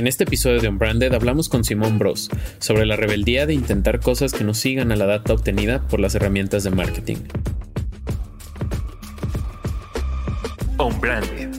En 0.00 0.06
este 0.06 0.24
episodio 0.24 0.62
de 0.62 0.68
Unbranded 0.68 1.12
hablamos 1.12 1.50
con 1.50 1.62
Simón 1.62 1.98
Bros 1.98 2.30
sobre 2.58 2.86
la 2.86 2.96
rebeldía 2.96 3.44
de 3.44 3.52
intentar 3.52 4.00
cosas 4.00 4.32
que 4.32 4.44
no 4.44 4.54
sigan 4.54 4.92
a 4.92 4.96
la 4.96 5.04
data 5.04 5.34
obtenida 5.34 5.86
por 5.88 6.00
las 6.00 6.14
herramientas 6.14 6.64
de 6.64 6.70
marketing. 6.70 7.18
Unbranded, 10.78 11.50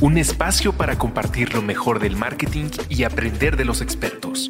un 0.00 0.16
espacio 0.16 0.72
para 0.74 0.96
compartir 0.96 1.54
lo 1.54 1.60
mejor 1.60 1.98
del 1.98 2.14
marketing 2.14 2.66
y 2.88 3.02
aprender 3.02 3.56
de 3.56 3.64
los 3.64 3.80
expertos. 3.80 4.48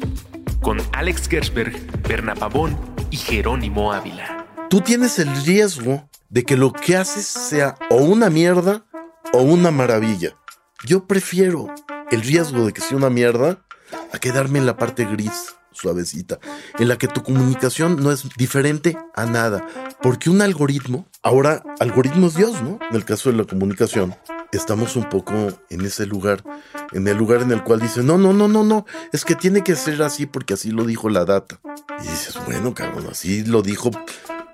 Con 0.61 0.77
Alex 0.91 1.27
Gersberg, 1.27 1.75
Berna 2.07 2.35
Pavón 2.35 2.77
y 3.09 3.17
Jerónimo 3.17 3.93
Ávila. 3.93 4.45
Tú 4.69 4.81
tienes 4.81 5.17
el 5.17 5.35
riesgo 5.43 6.07
de 6.29 6.43
que 6.43 6.55
lo 6.55 6.71
que 6.71 6.97
haces 6.97 7.25
sea 7.25 7.77
o 7.89 7.95
una 7.95 8.29
mierda 8.29 8.85
o 9.33 9.41
una 9.41 9.71
maravilla. 9.71 10.37
Yo 10.85 11.07
prefiero 11.07 11.73
el 12.13 12.21
riesgo 12.21 12.65
de 12.65 12.73
que 12.73 12.81
sea 12.81 12.95
una 12.95 13.09
mierda 13.09 13.65
a 14.11 14.19
quedarme 14.19 14.59
en 14.59 14.67
la 14.67 14.77
parte 14.77 15.05
gris, 15.05 15.55
suavecita, 15.71 16.39
en 16.77 16.87
la 16.87 16.97
que 16.97 17.07
tu 17.07 17.23
comunicación 17.23 18.03
no 18.03 18.11
es 18.11 18.29
diferente 18.37 18.95
a 19.15 19.25
nada. 19.25 19.65
Porque 20.01 20.29
un 20.29 20.41
algoritmo, 20.41 21.07
ahora 21.23 21.63
algoritmo 21.79 22.27
es 22.27 22.35
Dios, 22.35 22.61
¿no? 22.61 22.77
En 22.87 22.95
el 22.95 23.03
caso 23.03 23.31
de 23.31 23.37
la 23.37 23.45
comunicación, 23.45 24.15
estamos 24.51 24.95
un 24.95 25.09
poco 25.09 25.33
en 25.69 25.81
ese 25.81 26.05
lugar, 26.05 26.43
en 26.91 27.07
el 27.07 27.17
lugar 27.17 27.41
en 27.41 27.51
el 27.51 27.63
cual 27.63 27.79
dice, 27.79 28.03
no, 28.03 28.19
no, 28.19 28.31
no, 28.31 28.47
no, 28.47 28.63
no, 28.63 28.85
es 29.11 29.25
que 29.25 29.33
tiene 29.33 29.63
que 29.63 29.75
ser 29.75 30.03
así 30.03 30.27
porque 30.27 30.53
así 30.53 30.69
lo 30.69 30.85
dijo 30.85 31.09
la 31.09 31.25
data. 31.25 31.59
Y 31.99 32.03
dices, 32.03 32.37
bueno, 32.45 32.75
cabrón, 32.75 33.07
así 33.09 33.43
lo 33.43 33.63
dijo. 33.63 33.89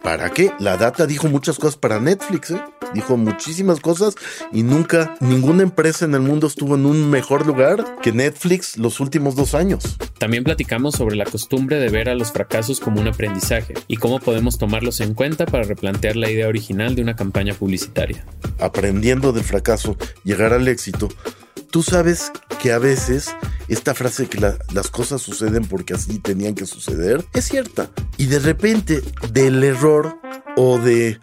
¿Para 0.04 0.30
qué? 0.30 0.52
La 0.60 0.78
data 0.78 1.06
dijo 1.06 1.28
muchas 1.28 1.58
cosas 1.58 1.76
para 1.76 2.00
Netflix, 2.00 2.52
¿eh? 2.52 2.62
dijo 2.94 3.18
muchísimas 3.18 3.80
cosas 3.80 4.16
y 4.52 4.64
nunca 4.64 5.16
ninguna 5.20 5.64
empresa 5.64 6.06
en 6.06 6.16
el 6.16 6.22
mundo 6.22 6.48
estuvo 6.48 6.76
en 6.76 6.86
un 6.86 7.10
mejor 7.10 7.46
lugar 7.46 7.98
que 8.02 8.12
Netflix 8.12 8.78
los 8.78 9.00
últimos 9.00 9.36
dos 9.36 9.54
años. 9.54 9.98
También 10.18 10.44
platicamos 10.44 10.96
sobre 10.96 11.16
la 11.16 11.26
costumbre 11.26 11.80
de 11.80 11.90
ver 11.90 12.10
a 12.10 12.16
los 12.16 12.32
fracasos 12.32 12.80
como 12.80 13.02
un 13.02 13.08
aprendizaje 13.08 13.74
y 13.88 13.98
cómo 13.98 14.20
podemos 14.20 14.58
tomarlos 14.58 15.02
en 15.02 15.14
cuenta 15.14 15.46
para 15.46 15.64
replantear 15.64 16.16
la 16.16 16.32
idea 16.32 16.48
original 16.48 16.96
de 16.96 17.02
una 17.02 17.16
campaña 17.16 17.54
publicitaria. 17.54 18.26
Aprendiendo 18.60 19.32
del 19.32 19.44
fracaso, 19.44 19.98
llegar 20.24 20.54
al 20.54 20.68
éxito. 20.68 21.10
Tú 21.72 21.84
sabes 21.84 22.32
que 22.62 22.72
a 22.72 22.80
veces 22.80 23.36
esta 23.68 23.94
frase 23.94 24.28
que 24.28 24.40
las 24.40 24.90
cosas 24.90 25.22
suceden 25.22 25.66
porque 25.66 25.94
así 25.94 26.18
tenían 26.18 26.56
que 26.56 26.66
suceder 26.66 27.24
es 27.34 27.46
cierta. 27.46 27.90
Y 28.18 28.26
de 28.26 28.40
repente 28.40 29.04
del 29.32 29.64
error 29.64 30.18
o 30.58 30.80
de 30.80 31.20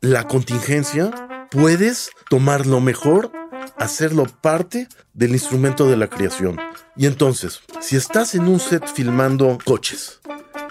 la 0.00 0.26
contingencia, 0.26 1.10
puedes 1.50 2.10
tomar 2.30 2.66
lo 2.66 2.80
mejor, 2.80 3.30
hacerlo 3.76 4.24
parte 4.40 4.88
del 5.12 5.32
instrumento 5.32 5.86
de 5.88 5.98
la 5.98 6.08
creación. 6.08 6.58
Y 6.96 7.04
entonces, 7.04 7.60
si 7.80 7.96
estás 7.96 8.34
en 8.34 8.48
un 8.48 8.58
set 8.58 8.86
filmando 8.86 9.58
coches 9.64 10.20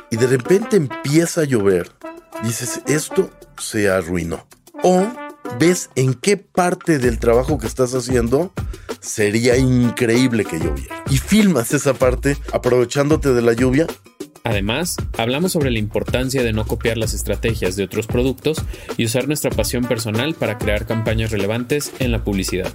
y 0.10 0.18
de 0.18 0.26
repente 0.26 0.78
empieza 0.78 1.42
a 1.42 1.46
llover, 1.46 1.92
dices, 2.44 2.82
esto 2.88 3.30
se 3.60 3.92
arruinó. 3.92 4.48
O 4.82 5.06
ves 5.60 5.92
en 5.96 6.16
qué 6.16 6.38
parte 6.38 6.98
del 6.98 7.20
trabajo 7.20 7.60
que 7.60 7.68
estás 7.68 7.94
haciendo 7.94 8.54
sería 9.00 9.58
increíble 9.58 10.46
que 10.46 10.60
lloviera. 10.60 11.04
Y 11.10 11.18
filmas 11.18 11.74
esa 11.74 11.94
parte 11.94 12.38
aprovechándote 12.52 13.34
de 13.34 13.42
la 13.42 13.54
lluvia 13.54 13.88
Además, 14.44 14.96
hablamos 15.18 15.52
sobre 15.52 15.72
la 15.72 15.80
importancia 15.80 16.44
de 16.44 16.54
no 16.54 16.66
copiar 16.66 16.98
las 16.98 17.14
estrategias 17.14 17.76
de 17.76 17.84
otros 17.84 18.08
productos 18.08 18.64
y 18.98 19.06
usar 19.06 19.28
nuestra 19.28 19.52
pasión 19.52 19.86
personal 19.86 20.34
para 20.34 20.58
crear 20.58 20.86
campañas 20.86 21.32
relevantes 21.32 21.92
en 22.00 22.12
la 22.12 22.24
publicidad. 22.24 22.74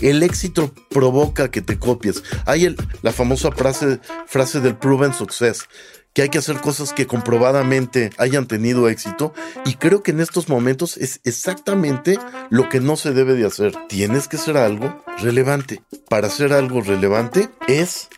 El 0.00 0.22
éxito 0.22 0.72
provoca 0.88 1.50
que 1.50 1.60
te 1.60 1.78
copies. 1.78 2.22
Hay 2.46 2.74
la 3.02 3.12
famosa 3.12 3.50
frase, 3.52 4.00
frase 4.26 4.60
del 4.60 4.76
proven 4.76 5.12
success 5.12 5.68
que 6.12 6.22
hay 6.22 6.28
que 6.28 6.38
hacer 6.38 6.60
cosas 6.60 6.92
que 6.92 7.06
comprobadamente 7.06 8.10
hayan 8.18 8.46
tenido 8.46 8.88
éxito 8.88 9.32
y 9.64 9.74
creo 9.74 10.02
que 10.02 10.10
en 10.10 10.20
estos 10.20 10.48
momentos 10.48 10.96
es 10.96 11.20
exactamente 11.24 12.18
lo 12.50 12.68
que 12.68 12.80
no 12.80 12.96
se 12.96 13.12
debe 13.12 13.34
de 13.34 13.46
hacer. 13.46 13.74
Tienes 13.88 14.28
que 14.28 14.36
hacer 14.36 14.56
algo 14.56 15.02
relevante. 15.18 15.82
Para 16.08 16.26
hacer 16.26 16.52
algo 16.52 16.80
relevante 16.80 17.48
es 17.68 18.08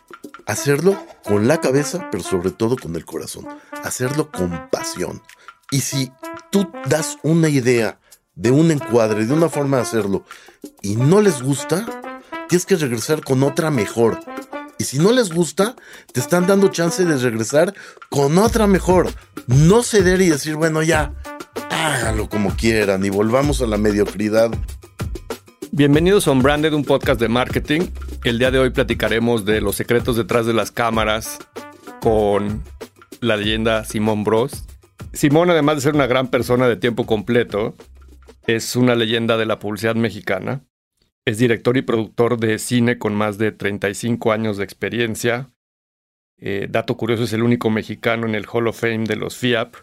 hacerlo 0.45 1.01
con 1.23 1.47
la 1.47 1.61
cabeza, 1.61 2.09
pero 2.11 2.23
sobre 2.23 2.51
todo 2.51 2.77
con 2.77 2.95
el 2.95 3.05
corazón. 3.05 3.47
Hacerlo 3.83 4.31
con 4.31 4.69
pasión. 4.69 5.21
Y 5.71 5.81
si 5.81 6.11
tú 6.51 6.71
das 6.87 7.17
una 7.23 7.49
idea 7.49 7.99
de 8.35 8.51
un 8.51 8.71
encuadre, 8.71 9.25
de 9.25 9.33
una 9.33 9.49
forma 9.49 9.77
de 9.77 9.83
hacerlo, 9.83 10.25
y 10.81 10.95
no 10.95 11.21
les 11.21 11.41
gusta, 11.41 11.85
tienes 12.49 12.65
que 12.65 12.75
regresar 12.75 13.23
con 13.23 13.43
otra 13.43 13.71
mejor. 13.71 14.19
Y 14.83 14.85
si 14.85 14.99
no 14.99 15.13
les 15.13 15.31
gusta, 15.33 15.77
te 16.11 16.19
están 16.19 16.45
dando 16.45 16.67
chance 16.67 17.05
de 17.05 17.15
regresar 17.15 17.73
con 18.09 18.37
otra 18.37 18.67
mejor. 18.67 19.07
No 19.47 19.81
ceder 19.81 20.19
y 20.19 20.27
decir, 20.27 20.57
bueno, 20.57 20.83
ya, 20.83 21.13
háganlo 21.69 22.27
como 22.27 22.53
quieran 22.57 23.05
y 23.05 23.09
volvamos 23.09 23.61
a 23.61 23.65
la 23.65 23.77
mediocridad. 23.77 24.51
Bienvenidos 25.71 26.27
a 26.27 26.31
Unbranded, 26.31 26.73
un 26.73 26.83
podcast 26.83 27.17
de 27.21 27.29
marketing. 27.29 27.91
El 28.25 28.39
día 28.39 28.51
de 28.51 28.59
hoy 28.59 28.71
platicaremos 28.71 29.45
de 29.45 29.61
los 29.61 29.77
secretos 29.77 30.17
detrás 30.17 30.45
de 30.45 30.53
las 30.53 30.69
cámaras 30.69 31.39
con 32.01 32.61
la 33.21 33.37
leyenda 33.37 33.85
Simón 33.85 34.25
Bros. 34.25 34.65
Simón, 35.13 35.49
además 35.49 35.75
de 35.77 35.81
ser 35.83 35.95
una 35.95 36.07
gran 36.07 36.27
persona 36.27 36.67
de 36.67 36.75
tiempo 36.75 37.05
completo, 37.05 37.73
es 38.47 38.75
una 38.75 38.95
leyenda 38.95 39.37
de 39.37 39.45
la 39.45 39.59
publicidad 39.59 39.95
mexicana. 39.95 40.65
Es 41.25 41.37
director 41.37 41.77
y 41.77 41.81
productor 41.81 42.37
de 42.37 42.59
cine 42.59 42.97
con 42.97 43.15
más 43.15 43.37
de 43.37 43.51
35 43.51 44.31
años 44.31 44.57
de 44.57 44.65
experiencia. 44.65 45.51
Eh, 46.37 46.67
dato 46.69 46.97
curioso, 46.97 47.23
es 47.23 47.33
el 47.33 47.43
único 47.43 47.69
mexicano 47.69 48.27
en 48.27 48.35
el 48.35 48.45
Hall 48.51 48.67
of 48.67 48.79
Fame 48.79 49.05
de 49.05 49.15
los 49.15 49.37
FIAP. 49.37 49.75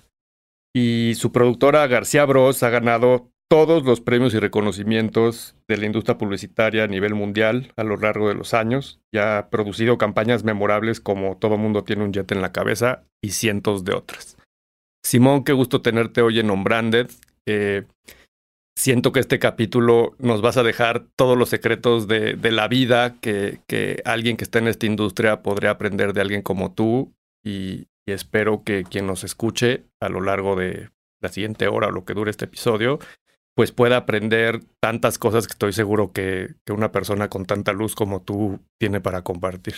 Y 0.74 1.14
su 1.16 1.32
productora 1.32 1.86
García 1.86 2.24
Bros 2.26 2.62
ha 2.62 2.70
ganado 2.70 3.30
todos 3.50 3.82
los 3.84 4.00
premios 4.00 4.32
y 4.34 4.38
reconocimientos 4.38 5.56
de 5.66 5.76
la 5.76 5.86
industria 5.86 6.16
publicitaria 6.16 6.84
a 6.84 6.86
nivel 6.86 7.14
mundial 7.14 7.72
a 7.76 7.82
lo 7.82 7.96
largo 7.96 8.28
de 8.28 8.34
los 8.34 8.54
años. 8.54 9.00
Ya 9.12 9.38
ha 9.38 9.50
producido 9.50 9.98
campañas 9.98 10.44
memorables 10.44 11.00
como 11.00 11.36
Todo 11.38 11.56
mundo 11.56 11.82
tiene 11.82 12.04
un 12.04 12.12
jet 12.12 12.30
en 12.30 12.42
la 12.42 12.52
cabeza 12.52 13.02
y 13.20 13.30
cientos 13.30 13.84
de 13.84 13.94
otras. 13.94 14.36
Simón, 15.04 15.42
qué 15.42 15.52
gusto 15.52 15.82
tenerte 15.82 16.22
hoy 16.22 16.38
en 16.38 16.50
Unbranded. 16.50 17.10
Eh, 17.46 17.86
siento 18.76 19.12
que 19.12 19.20
este 19.20 19.38
capítulo 19.38 20.14
nos 20.19 20.42
vas 20.42 20.56
a 20.56 20.62
dejar 20.62 21.06
todos 21.16 21.36
los 21.36 21.48
secretos 21.48 22.08
de, 22.08 22.36
la 22.50 22.69
vida 22.69 23.16
que, 23.20 23.60
alguien 24.04 24.36
que 24.36 24.44
está 24.44 24.58
en 24.58 24.69
esta 24.69 24.86
industria 24.86 25.42
podría 25.42 25.70
aprender 25.70 26.12
de 26.12 26.20
alguien 26.20 26.42
como 26.42 26.72
tú 26.72 27.12
y, 27.44 27.86
espero 28.06 28.64
que 28.64 28.82
quien 28.82 29.06
nos 29.06 29.22
escuche 29.22 29.84
a 30.00 30.09
lo 30.09 30.20
largo 30.20 30.56
de 30.56 30.91
la 31.20 31.28
siguiente 31.28 31.69
hora 31.69 31.86
o 31.86 31.91
lo 31.92 32.04
que 32.04 32.12
dure 32.12 32.32
este 32.32 32.47
episodio 32.47 32.98
pues 33.54 33.70
pueda 33.72 33.98
aprender 33.98 34.64
tantas 34.80 35.19
cosas 35.19 35.47
que 35.47 35.53
estoy 35.53 35.72
seguro 35.72 36.12
que, 36.12 36.54
una 36.70 36.92
persona 36.92 37.28
con 37.28 37.44
tanta 37.44 37.72
luz 37.72 37.94
como 37.94 38.22
tú 38.22 38.59
tiene 38.78 39.00
para 39.00 39.22
compartir. 39.22 39.75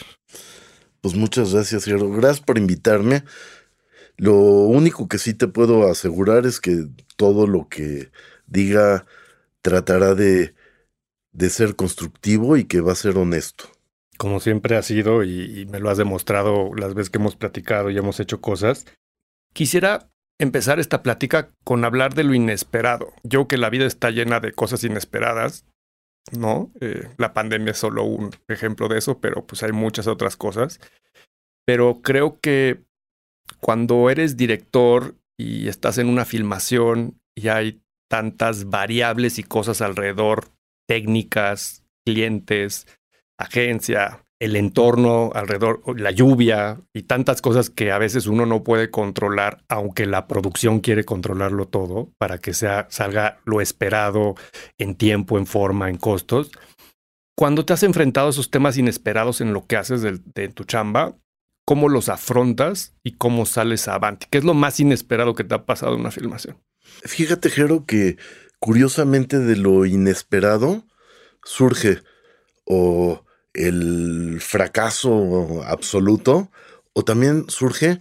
Pues 1.01 1.15
muchas 1.15 1.53
gracias, 1.53 1.85
Cierro. 1.85 2.09
Gracias 2.11 2.41
por 2.41 2.59
invitarme. 2.59 3.25
Lo 4.17 4.37
único 4.37 5.09
que 5.09 5.19
sí 5.19 5.35
te 5.35 5.49
puedo 5.49 5.91
asegurar 5.91 6.47
es 6.47 6.61
que 6.61 6.87
todo 7.17 7.47
lo 7.47 7.69
que 7.69 8.11
diga 8.53 9.07
tratará 9.63 10.15
de, 10.15 10.55
de 11.33 11.51
ser 11.51 11.77
constructivo 11.77 12.57
y 12.57 12.65
que 12.65 12.81
va 12.81 12.93
a 12.93 12.97
ser 12.97 13.17
honesto. 13.17 13.65
Como 14.19 14.41
siempre 14.41 14.77
ha 14.77 14.83
sido 14.83 15.25
y, 15.25 15.67
me 15.67 15.81
lo 15.81 15.91
has 15.91 15.99
demostrado 15.99 16.75
las 16.75 16.95
veces 16.95 17.11
que 17.11 17.19
hemos 17.19 17.37
platicado 17.37 17.91
y 17.91 17.97
hemos 17.97 18.21
hecho 18.21 18.41
cosas. 18.41 18.87
Quisiera 19.53 20.11
empezar 20.39 20.79
esta 20.79 21.03
plática 21.03 21.51
con 21.65 21.85
hablar 21.85 22.15
de 22.15 22.25
lo 22.25 22.35
inesperado. 22.35 23.13
Yo 23.23 23.49
que 23.49 23.57
la 23.57 23.71
vida 23.71 23.87
está 23.87 24.11
llena 24.11 24.41
de 24.41 24.53
cosas 24.53 24.85
inesperadas, 24.85 25.65
¿no? 26.31 26.71
Eh, 26.81 27.09
la 27.17 27.33
pandemia 27.33 27.73
es 27.73 27.79
solo 27.79 28.05
un 28.05 28.31
ejemplo 28.49 28.89
de 28.89 28.99
eso, 28.99 29.21
pero 29.21 29.47
pues 29.47 29.63
hay 29.63 29.73
muchas 29.73 30.07
otras 30.07 30.37
cosas. 30.37 30.81
Pero 31.65 32.01
creo 32.03 32.39
que 32.41 32.85
cuando 33.61 34.11
eres 34.11 34.37
director 34.37 35.17
y 35.37 35.69
estás 35.69 35.99
en 35.99 36.09
una 36.09 36.25
filmación 36.25 37.21
y 37.35 37.49
hay 37.49 37.83
tantas 38.13 38.69
variables 38.69 39.39
y 39.39 39.43
cosas 39.43 39.81
alrededor, 39.81 40.51
técnicas, 40.87 41.83
clientes, 42.05 42.87
agencia, 43.39 44.27
el 44.39 44.55
entorno 44.55 45.31
alrededor, 45.35 45.81
la 45.99 46.11
lluvia 46.11 46.83
y 46.93 47.05
tantas 47.05 47.41
cosas 47.41 47.71
que 47.71 47.91
a 47.91 47.97
veces 47.97 48.27
uno 48.27 48.45
no 48.45 48.65
puede 48.65 48.91
controlar, 48.91 49.65
aunque 49.71 50.05
la 50.05 50.27
producción 50.27 50.81
quiere 50.81 51.05
controlarlo 51.05 51.69
todo 51.69 52.11
para 52.19 52.37
que 52.37 52.53
sea, 52.53 52.87
salga 52.91 53.41
lo 53.47 53.63
esperado 53.63 54.35
en 54.77 54.95
tiempo, 54.95 55.39
en 55.39 55.47
forma, 55.47 55.89
en 55.89 55.97
costos. 55.97 56.51
Cuando 57.35 57.65
te 57.65 57.73
has 57.73 57.83
enfrentado 57.83 58.27
a 58.27 58.31
esos 58.31 58.51
temas 58.51 58.77
inesperados 58.77 59.41
en 59.41 59.55
lo 59.55 59.67
que 59.67 59.79
haces 59.79 60.03
de, 60.03 60.49
tu 60.49 60.65
chamba, 60.65 61.17
¿cómo 61.67 61.89
los 61.89 62.11
afrontas 62.11 62.95
y 63.03 63.13
cómo 63.13 63.47
sales 63.47 63.89
avante? 63.89 64.27
¿Qué 64.31 64.37
es 64.37 64.45
lo 64.45 64.53
más 64.53 64.79
inesperado 64.81 65.35
que 65.35 65.45
te 65.45 65.55
ha 65.55 65.65
pasado 65.65 65.95
en 65.95 66.01
una 66.01 66.11
filmación? 66.11 66.59
Fíjate, 67.05 67.51
Jero, 67.51 67.85
que 67.87 68.17
curiosamente 68.59 69.39
de 69.39 69.57
lo 69.57 69.87
inesperado 69.87 70.85
surge 71.45 72.01
o 72.65 73.25
el 73.55 74.39
fracaso 74.41 75.63
absoluto 75.65 76.51
o 76.93 77.05
también 77.05 77.47
surge 77.49 78.01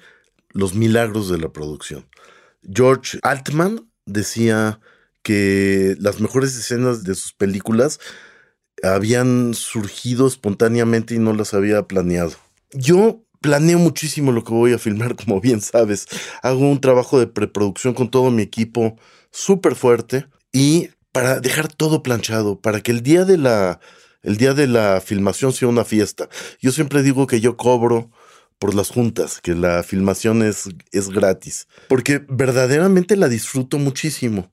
los 0.50 0.76
milagros 0.76 1.30
de 1.30 1.38
la 1.38 1.50
producción. 1.50 2.08
George 2.62 3.20
Altman 3.24 3.90
decía 4.06 4.80
que 5.24 5.96
las 6.00 6.20
mejores 6.20 6.56
escenas 6.56 7.04
de 7.04 7.16
sus 7.16 7.34
películas 7.34 8.00
habían 8.84 9.54
surgido 9.54 10.28
espontáneamente 10.28 11.16
y 11.16 11.20
no 11.20 11.34
las 11.34 11.54
había 11.54 11.84
planeado. 11.84 12.34
Yo 12.72 13.24
planeo 13.42 13.80
muchísimo 13.80 14.32
lo 14.32 14.44
que 14.44 14.54
voy 14.54 14.74
a 14.74 14.78
filmar, 14.78 15.16
como 15.26 15.42
bien 15.42 15.62
sabes. 15.62 16.08
Hago 16.42 16.60
un 16.60 16.80
trabajo 16.80 17.20
de 17.20 17.28
preproducción 17.28 17.94
con 17.94 18.10
todo 18.10 18.32
mi 18.32 18.44
equipo 18.44 18.98
súper 19.32 19.76
fuerte 19.76 20.28
y 20.54 20.90
para 21.12 21.40
dejar 21.40 21.68
todo 21.68 22.04
planchado, 22.04 22.62
para 22.62 22.82
que 22.82 22.92
el 22.92 23.02
día 23.04 23.26
de 23.26 23.38
la 23.38 23.80
el 24.24 24.38
día 24.38 24.54
de 24.54 24.68
la 24.68 25.02
filmación 25.02 25.52
sea 25.52 25.68
una 25.68 25.84
fiesta. 25.84 26.30
Yo 26.62 26.72
siempre 26.72 27.02
digo 27.02 27.26
que 27.26 27.42
yo 27.42 27.58
cobro 27.58 28.12
por 28.60 28.76
las 28.76 28.90
juntas, 28.90 29.42
que 29.42 29.56
la 29.56 29.82
filmación 29.82 30.44
es, 30.44 30.70
es 30.92 31.10
gratis, 31.10 31.68
porque 31.88 32.24
verdaderamente 32.30 33.16
la 33.16 33.28
disfruto 33.28 33.80
muchísimo. 33.80 34.52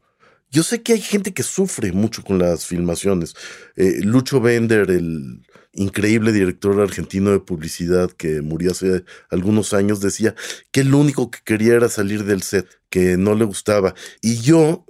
Yo 0.50 0.62
sé 0.62 0.82
que 0.82 0.94
hay 0.94 1.02
gente 1.02 1.35
que 1.35 1.43
sufre 1.43 1.93
mucho 1.93 2.25
con 2.25 2.38
las 2.38 2.64
filmaciones. 2.64 3.35
Eh, 3.76 4.00
Lucho 4.02 4.40
Bender, 4.40 4.90
el 4.90 5.43
increíble 5.73 6.32
director 6.32 6.81
argentino 6.81 7.31
de 7.31 7.41
publicidad 7.41 8.11
que 8.11 8.43
murió 8.43 8.73
hace 8.73 9.05
algunos 9.31 9.73
años, 9.75 10.00
decía 10.00 10.35
que 10.73 10.85
lo 10.85 10.99
único 10.99 11.31
que 11.31 11.41
quería 11.44 11.75
era 11.75 11.88
salir 11.88 12.25
del 12.25 12.43
set, 12.43 12.67
que 12.91 13.17
no 13.17 13.35
le 13.35 13.44
gustaba. 13.44 13.94
Y 14.20 14.38
yo 14.38 14.87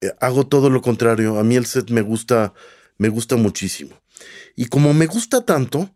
eh, 0.00 0.12
hago 0.20 0.46
todo 0.46 0.70
lo 0.70 0.82
contrario. 0.82 1.38
A 1.38 1.44
mí 1.44 1.56
el 1.56 1.66
set 1.66 1.90
me 1.90 2.02
gusta, 2.02 2.52
me 2.98 3.08
gusta 3.08 3.36
muchísimo. 3.36 4.00
Y 4.54 4.66
como 4.66 4.94
me 4.94 5.06
gusta 5.06 5.44
tanto, 5.44 5.90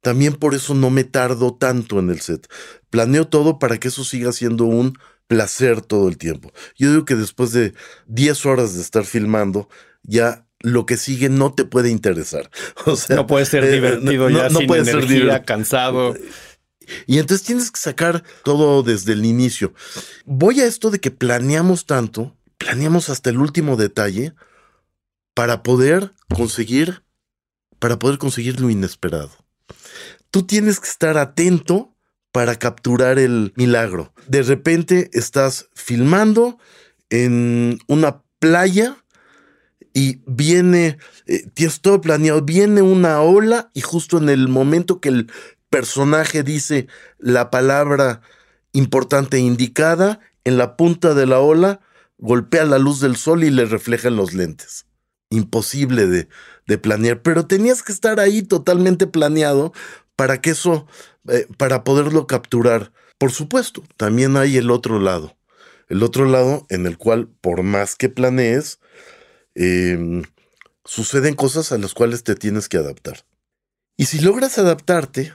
también 0.00 0.34
por 0.34 0.54
eso 0.54 0.74
no 0.74 0.90
me 0.90 1.04
tardo 1.04 1.54
tanto 1.54 1.98
en 1.98 2.10
el 2.10 2.20
set. 2.20 2.46
Planeo 2.90 3.26
todo 3.26 3.58
para 3.58 3.78
que 3.78 3.88
eso 3.88 4.04
siga 4.04 4.32
siendo 4.32 4.64
un 4.64 4.98
placer 5.26 5.80
todo 5.80 6.08
el 6.08 6.18
tiempo. 6.18 6.52
Yo 6.76 6.90
digo 6.90 7.04
que 7.04 7.14
después 7.14 7.52
de 7.52 7.72
10 8.06 8.46
horas 8.46 8.74
de 8.74 8.82
estar 8.82 9.04
filmando, 9.04 9.68
ya 10.02 10.43
lo 10.64 10.86
que 10.86 10.96
sigue 10.96 11.28
no 11.28 11.52
te 11.54 11.64
puede 11.64 11.90
interesar. 11.90 12.50
O 12.86 12.96
sea, 12.96 13.16
no 13.16 13.26
puede 13.26 13.46
ser 13.46 13.64
eh, 13.64 13.72
divertido 13.72 14.28
ya 14.28 14.48
no, 14.48 14.58
sin 14.58 14.66
puede 14.66 14.82
energía, 14.82 15.32
ser 15.34 15.44
cansado. 15.44 16.14
Y 17.06 17.18
entonces 17.18 17.46
tienes 17.46 17.70
que 17.70 17.80
sacar 17.80 18.24
todo 18.42 18.82
desde 18.82 19.12
el 19.12 19.24
inicio. 19.24 19.72
Voy 20.26 20.60
a 20.60 20.66
esto 20.66 20.90
de 20.90 21.00
que 21.00 21.10
planeamos 21.10 21.86
tanto, 21.86 22.36
planeamos 22.58 23.08
hasta 23.08 23.30
el 23.30 23.38
último 23.38 23.76
detalle 23.76 24.34
para 25.32 25.62
poder 25.62 26.12
conseguir 26.34 27.02
para 27.78 27.98
poder 27.98 28.18
conseguir 28.18 28.60
lo 28.60 28.70
inesperado 28.70 29.44
tú 30.34 30.42
tienes 30.42 30.80
que 30.80 30.88
estar 30.88 31.16
atento 31.16 31.94
para 32.32 32.56
capturar 32.56 33.20
el 33.20 33.52
milagro. 33.54 34.12
De 34.26 34.42
repente 34.42 35.08
estás 35.12 35.68
filmando 35.76 36.58
en 37.08 37.78
una 37.86 38.24
playa 38.40 38.96
y 39.94 40.20
viene, 40.26 40.98
eh, 41.26 41.48
tienes 41.54 41.80
todo 41.80 42.00
planeado, 42.00 42.42
viene 42.42 42.82
una 42.82 43.20
ola 43.22 43.70
y 43.72 43.80
justo 43.80 44.18
en 44.18 44.28
el 44.28 44.48
momento 44.48 45.00
que 45.00 45.08
el 45.08 45.30
personaje 45.70 46.42
dice 46.42 46.88
la 47.18 47.50
palabra 47.50 48.20
importante 48.72 49.38
indicada, 49.38 50.20
en 50.42 50.58
la 50.58 50.76
punta 50.76 51.14
de 51.14 51.26
la 51.26 51.38
ola 51.40 51.80
golpea 52.18 52.64
la 52.64 52.78
luz 52.78 53.00
del 53.00 53.16
sol 53.16 53.44
y 53.44 53.50
le 53.50 53.64
refleja 53.64 54.08
en 54.08 54.16
los 54.16 54.34
lentes. 54.34 54.86
Imposible 55.30 56.06
de, 56.06 56.28
de 56.66 56.78
planear, 56.78 57.22
pero 57.22 57.46
tenías 57.46 57.82
que 57.82 57.92
estar 57.92 58.20
ahí 58.20 58.42
totalmente 58.42 59.06
planeado 59.06 59.72
para 60.16 60.40
que 60.40 60.50
eso, 60.50 60.86
eh, 61.28 61.46
para 61.56 61.84
poderlo 61.84 62.26
capturar. 62.26 62.92
Por 63.18 63.30
supuesto, 63.30 63.84
también 63.96 64.36
hay 64.36 64.56
el 64.56 64.70
otro 64.70 64.98
lado. 64.98 65.36
El 65.88 66.02
otro 66.02 66.24
lado 66.24 66.66
en 66.68 66.86
el 66.86 66.98
cual, 66.98 67.28
por 67.40 67.62
más 67.62 67.94
que 67.94 68.08
planees, 68.08 68.80
em, 69.54 70.22
suceden 70.84 71.34
cosas 71.34 71.72
a 71.72 71.78
las 71.78 71.94
cuales 71.94 72.24
te 72.24 72.34
tienes 72.34 72.68
que 72.68 72.76
adaptar. 72.76 73.24
Y 73.96 74.06
si 74.06 74.20
logras 74.20 74.58
adaptarte, 74.58 75.32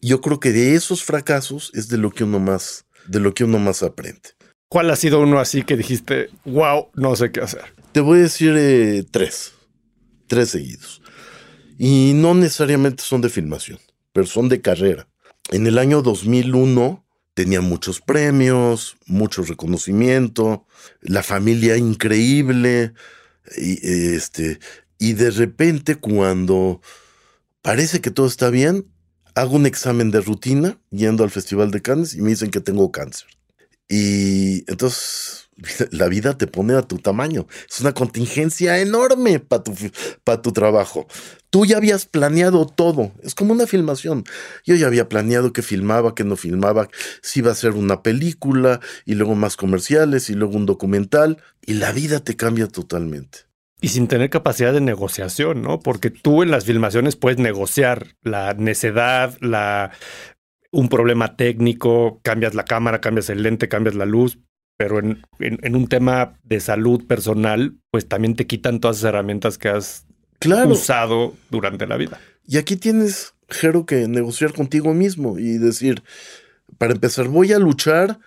yo 0.00 0.20
creo 0.20 0.40
que 0.40 0.52
de 0.52 0.74
esos 0.74 1.02
fracasos 1.04 1.70
es 1.74 1.88
de 1.88 1.98
lo 1.98 2.10
que 2.10 2.24
uno 2.24 2.38
más, 2.38 2.84
de 3.06 3.20
lo 3.20 3.34
que 3.34 3.44
uno 3.44 3.58
más 3.58 3.82
aprende. 3.82 4.30
¿Cuál 4.68 4.90
ha 4.90 4.96
sido 4.96 5.20
uno 5.20 5.38
así 5.38 5.62
que 5.62 5.76
dijiste, 5.76 6.30
wow, 6.44 6.88
no 6.94 7.14
sé 7.16 7.30
qué 7.30 7.40
hacer? 7.40 7.64
Te 7.92 8.00
voy 8.00 8.20
a 8.20 8.22
decir 8.22 8.54
eh, 8.56 9.04
tres, 9.10 9.52
tres 10.26 10.50
seguidos. 10.50 11.02
Y 11.78 12.12
no 12.14 12.34
necesariamente 12.34 13.02
son 13.02 13.20
de 13.20 13.28
filmación 13.28 13.78
pero 14.12 14.26
son 14.26 14.48
de 14.48 14.60
carrera. 14.60 15.08
En 15.50 15.66
el 15.66 15.78
año 15.78 16.02
2001 16.02 17.04
tenía 17.34 17.60
muchos 17.60 18.00
premios, 18.00 18.96
mucho 19.06 19.42
reconocimiento, 19.42 20.66
la 21.00 21.22
familia 21.22 21.76
increíble, 21.76 22.92
y, 23.56 24.14
este, 24.14 24.58
y 24.98 25.14
de 25.14 25.30
repente 25.30 25.96
cuando 25.96 26.80
parece 27.62 28.00
que 28.00 28.10
todo 28.10 28.26
está 28.26 28.50
bien, 28.50 28.86
hago 29.34 29.56
un 29.56 29.66
examen 29.66 30.10
de 30.10 30.20
rutina 30.20 30.78
yendo 30.90 31.24
al 31.24 31.30
Festival 31.30 31.70
de 31.70 31.82
Cannes 31.82 32.14
y 32.14 32.20
me 32.20 32.30
dicen 32.30 32.50
que 32.50 32.60
tengo 32.60 32.92
cáncer. 32.92 33.28
Y 33.88 34.70
entonces 34.70 35.41
la 35.90 36.08
vida 36.08 36.36
te 36.36 36.46
pone 36.46 36.74
a 36.74 36.82
tu 36.82 36.98
tamaño. 36.98 37.46
Es 37.68 37.80
una 37.80 37.92
contingencia 37.92 38.80
enorme 38.80 39.40
para 39.40 39.62
tu, 39.62 39.74
tu 40.42 40.52
trabajo. 40.52 41.06
Tú 41.50 41.66
ya 41.66 41.76
habías 41.76 42.06
planeado 42.06 42.66
todo. 42.66 43.12
Es 43.22 43.34
como 43.34 43.52
una 43.52 43.66
filmación. 43.66 44.24
Yo 44.64 44.74
ya 44.74 44.86
había 44.86 45.08
planeado 45.08 45.52
que 45.52 45.62
filmaba, 45.62 46.14
que 46.14 46.24
no 46.24 46.36
filmaba, 46.36 46.88
si 47.20 47.40
iba 47.40 47.52
a 47.52 47.56
ser 47.56 47.72
una 47.72 48.02
película 48.02 48.80
y 49.04 49.14
luego 49.14 49.34
más 49.34 49.56
comerciales 49.56 50.30
y 50.30 50.34
luego 50.34 50.56
un 50.56 50.66
documental. 50.66 51.42
Y 51.64 51.74
la 51.74 51.92
vida 51.92 52.20
te 52.20 52.36
cambia 52.36 52.68
totalmente. 52.68 53.40
Y 53.80 53.88
sin 53.88 54.06
tener 54.06 54.30
capacidad 54.30 54.72
de 54.72 54.80
negociación, 54.80 55.60
¿no? 55.60 55.80
Porque 55.80 56.10
tú 56.10 56.42
en 56.42 56.52
las 56.52 56.64
filmaciones 56.64 57.16
puedes 57.16 57.38
negociar 57.38 58.14
la 58.22 58.54
necedad, 58.54 59.36
la 59.40 59.90
un 60.70 60.88
problema 60.88 61.36
técnico, 61.36 62.20
cambias 62.22 62.54
la 62.54 62.64
cámara, 62.64 63.00
cambias 63.00 63.28
el 63.28 63.42
lente, 63.42 63.68
cambias 63.68 63.94
la 63.94 64.06
luz, 64.06 64.38
pero 64.82 64.98
en, 64.98 65.22
en, 65.38 65.76
un 65.76 65.86
tema 65.86 66.40
de 66.42 66.58
salud 66.58 67.06
personal, 67.06 67.76
pues 67.92 68.08
también 68.08 68.34
te 68.34 68.48
quitan 68.48 68.80
todas 68.80 68.96
esas 68.96 69.10
herramientas 69.10 69.56
que 69.56 69.68
has 69.68 70.06
usado 70.66 71.34
durante 71.50 71.86
la 71.86 71.96
vida. 71.96 72.18
Y 72.48 72.56
aquí 72.56 72.74
tienes, 72.74 73.34
Jero, 73.48 73.86
que 73.86 74.08
negociar 74.08 74.52
contigo 74.52 74.92
mismo 74.92 75.38
y 75.38 75.58
decir, 75.58 76.02
para 76.78 76.94
empezar, 76.94 77.28
voy 77.28 77.52
a 77.52 77.60
luchar 77.60 78.18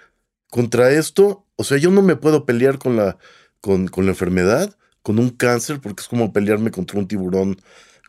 contra 0.50 0.92
esto. 0.92 1.46
O 1.58 1.66
sea, 1.66 1.78
yo 1.78 1.92
no 1.92 2.02
me 2.02 2.16
puedo 2.16 2.46
pelear 2.46 2.78
con 2.78 2.96
la, 2.96 3.18
con, 3.60 3.90
con 3.90 4.06
la 4.06 4.12
enfermedad, 4.12 4.78
con 5.02 5.20
un 5.20 5.32
cáncer, 5.32 5.82
porque 5.82 6.04
es 6.04 6.08
como 6.08 6.32
pelearme 6.32 6.72
contra 6.72 6.98
un 6.98 7.10
tiburón, 7.10 7.58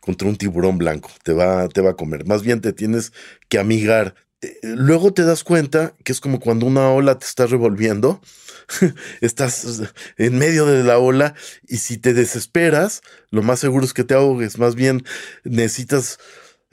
contra 0.01 0.29
un 0.29 0.37
tiburón 0.37 0.79
blanco. 0.79 1.11
Te 1.25 1.33
va, 1.33 1.67
te 1.67 1.81
va 1.81 1.91
a 1.91 1.97
comer. 1.97 2.25
Más 2.27 2.45
bien 2.45 2.61
te 2.61 2.73
tienes 2.73 3.13
que 3.49 3.59
amigar. 3.59 4.15
Eh, 4.43 4.59
luego 4.63 5.13
te 5.13 5.25
das 5.25 5.45
cuenta 5.45 5.95
que 6.05 6.13
es 6.13 6.21
como 6.21 6.41
cuando 6.41 6.67
una 6.67 6.91
ola 6.91 7.19
te 7.19 7.27
está 7.27 7.47
revolviendo 7.47 8.21
estás 9.21 9.83
en 10.17 10.39
medio 10.39 10.67
de 10.67 10.85
la 10.85 10.99
ola 10.99 11.35
y 11.67 11.79
si 11.79 11.99
te 11.99 12.15
desesperas, 12.15 13.03
lo 13.31 13.43
más 13.43 13.61
seguro 13.61 13.85
es 13.85 13.95
que 13.95 14.05
te 14.05 14.15
ahogues. 14.15 14.59
Más 14.59 14.75
bien 14.75 15.05
necesitas 15.45 16.19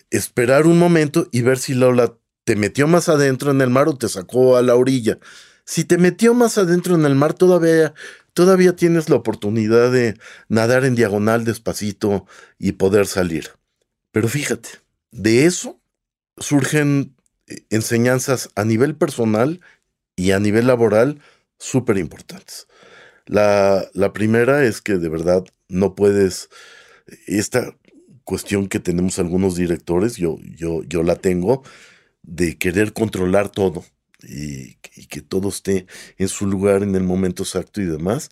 esperar 0.09 0.67
un 0.67 0.77
momento 0.77 1.27
y 1.31 1.41
ver 1.41 1.57
si 1.57 1.73
la 1.73 1.87
ola 1.87 2.13
te 2.43 2.55
metió 2.55 2.87
más 2.87 3.09
adentro 3.09 3.51
en 3.51 3.61
el 3.61 3.69
mar 3.69 3.87
o 3.87 3.97
te 3.97 4.09
sacó 4.09 4.57
a 4.57 4.61
la 4.61 4.75
orilla. 4.75 5.19
Si 5.65 5.85
te 5.85 5.97
metió 5.97 6.33
más 6.33 6.57
adentro 6.57 6.95
en 6.95 7.05
el 7.05 7.15
mar, 7.15 7.33
todavía, 7.33 7.93
todavía 8.33 8.75
tienes 8.75 9.09
la 9.09 9.15
oportunidad 9.15 9.91
de 9.91 10.15
nadar 10.49 10.83
en 10.83 10.95
diagonal 10.95 11.45
despacito 11.45 12.25
y 12.59 12.73
poder 12.73 13.07
salir. 13.07 13.51
Pero 14.11 14.27
fíjate, 14.27 14.69
de 15.11 15.45
eso 15.45 15.79
surgen 16.37 17.15
enseñanzas 17.69 18.49
a 18.55 18.63
nivel 18.63 18.95
personal 18.95 19.61
y 20.15 20.31
a 20.31 20.39
nivel 20.39 20.67
laboral 20.67 21.19
súper 21.57 21.97
importantes. 21.97 22.67
La, 23.25 23.87
la 23.93 24.13
primera 24.13 24.65
es 24.65 24.81
que 24.81 24.97
de 24.97 25.09
verdad 25.09 25.43
no 25.69 25.95
puedes, 25.95 26.49
esta 27.27 27.75
cuestión 28.23 28.67
que 28.67 28.79
tenemos 28.79 29.19
algunos 29.19 29.55
directores, 29.55 30.17
yo, 30.17 30.37
yo, 30.55 30.83
yo 30.83 31.03
la 31.03 31.15
tengo, 31.15 31.63
de 32.21 32.57
querer 32.57 32.93
controlar 32.93 33.49
todo 33.49 33.83
y, 34.21 34.77
y, 34.95 35.07
que 35.07 35.21
todo 35.21 35.49
esté 35.49 35.87
en 36.17 36.29
su 36.29 36.47
lugar 36.47 36.83
en 36.83 36.95
el 36.95 37.03
momento 37.03 37.43
exacto 37.43 37.81
y 37.81 37.85
demás, 37.85 38.29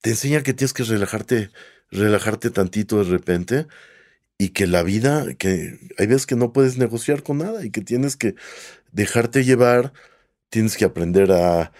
te 0.00 0.10
enseña 0.10 0.42
que 0.42 0.54
tienes 0.54 0.72
que 0.72 0.84
relajarte, 0.84 1.50
relajarte 1.90 2.50
tantito 2.50 3.02
de 3.02 3.10
repente 3.10 3.66
y 4.38 4.50
que 4.50 4.66
la 4.66 4.82
vida, 4.82 5.34
que 5.34 5.78
hay 5.98 6.06
veces 6.06 6.26
que 6.26 6.36
no 6.36 6.52
puedes 6.52 6.78
negociar 6.78 7.22
con 7.22 7.38
nada 7.38 7.64
y 7.64 7.70
que 7.70 7.80
tienes 7.80 8.16
que 8.16 8.34
dejarte 8.92 9.44
llevar 9.44 9.92
tienes 10.50 10.76
que 10.76 10.84
aprender 10.84 11.30
a, 11.32 11.72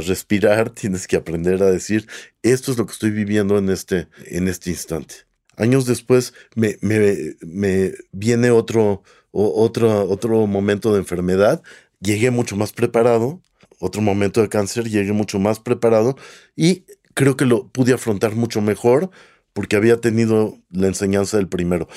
respirar, 0.00 0.70
tienes 0.74 1.06
que 1.06 1.16
aprender 1.16 1.62
a 1.62 1.70
decir, 1.70 2.06
esto 2.42 2.72
es 2.72 2.78
lo 2.78 2.86
que 2.86 2.92
estoy 2.92 3.10
viviendo 3.10 3.58
en 3.58 3.70
este, 3.70 4.08
en 4.26 4.48
este 4.48 4.70
instante. 4.70 5.14
Años 5.56 5.86
después 5.86 6.32
me, 6.54 6.78
me, 6.80 7.36
me 7.40 7.92
viene 8.12 8.50
otro, 8.50 9.02
otro, 9.30 10.08
otro 10.08 10.46
momento 10.46 10.92
de 10.92 11.00
enfermedad. 11.00 11.62
Llegué 12.00 12.30
mucho 12.30 12.56
más 12.56 12.72
preparado. 12.72 13.42
Otro 13.78 14.02
momento 14.02 14.42
de 14.42 14.50
cáncer, 14.50 14.90
llegué 14.90 15.12
mucho 15.12 15.38
más 15.38 15.58
preparado 15.58 16.14
y 16.54 16.84
creo 17.14 17.34
que 17.36 17.46
lo 17.46 17.68
pude 17.68 17.94
afrontar 17.94 18.34
mucho 18.34 18.60
mejor 18.60 19.10
porque 19.52 19.76
había 19.76 20.00
tenido 20.00 20.58
la 20.70 20.86
enseñanza 20.86 21.36
del 21.36 21.48
primero. 21.48 21.88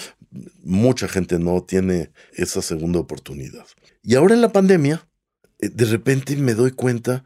Mucha 0.64 1.08
gente 1.08 1.40
no 1.40 1.64
tiene 1.64 2.12
esa 2.34 2.62
segunda 2.62 3.00
oportunidad. 3.00 3.66
Y 4.02 4.16
ahora 4.16 4.34
en 4.34 4.42
la 4.42 4.52
pandemia, 4.52 5.08
eh, 5.60 5.70
de 5.70 5.86
repente 5.86 6.36
me 6.36 6.56
doy 6.56 6.72
cuenta 6.72 7.24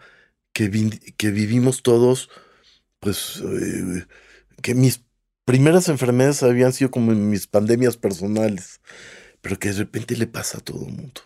que, 0.54 0.70
vivimos 0.70 1.84
todos, 1.84 2.30
pues, 3.00 3.42
eh, 3.44 4.06
que 4.62 4.74
mis 4.74 5.04
primeras 5.46 5.88
enfermedades 5.88 6.44
habían 6.44 6.74
sido 6.74 6.92
como 6.92 7.14
mis 7.14 7.48
pandemias 7.48 7.96
personales, 7.96 8.82
pero 9.42 9.60
que 9.60 9.70
de 9.70 9.76
repente 9.76 10.18
le 10.18 10.28
pasa 10.28 10.58
a 10.58 10.62
todo 10.62 10.86
el 10.86 10.94
mundo. 10.94 11.22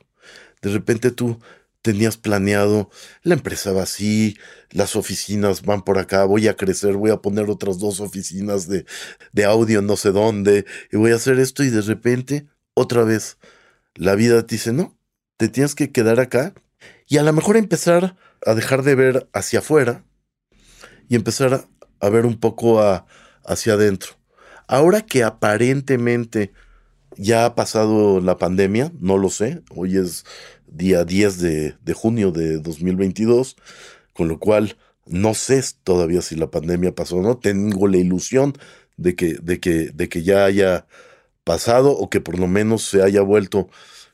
De 0.62 0.70
repente 0.70 1.12
tú 1.12 1.40
tenías 1.82 2.18
planeado, 2.18 2.90
la 3.24 3.34
empresa 3.34 3.72
va 3.72 3.84
así, 3.84 4.38
las 4.70 4.96
oficinas 4.96 5.64
van 5.64 5.84
por 5.84 5.98
acá, 5.98 6.26
voy 6.26 6.48
a 6.48 6.56
crecer, 6.56 6.96
voy 6.96 7.12
a 7.12 7.18
poner 7.18 7.50
otras 7.50 7.80
dos 7.80 8.00
oficinas 8.00 8.68
de, 8.68 8.86
de 9.32 9.46
audio 9.46 9.82
no 9.82 9.98
sé 9.98 10.12
dónde, 10.12 10.66
y 10.92 10.98
voy 10.98 11.12
a 11.12 11.16
hacer 11.16 11.40
esto 11.40 11.64
y 11.64 11.70
de 11.70 11.82
repente, 11.82 12.48
otra 12.74 13.04
vez, 13.04 13.38
la 13.96 14.16
vida 14.16 14.46
te 14.46 14.56
dice, 14.56 14.74
no, 14.74 14.98
te 15.38 15.50
tienes 15.50 15.76
que 15.76 15.92
quedar 15.92 16.20
acá 16.20 16.54
y 17.08 17.18
a 17.18 17.24
lo 17.24 17.34
mejor 17.34 17.58
empezar 17.58 18.16
a 18.46 18.54
dejar 18.54 18.84
de 18.84 18.96
ver 18.96 19.30
hacia 19.34 19.60
afuera 19.60 20.04
y 21.10 21.16
empezar 21.16 21.68
a, 22.00 22.10
ver 22.10 22.26
un 22.26 22.40
poco 22.40 22.82
a, 22.82 23.06
hacia 23.44 23.74
adentro. 23.74 24.14
Ahora 24.68 25.02
que 25.02 25.24
aparentemente 25.24 26.54
ya 27.18 27.46
ha 27.46 27.56
pasado 27.56 28.22
la 28.22 28.38
pandemia, 28.38 28.92
no 29.00 29.18
lo 29.18 29.30
sé, 29.30 29.62
hoy 29.76 29.98
es 29.98 30.26
día 30.72 31.04
10 31.04 31.40
de, 31.40 31.94
junio 31.94 32.32
de 32.32 32.58
2022, 32.60 33.58
con 34.14 34.28
lo 34.28 34.40
cual 34.40 34.78
no 35.06 35.34
sé 35.34 35.62
todavía 35.84 36.22
si 36.22 36.36
la 36.36 36.50
pandemia 36.50 36.96
pasó 36.96 37.18
o 37.18 37.22
no, 37.22 37.38
tengo 37.38 37.88
la 37.88 37.98
ilusión 37.98 38.54
de 38.98 39.16
que, 39.16 39.36
de 39.36 39.60
que, 39.60 39.92
de 39.94 40.10
que 40.10 40.24
ya 40.24 40.46
haya 40.46 40.88
pasado 41.44 41.92
o 41.92 42.10
que 42.10 42.22
por 42.22 42.40
lo 42.40 42.48
menos 42.48 42.84
se 42.84 43.04
haya 43.04 43.22
vuelto 43.22 43.70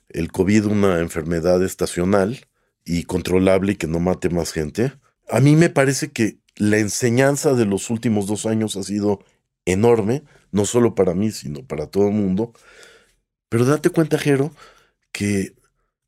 el 0.10 0.32
COVID 0.32 0.66
una 0.66 1.00
enfermedad 1.00 1.64
estacional 1.64 2.48
y 2.86 3.04
controlable 3.04 3.74
y 3.74 3.76
que 3.76 3.88
no 3.88 4.00
mate 4.00 4.30
más 4.30 4.52
gente. 4.52 4.94
A 5.30 5.42
mí 5.42 5.56
me 5.56 5.70
parece 5.70 6.12
que 6.12 6.38
la 6.56 6.78
enseñanza 6.78 7.54
de 7.54 7.66
los 7.66 7.90
últimos 7.90 8.28
dos 8.28 8.46
años 8.46 8.76
ha 8.78 8.84
sido 8.84 9.20
enorme, 9.66 10.24
no 10.52 10.66
solo 10.66 10.96
para 10.96 11.14
mí, 11.14 11.32
sino 11.32 11.64
para 11.64 11.88
todo 11.88 12.08
el 12.08 12.14
mundo. 12.14 12.54
Pero 13.50 13.66
date 13.66 13.90
cuenta, 13.90 14.18
Jero, 14.18 14.52
que 15.12 15.57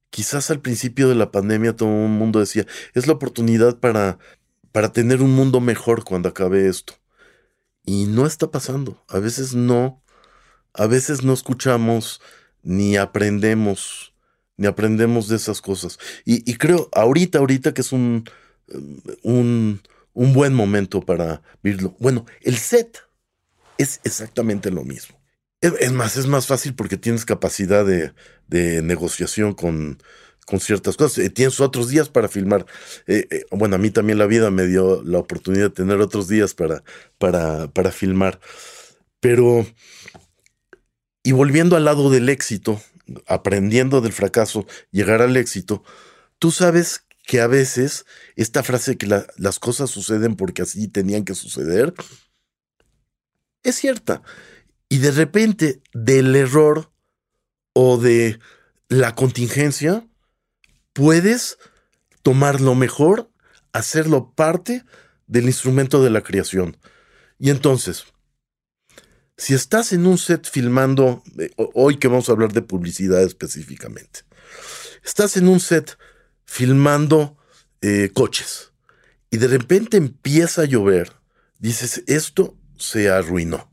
quizás 0.09 0.49
al 0.51 0.61
principio 0.61 1.09
de 1.09 1.15
la 1.15 1.31
pandemia 1.31 1.75
todo 1.75 1.89
el 1.89 2.09
mundo 2.09 2.39
decía, 2.39 2.65
es 2.93 3.07
la 3.07 3.13
oportunidad 3.13 3.79
para, 3.79 4.19
para 4.71 4.91
tener 4.91 5.21
un 5.21 5.33
mundo 5.33 5.59
mejor 5.59 6.03
cuando 6.03 6.29
acabe 6.29 6.67
esto. 6.67 6.93
Y 7.85 8.05
no 8.05 8.25
está 8.25 8.51
pasando. 8.51 9.03
A 9.07 9.19
veces 9.19 9.55
no, 9.55 10.03
a 10.73 10.87
veces 10.87 11.23
no 11.23 11.33
escuchamos 11.33 12.21
ni 12.61 12.97
aprendemos, 12.97 14.13
ni 14.57 14.67
aprendemos 14.67 15.27
de 15.27 15.37
esas 15.37 15.61
cosas. 15.61 15.97
Y, 16.25 16.55
creo, 16.55 16.89
ahorita, 16.93 17.39
ahorita 17.39 17.73
que 17.73 17.81
es 17.81 17.91
un, 17.91 18.25
un, 19.23 19.81
un 20.13 20.33
buen 20.33 20.53
momento 20.53 21.01
para 21.01 21.41
verlo. 21.63 21.95
Bueno, 21.99 22.25
el 22.41 22.57
set 22.57 22.99
es 23.77 24.01
exactamente 24.03 24.71
lo 24.71 24.83
mismo. 24.83 25.18
Es 25.61 25.91
más, 25.91 26.15
es 26.15 26.27
más 26.27 26.47
fácil 26.47 26.73
porque 26.73 26.95
tienes 26.97 27.25
capacidad 27.25 27.85
de, 27.85 28.13
negociación 28.81 29.53
con, 29.53 30.01
con, 30.45 30.59
ciertas 30.61 30.95
cosas. 30.95 31.17
Eh, 31.25 31.29
tienes 31.29 31.59
otros 31.59 31.89
días 31.89 32.07
para 32.07 32.29
filmar. 32.29 32.65
Eh, 33.07 33.27
eh, 33.29 33.45
bueno, 33.51 33.75
a 33.75 33.79
mí 33.79 33.91
también 33.91 34.17
la 34.19 34.25
vida 34.25 34.51
me 34.51 34.67
dio 34.67 35.03
la 35.03 35.19
oportunidad 35.19 35.65
de 35.65 35.69
tener 35.71 35.99
otros 35.99 36.29
días 36.29 36.53
para, 36.53 36.83
para, 37.17 37.67
para 37.67 37.91
filmar. 37.91 38.39
Pero, 39.19 39.67
y 41.23 41.33
volviendo 41.33 41.75
al 41.75 41.83
lado 41.83 42.09
del 42.09 42.29
éxito, 42.29 42.81
aprendiendo 43.27 43.99
del 43.99 44.13
fracaso, 44.13 44.65
llegar 44.91 45.21
al 45.21 45.35
éxito, 45.35 45.83
tú 46.39 46.51
sabes 46.51 47.03
que 47.25 47.41
a 47.41 47.47
veces 47.47 48.05
esta 48.37 48.63
frase 48.63 48.97
que 48.97 49.07
las 49.07 49.59
cosas 49.59 49.89
suceden 49.89 50.35
porque 50.37 50.61
así 50.61 50.87
tenían 50.87 51.25
que 51.25 51.35
suceder, 51.35 51.93
es 53.61 53.75
cierta. 53.75 54.23
Y 54.89 54.97
de 54.97 55.11
repente, 55.11 55.83
del 55.93 56.35
error 56.35 56.91
o 57.73 57.97
de 57.97 58.39
la 58.89 59.13
contingencia, 59.13 60.07
puedes 60.93 61.59
tomar 62.23 62.59
lo 62.59 62.73
mejor, 62.73 63.31
hacerlo 63.71 64.33
parte 64.33 64.83
del 65.27 65.45
instrumento 65.45 66.03
de 66.03 66.09
la 66.09 66.23
creación. 66.23 66.75
Y 67.37 67.51
entonces, 67.51 68.05
si 69.37 69.53
estás 69.53 69.93
en 69.93 70.07
un 70.07 70.17
set 70.17 70.49
filmando, 70.49 71.23
eh, 71.37 71.51
hoy 71.75 71.97
que 71.97 72.07
vamos 72.07 72.27
a 72.27 72.31
hablar 72.31 72.51
de 72.51 72.63
publicidad 72.63 73.21
específicamente, 73.21 74.21
estás 75.03 75.37
en 75.37 75.47
un 75.47 75.59
set 75.59 75.99
filmando 76.45 77.37
eh, 77.81 78.09
coches 78.11 78.73
y 79.29 79.37
de 79.37 79.47
repente 79.47 79.97
empieza 79.97 80.63
a 80.63 80.65
llover, 80.65 81.13
dices, 81.59 82.03
esto 82.07 82.57
se 82.75 83.11
arruinó 83.11 83.68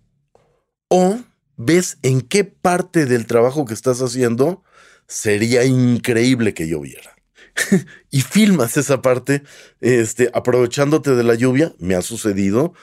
o 0.88 1.18
ves 1.56 1.98
en 2.02 2.20
qué 2.20 2.44
parte 2.44 3.06
del 3.06 3.26
trabajo 3.26 3.64
que 3.64 3.74
estás 3.74 4.00
haciendo 4.00 4.62
sería 5.06 5.64
increíble 5.64 6.54
que 6.54 6.68
lloviera. 6.68 7.16
y 8.10 8.20
filmas 8.20 8.76
esa 8.76 9.02
parte, 9.02 9.42
este, 9.80 10.30
aprovechándote 10.34 11.14
de 11.14 11.24
la 11.24 11.34
lluvia, 11.34 11.74
me 11.78 11.94
ha 11.94 12.02
sucedido, 12.02 12.74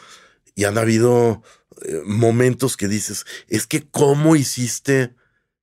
y 0.55 0.65
han 0.65 0.77
habido 0.77 1.43
eh, 1.83 2.01
momentos 2.05 2.77
que 2.77 2.88
dices, 2.88 3.25
es 3.48 3.67
que 3.67 3.88
cómo 3.89 4.36
hiciste 4.36 5.15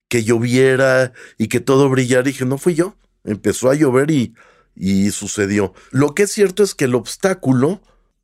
que 0.09 0.25
lloviera 0.25 1.13
y 1.39 1.49
que 1.49 1.61
todo 1.61 1.89
brillara, 1.89 2.29
y 2.29 2.33
dije, 2.33 2.45
no 2.45 2.59
fui 2.59 2.75
yo, 2.75 2.97
empezó 3.25 3.71
a 3.71 3.75
llover 3.75 4.11
y, 4.11 4.35
y 4.75 5.11
sucedió. 5.11 5.73
Lo 5.91 6.15
que 6.15 6.25
es 6.25 6.33
cierto 6.33 6.63
es 6.63 6.75
que 6.75 6.87
el 6.87 6.95
obstáculo 6.95 7.81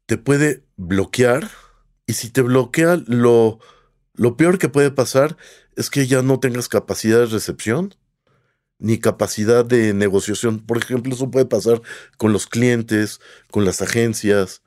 te 0.07 0.19
puede 0.19 0.65
bloquear, 0.77 1.51
y 2.07 2.13
si 2.13 2.31
te 2.31 2.43
bloquea, 2.43 3.03
lo 3.07 3.59
lo 4.17 4.37
peor 4.37 4.59
que 4.59 4.69
puede 4.69 4.91
pasar 4.91 5.37
es 5.77 5.91
que 5.91 6.07
ya 6.07 6.23
no 6.23 6.41
tengas 6.41 6.69
capacidad 6.69 7.21
de 7.21 7.27
recepción 7.27 7.95
ni 8.79 8.99
capacidad 8.99 9.65
de 9.65 9.95
negociación. 9.95 10.61
Por 10.61 10.79
ejemplo, 10.79 11.15
eso 11.15 11.31
puede 11.31 11.47
pasar 11.47 11.81
con 12.17 12.33
los 12.33 12.47
clientes, 12.47 13.21
con 13.51 13.65
las 13.65 13.83
agencias. 13.83 14.63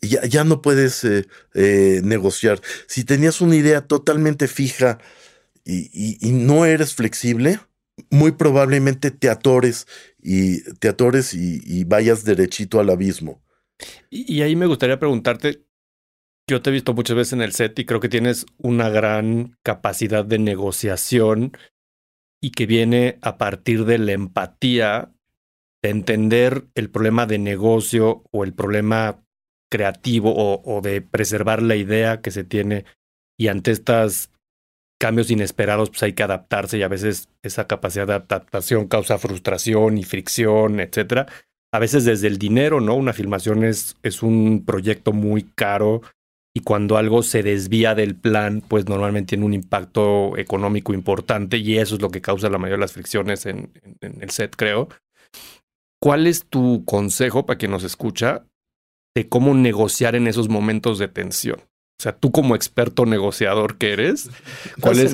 Ya, 0.00 0.24
ya 0.24 0.44
no 0.44 0.62
puedes 0.62 1.04
eh, 1.04 1.26
eh, 1.54 2.00
negociar. 2.04 2.60
Si 2.86 3.04
tenías 3.04 3.40
una 3.40 3.56
idea 3.56 3.80
totalmente 3.82 4.48
fija 4.48 4.98
y, 5.64 6.18
no 6.32 6.66
eres 6.66 6.94
flexible, 6.94 7.58
muy 8.10 8.32
probablemente 8.32 9.10
te 9.10 9.30
atores 9.30 9.86
y 10.22 10.62
te 10.74 10.88
atores 10.88 11.32
y, 11.32 11.84
vayas 11.84 12.24
derechito 12.24 12.80
al 12.80 12.90
abismo. 12.90 13.42
y 14.10 14.42
ahí 14.42 14.56
me 14.56 14.66
gustaría 14.66 14.98
preguntarte, 14.98 15.64
yo 16.46 16.60
te 16.60 16.70
he 16.70 16.72
visto 16.72 16.94
muchas 16.94 17.16
veces 17.16 17.32
en 17.32 17.42
el 17.42 17.52
set 17.52 17.78
y 17.78 17.86
creo 17.86 18.00
que 18.00 18.08
tienes 18.08 18.46
una 18.58 18.90
gran 18.90 19.56
capacidad 19.62 20.24
de 20.24 20.38
negociación 20.38 21.56
y 22.40 22.50
que 22.50 22.66
viene 22.66 23.18
a 23.22 23.38
partir 23.38 23.86
de 23.86 23.98
la 23.98 24.12
empatía, 24.12 25.10
de 25.82 25.90
entender 25.90 26.64
el 26.74 26.90
problema 26.90 27.26
de 27.26 27.38
negocio 27.38 28.24
o 28.30 28.44
el 28.44 28.52
problema 28.52 29.22
creativo 29.70 30.34
o, 30.36 30.80
de 30.82 31.00
preservar 31.00 31.62
la 31.62 31.76
idea 31.76 32.20
que 32.20 32.30
se 32.30 32.44
tiene 32.44 32.84
y 33.36 33.48
ante 33.48 33.70
estos 33.70 34.30
cambios 35.00 35.30
inesperados 35.30 35.90
pues 35.90 36.02
hay 36.04 36.12
que 36.12 36.22
adaptarse 36.22 36.78
y 36.78 36.82
a 36.82 36.88
veces 36.88 37.28
esa 37.42 37.66
capacidad 37.66 38.06
de 38.06 38.14
adaptación 38.14 38.86
causa 38.86 39.18
frustración 39.18 39.98
y 39.98 40.04
fricción, 40.04 40.78
etcétera. 40.80 41.26
A 41.72 41.78
veces 41.80 42.04
desde 42.04 42.28
el 42.28 42.38
dinero, 42.38 42.80
¿no? 42.80 42.94
Una 42.94 43.12
filmación 43.12 43.64
es, 43.64 43.96
es 44.02 44.22
un 44.22 44.64
proyecto 44.64 45.12
muy 45.12 45.42
caro 45.42 46.02
y 46.56 46.60
cuando 46.60 46.96
algo 46.96 47.24
se 47.24 47.42
desvía 47.42 47.96
del 47.96 48.14
plan, 48.14 48.62
pues 48.66 48.88
normalmente 48.88 49.30
tiene 49.30 49.44
un 49.44 49.54
impacto 49.54 50.38
económico 50.38 50.94
importante 50.94 51.58
y 51.58 51.78
eso 51.78 51.96
es 51.96 52.00
lo 52.00 52.10
que 52.10 52.20
causa 52.20 52.48
la 52.48 52.58
mayoría 52.58 52.76
de 52.76 52.82
las 52.82 52.92
fricciones 52.92 53.44
en, 53.46 53.72
el 54.00 54.30
set, 54.30 54.54
creo. 54.54 54.88
¿Cuál 56.00 56.28
es 56.28 56.46
tu 56.46 56.84
consejo 56.84 57.44
para 57.44 57.58
quien 57.58 57.72
nos 57.72 57.82
escucha 57.82 58.46
de 59.16 59.28
cómo 59.28 59.52
negociar 59.54 60.14
en 60.14 60.28
esos 60.28 60.48
momentos 60.48 61.00
de 61.00 61.08
tensión? 61.08 61.58
O 61.58 62.02
sea, 62.02 62.16
tú 62.16 62.30
como 62.30 62.54
experto 62.54 63.04
negociador 63.04 63.76
que 63.76 63.92
eres, 63.92 64.30
¿cuál 64.80 65.00
es? 65.00 65.12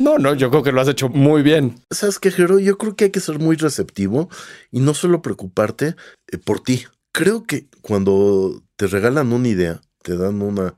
No, 0.00 0.18
no, 0.18 0.34
yo 0.34 0.50
creo 0.50 0.64
que 0.64 0.72
lo 0.72 0.80
has 0.80 0.88
hecho 0.88 1.08
muy 1.08 1.42
bien. 1.42 1.76
¿Sabes 1.92 2.18
qué, 2.18 2.32
Jero? 2.32 2.58
Yo 2.58 2.78
creo 2.78 2.96
que 2.96 3.04
hay 3.04 3.10
que 3.10 3.20
ser 3.20 3.38
muy 3.38 3.54
receptivo 3.54 4.28
y 4.72 4.80
no 4.80 4.94
solo 4.94 5.22
preocuparte 5.22 5.94
eh, 6.32 6.38
por 6.38 6.60
ti. 6.60 6.84
Creo 7.12 7.44
que 7.44 7.66
cuando 7.80 8.62
te 8.76 8.86
regalan 8.86 9.32
una 9.32 9.48
idea, 9.48 9.80
te 10.02 10.16
dan 10.16 10.42
una, 10.42 10.74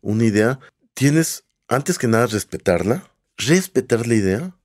una 0.00 0.24
idea, 0.24 0.60
tienes 0.94 1.44
antes 1.68 1.98
que 1.98 2.08
nada, 2.08 2.26
respetarla, 2.26 3.10
respetar 3.36 4.06
la 4.06 4.14
idea, 4.14 4.56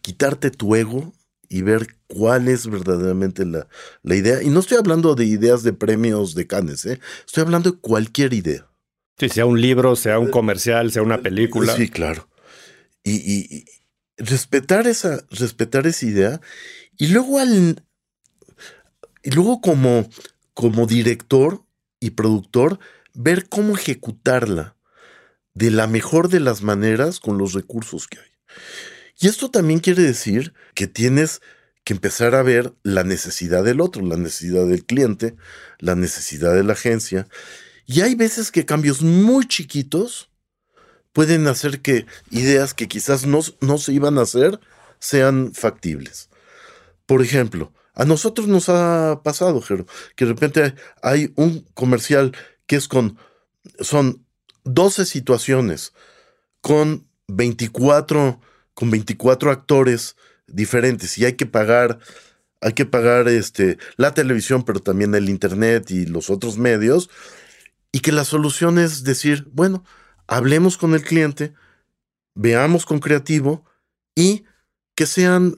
quitarte 0.00 0.50
tu 0.50 0.74
ego 0.76 1.12
y 1.48 1.62
ver 1.62 1.96
cuál 2.06 2.48
es 2.48 2.66
verdaderamente 2.66 3.44
la, 3.44 3.68
la 4.02 4.14
idea. 4.14 4.42
Y 4.42 4.50
no 4.50 4.60
estoy 4.60 4.78
hablando 4.78 5.14
de 5.14 5.24
ideas 5.24 5.62
de 5.62 5.72
premios 5.72 6.34
de 6.34 6.46
Cannes, 6.46 6.86
¿eh? 6.86 7.00
estoy 7.26 7.42
hablando 7.42 7.72
de 7.72 7.78
cualquier 7.78 8.32
idea. 8.32 8.66
Sí, 9.18 9.28
sea 9.28 9.46
un 9.46 9.60
libro, 9.60 9.96
sea 9.96 10.18
un 10.20 10.30
comercial, 10.30 10.92
sea 10.92 11.02
una 11.02 11.20
película. 11.20 11.74
Sí, 11.74 11.88
claro. 11.88 12.28
Y, 13.02 13.16
y, 13.16 13.64
respetar 14.16 14.86
esa, 14.86 15.24
respetar 15.30 15.88
esa 15.88 16.06
idea. 16.06 16.40
Y 16.96 17.08
luego 17.08 17.38
al. 17.38 17.82
Y 19.24 19.30
luego 19.30 19.60
como, 19.60 20.08
como 20.54 20.86
director 20.86 21.64
y 21.98 22.10
productor, 22.10 22.78
ver 23.14 23.48
cómo 23.48 23.76
ejecutarla 23.76 24.76
de 25.54 25.70
la 25.70 25.86
mejor 25.86 26.28
de 26.28 26.40
las 26.40 26.62
maneras 26.62 27.20
con 27.20 27.38
los 27.38 27.52
recursos 27.52 28.06
que 28.06 28.18
hay. 28.18 28.30
Y 29.20 29.26
esto 29.26 29.50
también 29.50 29.80
quiere 29.80 30.02
decir 30.02 30.54
que 30.74 30.86
tienes 30.86 31.40
que 31.84 31.94
empezar 31.94 32.34
a 32.34 32.42
ver 32.42 32.74
la 32.82 33.02
necesidad 33.02 33.64
del 33.64 33.80
otro, 33.80 34.02
la 34.02 34.16
necesidad 34.16 34.66
del 34.66 34.84
cliente, 34.84 35.34
la 35.78 35.94
necesidad 35.94 36.54
de 36.54 36.62
la 36.62 36.74
agencia. 36.74 37.26
Y 37.86 38.02
hay 38.02 38.14
veces 38.14 38.52
que 38.52 38.66
cambios 38.66 39.02
muy 39.02 39.46
chiquitos 39.46 40.30
pueden 41.12 41.48
hacer 41.48 41.80
que 41.80 42.06
ideas 42.30 42.74
que 42.74 42.86
quizás 42.86 43.26
no, 43.26 43.40
no 43.60 43.78
se 43.78 43.92
iban 43.92 44.18
a 44.18 44.22
hacer 44.22 44.60
sean 45.00 45.52
factibles. 45.54 46.28
Por 47.06 47.22
ejemplo, 47.22 47.72
a 47.94 48.04
nosotros 48.04 48.46
nos 48.46 48.68
ha 48.68 49.22
pasado, 49.24 49.60
Jero, 49.60 49.86
que 50.14 50.24
de 50.24 50.32
repente 50.32 50.74
hay 51.02 51.32
un 51.34 51.66
comercial 51.74 52.36
que 52.68 52.76
es 52.76 52.86
con, 52.86 53.18
son 53.80 54.24
12 54.62 55.04
situaciones 55.06 55.92
con 56.60 57.08
24 57.26 58.40
con 58.78 58.92
24 58.92 59.50
actores 59.50 60.14
diferentes. 60.46 61.18
Y 61.18 61.24
hay 61.24 61.32
que 61.32 61.46
pagar 61.46 61.98
hay 62.60 62.72
que 62.74 62.86
pagar 62.86 63.28
este 63.28 63.78
la 63.96 64.14
televisión, 64.14 64.64
pero 64.64 64.78
también 64.78 65.14
el 65.16 65.28
internet 65.28 65.90
y 65.90 66.06
los 66.06 66.30
otros 66.30 66.58
medios. 66.58 67.10
Y 67.90 68.00
que 68.00 68.12
la 68.12 68.24
solución 68.24 68.78
es 68.78 69.02
decir, 69.02 69.48
bueno, 69.50 69.84
hablemos 70.28 70.76
con 70.76 70.94
el 70.94 71.02
cliente, 71.02 71.54
veamos 72.36 72.86
con 72.86 73.00
creativo 73.00 73.64
y 74.14 74.44
que 74.94 75.06
sean 75.06 75.56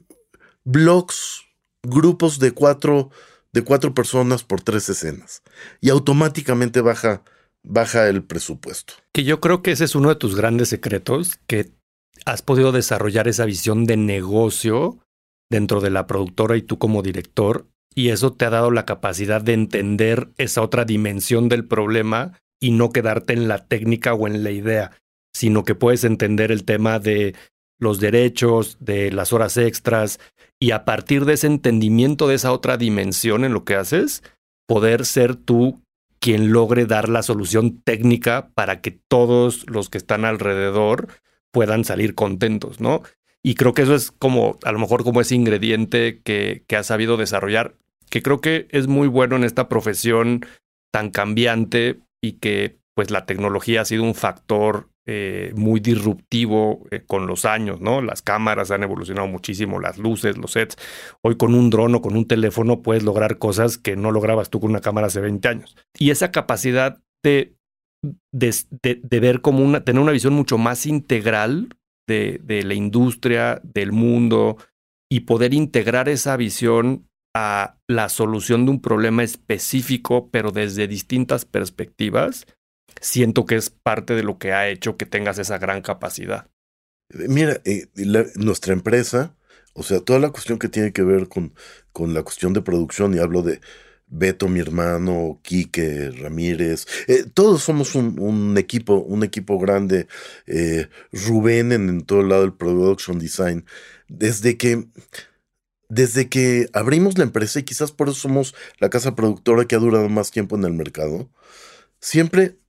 blogs, 0.65 1.43
grupos 1.83 2.39
de 2.39 2.53
cuatro 2.53 3.11
de 3.53 3.63
cuatro 3.63 3.95
personas 3.95 4.45
por 4.45 4.63
tres 4.63 4.89
escenas 4.89 5.43
y 5.81 5.91
automáticamente 5.91 6.81
baja 6.81 7.23
baja 7.63 8.09
el 8.09 8.23
presupuesto. 8.23 8.95
Que 9.13 9.25
yo 9.25 9.41
creo 9.41 9.63
que 9.63 9.73
ese 9.73 9.85
es 9.85 9.95
uno 9.95 10.09
de 10.09 10.17
tus 10.17 10.37
grandes 10.37 10.69
secretos, 10.69 11.39
que 11.47 11.73
has 12.25 12.43
podido 12.43 12.73
desarrollar 12.73 13.29
esa 13.29 13.45
visión 13.45 13.85
de 13.85 13.97
negocio 13.97 14.99
dentro 15.51 15.81
de 15.81 15.91
la 15.91 16.07
productora 16.07 16.57
y 16.57 16.63
tú 16.63 16.79
como 16.79 17.03
director, 17.03 17.67
y 17.95 18.11
eso 18.11 18.33
te 18.33 18.45
ha 18.45 18.51
dado 18.51 18.71
la 18.71 18.87
capacidad 18.87 19.43
de 19.43 19.53
entender 19.53 20.29
esa 20.39 20.63
otra 20.63 20.85
dimensión 20.85 21.49
del 21.49 21.67
problema 21.67 22.39
y 22.61 22.71
no 22.71 22.91
quedarte 22.91 23.33
en 23.33 23.49
la 23.49 23.67
técnica 23.67 24.15
o 24.15 24.27
en 24.27 24.45
la 24.45 24.51
idea, 24.51 24.93
sino 25.35 25.65
que 25.65 25.75
puedes 25.75 26.05
entender 26.05 26.53
el 26.53 26.65
tema 26.65 26.99
de 26.99 27.35
los 27.81 27.99
derechos, 27.99 28.77
de 28.79 29.11
las 29.11 29.33
horas 29.33 29.57
extras, 29.57 30.21
y 30.61 30.71
a 30.71 30.85
partir 30.85 31.25
de 31.25 31.33
ese 31.33 31.49
entendimiento 31.49 32.29
de 32.29 32.37
esa 32.37 32.53
otra 32.53 32.77
dimensión 32.77 33.45
en 33.45 33.53
lo 33.53 33.65
que 33.65 33.75
haces, 33.75 34.23
poder 34.67 35.05
ser 35.05 35.35
tú 35.35 35.83
quien 36.21 36.53
logre 36.53 36.85
dar 36.87 37.09
la 37.09 37.23
solución 37.23 37.81
técnica 37.81 38.51
para 38.55 38.83
que 38.83 38.91
todos 38.91 39.69
los 39.69 39.89
que 39.89 39.99
están 39.99 40.25
alrededor 40.25 41.09
puedan 41.51 41.85
salir 41.85 42.15
contentos, 42.15 42.79
¿no? 42.79 43.03
Y 43.43 43.55
creo 43.55 43.73
que 43.73 43.83
eso 43.83 43.95
es 43.95 44.11
como, 44.13 44.59
a 44.63 44.71
lo 44.71 44.79
mejor 44.79 45.03
como 45.03 45.23
ese 45.23 45.35
ingrediente 45.35 46.21
que, 46.23 46.63
que 46.69 46.77
has 46.77 46.87
sabido 46.87 47.17
desarrollar, 47.17 47.75
que 48.11 48.23
creo 48.23 48.43
que 48.43 48.69
es 48.71 48.87
muy 48.87 49.09
bueno 49.09 49.37
en 49.37 49.45
esta 49.45 49.69
profesión 49.69 50.45
tan 50.93 51.11
cambiante 51.11 52.01
y 52.21 52.33
que 52.33 52.80
pues 53.01 53.11
la 53.11 53.25
tecnología 53.25 53.81
ha 53.81 53.85
sido 53.87 54.03
un 54.03 54.15
factor 54.15 54.91
eh, 55.07 55.55
muy 55.57 55.81
disruptivo 55.81 56.87
eh, 56.91 57.03
con 57.07 57.27
los 57.27 57.47
años, 57.47 57.81
¿no? 57.81 58.03
Las 58.03 58.21
cámaras 58.21 58.71
han 58.71 58.83
evolucionado 58.83 59.27
muchísimo, 59.27 59.81
las 59.81 59.97
luces, 59.97 60.37
los 60.37 60.51
sets. 60.51 60.77
Hoy 61.23 61.39
con 61.39 61.55
un 61.55 61.71
dron 61.71 61.95
o 61.95 62.03
con 62.03 62.15
un 62.15 62.29
teléfono 62.29 62.83
puedes 62.83 63.03
lograr 63.03 63.39
cosas 63.39 63.79
que 63.79 63.97
no 63.97 64.11
lograbas 64.11 64.51
tú 64.51 64.61
con 64.61 64.69
una 64.69 64.83
cámara 64.83 65.07
hace 65.07 65.23
20 65.23 65.49
años. 65.49 65.79
Y 65.99 66.11
esa 66.11 66.31
capacidad 66.31 67.01
de 67.25 67.55
de, 68.33 69.01
ver 69.19 69.41
como 69.41 69.65
una, 69.65 69.83
tener 69.83 70.03
una 70.03 70.13
visión 70.13 70.35
mucho 70.35 70.59
más 70.59 70.85
integral 70.85 71.75
de, 72.07 72.39
de 72.45 72.65
la 72.65 72.75
industria, 72.75 73.63
del 73.65 73.93
mundo, 73.93 74.59
y 75.11 75.21
poder 75.21 75.55
integrar 75.55 76.11
esa 76.11 76.37
visión 76.37 77.09
a 77.35 77.79
la 77.89 78.11
solución 78.11 78.67
de 78.67 78.73
un 78.73 78.83
problema 78.83 79.23
específico, 79.23 80.29
pero 80.31 80.53
desde 80.53 80.87
distintas 80.87 81.47
perspectivas, 81.47 82.45
siento 83.01 83.47
que 83.47 83.57
es 83.57 83.71
parte 83.71 84.15
de 84.15 84.23
lo 84.23 84.39
que 84.39 84.53
ha 84.53 84.69
hecho 84.69 84.97
que 84.97 85.07
tengas 85.07 85.39
esa 85.39 85.59
gran 85.59 85.83
capacidad. 85.83 86.49
Mira, 87.13 87.61
eh, 87.65 87.89
nuestra 88.37 88.73
empresa, 88.73 89.35
o 89.75 89.83
sea, 89.83 90.01
toda 90.01 90.21
la 90.21 90.31
cuestión 90.31 90.59
que 90.59 90.69
tiene 90.69 90.93
que 90.93 91.03
ver 91.03 91.29
con, 91.29 91.55
con 91.93 92.15
la 92.15 92.23
cuestión 92.23 92.53
de 92.53 92.63
producción, 92.63 93.15
y 93.15 93.19
hablo 93.19 93.43
de 93.43 93.61
Beto, 94.07 94.49
mi 94.49 94.61
hermano, 94.61 95.41
Quique, 95.43 96.11
Ramírez, 96.11 96.87
eh, 97.07 97.25
todos 97.33 97.63
somos 97.63 97.95
un, 97.95 98.57
equipo, 98.59 98.95
un 98.95 99.23
equipo 99.23 99.59
grande. 99.59 100.09
Eh, 100.47 100.89
Rubén 101.13 101.73
en, 101.73 102.03
todo 102.03 102.21
el 102.21 102.29
lado 102.29 102.43
del 102.43 102.53
production 102.53 103.19
design. 103.19 103.65
Desde 104.09 104.57
que, 104.57 104.87
desde 105.89 106.29
que 106.29 106.69
abrimos 106.73 107.19
la 107.19 107.25
empresa, 107.25 107.61
y 107.61 107.65
quizás 107.65 107.93
por 107.93 108.09
eso 108.09 108.19
somos 108.19 108.55
la 108.79 108.91
casa 108.91 109.15
productora 109.15 109.65
que 109.67 109.77
ha 109.77 109.79
durado 109.79 110.09
más 110.09 110.33
tiempo 110.33 110.57
en 110.57 110.65
el 110.65 110.73
mercado, 110.73 111.31
siempre 112.01 112.60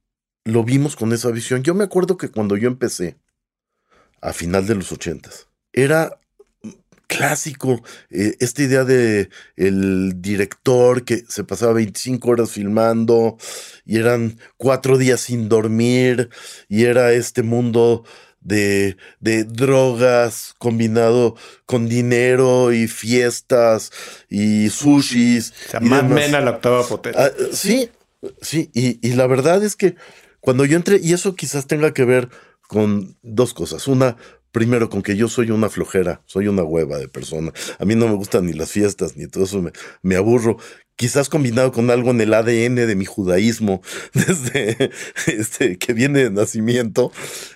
lo 0.44 0.64
vimos 0.64 0.96
con 0.96 1.14
esa 1.14 1.32
visión. 1.32 1.64
Yo 1.64 1.74
me 1.74 1.84
acuerdo 1.84 2.18
que 2.18 2.30
cuando 2.30 2.58
yo 2.58 2.68
empecé, 2.68 3.18
a 4.22 4.34
final 4.34 4.68
de 4.68 4.76
los 4.76 4.92
ochentas, 4.92 5.48
era 5.74 6.20
clásico, 7.08 7.84
eh, 8.10 8.36
esta 8.40 8.64
idea 8.64 8.86
de 8.86 9.30
el 9.58 10.22
director 10.22 11.04
que 11.04 11.26
se 11.28 11.44
pasaba 11.44 11.74
25 11.74 12.30
horas 12.30 12.52
filmando 12.52 13.38
y 13.86 13.98
eran 13.98 14.40
cuatro 14.56 14.98
días 14.98 15.20
sin 15.20 15.50
dormir 15.50 16.30
y 16.70 16.86
era 16.86 17.12
este 17.12 17.44
mundo 17.44 18.06
de, 18.40 18.96
de 19.20 19.44
drogas 19.44 20.56
combinado 20.58 21.36
con 21.66 21.90
dinero 21.90 22.72
y 22.72 22.88
fiestas 22.88 23.92
y 24.30 24.70
sushis. 24.70 25.54
O 25.68 25.70
sea, 25.72 25.80
más 25.82 26.04
Mad 26.10 26.30
la 26.30 26.52
octava 26.52 26.88
potencia. 26.88 27.26
Ah, 27.26 27.32
sí, 27.52 27.90
sí, 28.42 28.70
y, 28.74 29.06
y 29.06 29.14
la 29.14 29.28
verdad 29.28 29.64
es 29.64 29.76
que 29.76 29.96
cuando 30.42 30.66
yo 30.66 30.76
entré, 30.76 31.00
y 31.02 31.14
eso 31.14 31.36
quizás 31.36 31.68
tenga 31.68 31.94
que 31.94 32.04
ver 32.04 32.30
con 32.68 33.18
dos 33.22 33.54
cosas. 33.54 33.88
Una, 33.88 34.18
primero 34.52 34.90
con 34.90 35.02
que 35.02 35.16
yo 35.16 35.28
soy 35.28 35.52
una 35.52 35.70
flojera, 35.70 36.22
soy 36.26 36.48
una 36.48 36.64
hueva 36.64 36.98
de 36.98 37.08
persona. 37.08 37.54
A 37.80 37.86
mí 37.86 37.96
no 37.96 38.08
me 38.08 38.16
gustan 38.16 38.46
ni 38.46 38.54
las 38.54 38.72
fiestas, 38.72 39.16
ni 39.16 39.28
todo 39.28 39.46
eso, 39.46 39.64
me, 40.02 40.16
aburro. 40.16 40.58
Quizás 40.96 41.30
combinado 41.30 41.72
con 41.72 41.90
algo 41.90 42.12
en 42.12 42.22
el 42.22 42.34
ADN 42.34 42.76
de 42.76 42.96
mi 42.96 43.06
judaísmo, 43.06 43.82
desde 44.14 44.92
este, 45.28 45.78
que 45.78 45.94
viene 45.94 46.24
de 46.24 46.32
nacimiento, 46.32 47.12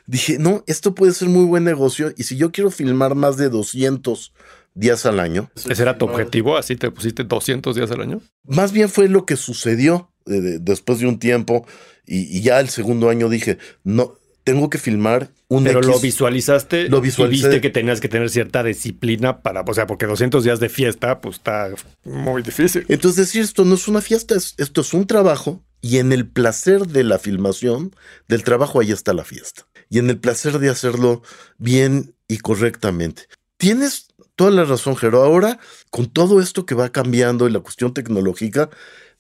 dije, 0.08 0.38
no, 0.40 0.64
esto 0.68 0.96
puede 0.96 1.14
ser 1.14 1.30
muy 1.30 1.46
buen 1.46 1.64
negocio 1.64 2.14
y 2.18 2.24
si 2.24 2.38
yo 2.38 2.52
quiero 2.52 2.72
filmar 2.72 3.16
más 3.16 3.38
de 3.38 3.50
200 3.50 4.34
días 4.74 5.06
al 5.06 5.20
año. 5.20 5.50
¿Ese 5.70 5.82
era 5.82 5.98
tu 5.98 6.06
objetivo? 6.06 6.58
¿Así 6.58 6.76
te 6.76 6.92
pusiste 6.92 7.24
200 7.24 7.76
días 7.76 7.92
al 7.92 8.02
año? 8.02 8.22
Más 8.44 8.72
bien 8.72 8.90
fue 8.90 9.08
lo 9.08 9.26
que 9.26 9.38
sucedió 9.38 10.12
eh, 10.26 10.58
después 10.62 11.00
de 11.00 11.08
un 11.08 11.20
tiempo 11.20 11.66
y, 12.06 12.38
y 12.38 12.42
ya 12.42 12.60
el 12.60 12.70
segundo 12.70 13.10
año 13.10 13.30
dije, 13.30 13.58
no, 13.84 14.18
tengo 14.46 14.70
que 14.70 14.78
filmar 14.78 15.32
un 15.48 15.64
Pero 15.64 15.82
lo 15.82 16.00
visualizaste 16.00 16.88
lo 16.88 17.04
y 17.04 17.28
viste 17.28 17.62
que 17.62 17.70
tenías 17.72 18.00
que 18.00 18.08
tener 18.08 18.30
cierta 18.30 18.64
disciplina 18.64 19.42
para, 19.42 19.62
o 19.62 19.74
sea, 19.74 19.88
porque 19.88 20.06
200 20.06 20.44
días 20.44 20.60
de 20.60 20.70
fiesta, 20.70 21.20
pues 21.20 21.38
está 21.38 21.70
muy 22.04 22.44
difícil. 22.44 22.86
Entonces 22.88 23.28
decir, 23.28 23.42
esto 23.42 23.66
no 23.66 23.76
es 23.76 23.88
una 23.88 24.02
fiesta, 24.02 24.36
esto 24.36 24.82
es 24.82 24.94
un 24.94 25.08
trabajo 25.08 25.64
y 25.82 25.98
en 25.98 26.12
el 26.12 26.28
placer 26.28 26.88
de 26.88 27.04
la 27.04 27.18
filmación 27.20 27.96
del 28.28 28.44
trabajo 28.44 28.80
ahí 28.80 28.92
está 28.92 29.14
la 29.14 29.24
fiesta. 29.24 29.66
Y 29.90 29.98
en 29.98 30.10
el 30.10 30.20
placer 30.20 30.60
de 30.60 30.70
hacerlo 30.70 31.24
bien 31.58 32.16
y 32.28 32.38
correctamente. 32.38 33.24
Tienes 33.58 34.08
toda 34.36 34.52
la 34.52 34.66
razón, 34.66 34.96
Jero. 34.96 35.24
Ahora, 35.24 35.60
con 35.90 36.08
todo 36.08 36.40
esto 36.40 36.66
que 36.66 36.76
va 36.76 36.90
cambiando 36.90 37.48
y 37.48 37.52
la 37.52 37.60
cuestión 37.60 37.94
tecnológica, 37.94 38.70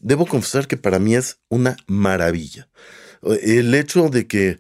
debo 0.06 0.28
confesar 0.28 0.68
que 0.68 0.78
para 0.78 1.00
mí 1.00 1.15
es 1.15 1.39
una 1.50 1.78
maravilla. 1.88 2.70
El 3.41 3.74
hecho 3.74 4.10
de 4.10 4.28
que 4.28 4.60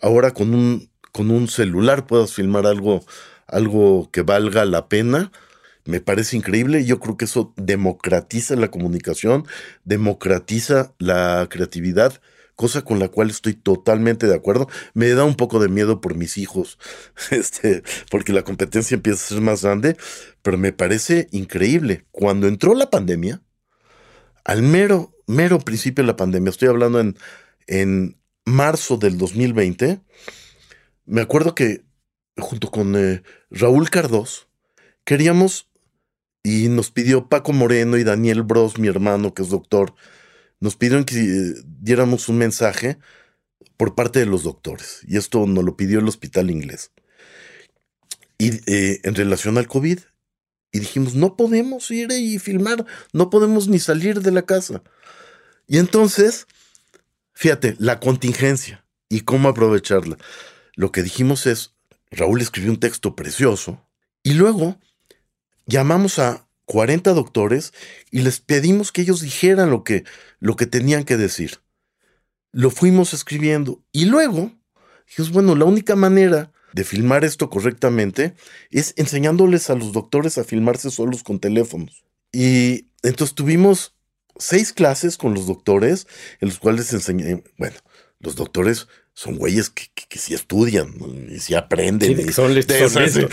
ahora 0.00 0.32
con 0.32 0.54
un, 0.54 0.90
con 1.12 1.30
un 1.30 1.48
celular 1.48 2.06
puedas 2.06 2.32
filmar 2.32 2.66
algo, 2.66 3.04
algo 3.46 4.10
que 4.10 4.22
valga 4.22 4.64
la 4.64 4.88
pena, 4.88 5.32
me 5.84 6.00
parece 6.00 6.38
increíble. 6.38 6.86
Yo 6.86 6.98
creo 6.98 7.18
que 7.18 7.26
eso 7.26 7.52
democratiza 7.56 8.56
la 8.56 8.70
comunicación, 8.70 9.46
democratiza 9.84 10.94
la 10.98 11.46
creatividad 11.50 12.14
cosa 12.56 12.80
con 12.80 12.98
la 12.98 13.08
cual 13.08 13.28
estoy 13.28 13.52
totalmente 13.52 14.26
de 14.26 14.34
acuerdo. 14.34 14.66
Me 14.94 15.10
da 15.10 15.24
un 15.24 15.34
poco 15.34 15.60
de 15.60 15.68
miedo 15.68 16.00
por 16.00 16.14
mis 16.14 16.38
hijos, 16.38 16.78
este, 17.30 17.82
porque 18.10 18.32
la 18.32 18.44
competencia 18.44 18.94
empieza 18.94 19.22
a 19.22 19.28
ser 19.28 19.42
más 19.42 19.62
grande, 19.62 19.98
pero 20.40 20.56
me 20.56 20.72
parece 20.72 21.28
increíble. 21.32 22.06
Cuando 22.12 22.48
entró 22.48 22.74
la 22.74 22.88
pandemia, 22.88 23.42
al 24.46 24.62
mero, 24.62 25.12
mero 25.26 25.58
principio 25.58 26.04
de 26.04 26.06
la 26.06 26.16
pandemia, 26.16 26.50
estoy 26.50 26.68
hablando 26.68 27.00
en, 27.00 27.18
en 27.66 28.16
marzo 28.44 28.96
del 28.96 29.18
2020, 29.18 30.00
me 31.04 31.20
acuerdo 31.20 31.54
que 31.54 31.84
junto 32.38 32.70
con 32.70 32.94
eh, 32.96 33.22
Raúl 33.50 33.90
Cardós, 33.90 34.48
queríamos, 35.04 35.68
y 36.44 36.68
nos 36.68 36.92
pidió 36.92 37.28
Paco 37.28 37.52
Moreno 37.52 37.96
y 37.96 38.04
Daniel 38.04 38.44
Bros, 38.44 38.78
mi 38.78 38.86
hermano, 38.86 39.34
que 39.34 39.42
es 39.42 39.48
doctor, 39.48 39.94
nos 40.60 40.76
pidieron 40.76 41.04
que 41.04 41.16
eh, 41.16 41.54
diéramos 41.80 42.28
un 42.28 42.38
mensaje 42.38 42.98
por 43.76 43.96
parte 43.96 44.20
de 44.20 44.26
los 44.26 44.44
doctores. 44.44 45.00
Y 45.08 45.16
esto 45.16 45.44
nos 45.46 45.64
lo 45.64 45.76
pidió 45.76 45.98
el 45.98 46.06
hospital 46.06 46.52
inglés. 46.52 46.92
Y 48.38 48.60
eh, 48.72 49.00
en 49.02 49.16
relación 49.16 49.58
al 49.58 49.66
COVID. 49.66 49.98
Y 50.76 50.80
dijimos, 50.80 51.14
no 51.14 51.36
podemos 51.36 51.90
ir 51.90 52.12
y 52.12 52.38
filmar, 52.38 52.84
no 53.14 53.30
podemos 53.30 53.66
ni 53.66 53.78
salir 53.78 54.20
de 54.20 54.30
la 54.30 54.42
casa. 54.42 54.82
Y 55.66 55.78
entonces, 55.78 56.46
fíjate, 57.32 57.76
la 57.78 57.98
contingencia 57.98 58.84
y 59.08 59.22
cómo 59.22 59.48
aprovecharla. 59.48 60.18
Lo 60.74 60.92
que 60.92 61.02
dijimos 61.02 61.46
es, 61.46 61.72
Raúl 62.10 62.42
escribió 62.42 62.70
un 62.70 62.78
texto 62.78 63.16
precioso 63.16 63.88
y 64.22 64.34
luego 64.34 64.78
llamamos 65.64 66.18
a 66.18 66.46
40 66.66 67.14
doctores 67.14 67.72
y 68.10 68.20
les 68.20 68.40
pedimos 68.40 68.92
que 68.92 69.00
ellos 69.00 69.22
dijeran 69.22 69.70
lo 69.70 69.82
que, 69.82 70.04
lo 70.40 70.56
que 70.56 70.66
tenían 70.66 71.04
que 71.04 71.16
decir. 71.16 71.60
Lo 72.52 72.68
fuimos 72.68 73.14
escribiendo 73.14 73.82
y 73.92 74.04
luego 74.04 74.52
dijimos, 75.06 75.32
bueno, 75.32 75.54
la 75.54 75.64
única 75.64 75.96
manera 75.96 76.52
de 76.76 76.84
filmar 76.84 77.24
esto 77.24 77.48
correctamente 77.48 78.34
es 78.70 78.92
enseñándoles 78.98 79.70
a 79.70 79.74
los 79.74 79.92
doctores 79.92 80.36
a 80.36 80.44
filmarse 80.44 80.90
solos 80.90 81.22
con 81.22 81.40
teléfonos. 81.40 82.04
Y 82.32 82.88
entonces 83.02 83.34
tuvimos 83.34 83.96
seis 84.38 84.74
clases 84.74 85.16
con 85.16 85.32
los 85.32 85.46
doctores, 85.46 86.06
en 86.38 86.48
los 86.48 86.58
cuales 86.58 86.92
enseñé, 86.92 87.42
bueno, 87.56 87.76
los 88.20 88.36
doctores 88.36 88.88
son 89.16 89.38
güeyes 89.38 89.70
que, 89.70 89.84
que, 90.10 90.18
sí 90.18 90.34
estudian 90.34 90.94
y 91.30 91.38
sí 91.40 91.54
aprenden. 91.54 92.20
y 92.20 92.32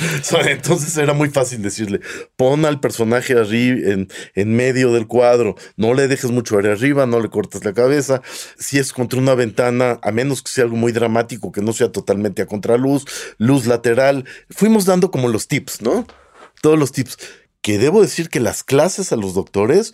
son, 0.24 0.48
entonces 0.48 0.96
era 0.96 1.14
muy 1.14 1.30
fácil 1.30 1.62
decirle, 1.62 2.00
pon 2.38 2.64
al 2.64 2.80
personaje 2.80 3.34
arriba, 3.34 3.92
en, 3.92 4.08
en, 4.34 4.56
medio 4.56 4.94
del 4.94 5.08
cuadro, 5.08 5.56
no 5.76 5.94
le 5.94 6.08
dejes 6.08 6.32
mucho 6.32 6.56
aire 6.56 6.72
arriba, 6.72 7.06
no 7.06 7.20
le 7.20 7.28
cortes 7.28 7.66
la 7.66 7.74
cabeza. 7.74 8.22
Si 8.58 8.80
es 8.80 8.94
contra 8.94 9.20
una 9.20 9.36
ventana, 9.36 10.00
a 10.02 10.14
menos 10.14 10.42
que 10.42 10.54
sea 10.54 10.64
algo 10.64 10.78
muy 10.78 10.94
dramático, 10.94 11.52
que 11.52 11.62
no 11.62 11.74
sea 11.74 11.92
totalmente 11.92 12.42
a 12.42 12.46
contraluz, 12.46 13.04
luz 13.38 13.66
lateral. 13.66 14.24
Fuimos 14.50 14.86
dando 14.86 15.12
como 15.12 15.28
los 15.28 15.50
tips, 15.50 15.82
¿no? 15.82 16.08
Todos 16.62 16.80
los 16.80 16.94
tips. 16.94 17.18
Que 17.62 17.78
debo 17.78 18.02
decir 18.02 18.30
que 18.30 18.40
las 18.40 18.64
clases 18.64 19.12
a 19.12 19.18
los 19.18 19.34
doctores 19.34 19.94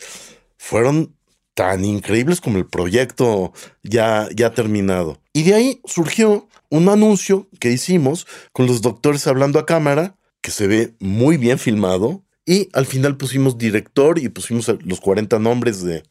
fueron 0.56 1.16
tan 1.60 1.84
increíbles 1.84 2.40
como 2.40 2.58
el 2.58 2.66
proyecto 2.66 3.52
ya, 3.84 4.30
ya 4.34 4.54
terminado. 4.54 5.20
Y 5.34 5.44
de 5.44 5.56
ahí 5.56 5.82
surgió 5.84 6.48
un 6.70 6.88
anuncio 6.88 7.50
que 7.60 7.70
hicimos 7.70 8.28
con 8.54 8.66
los 8.66 8.82
doctores 8.82 9.28
hablando 9.28 9.60
a 9.60 9.66
cámara, 9.66 10.16
que 10.40 10.52
se 10.52 10.68
ve 10.68 10.94
muy 11.02 11.36
bien 11.36 11.60
filmado. 11.60 12.24
Y 12.46 12.70
al 12.72 12.86
final 12.86 13.18
pusimos 13.18 13.58
director 13.58 14.20
y 14.20 14.30
pusimos 14.30 14.72
los 14.86 15.02
40 15.02 15.38
nombres 15.40 15.84
de 15.84 16.04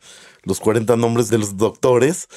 los 0.43 0.61
40 0.61 0.97
nombres 0.97 1.31
de 1.31 1.39
los 1.39 1.57
doctores. 1.57 2.29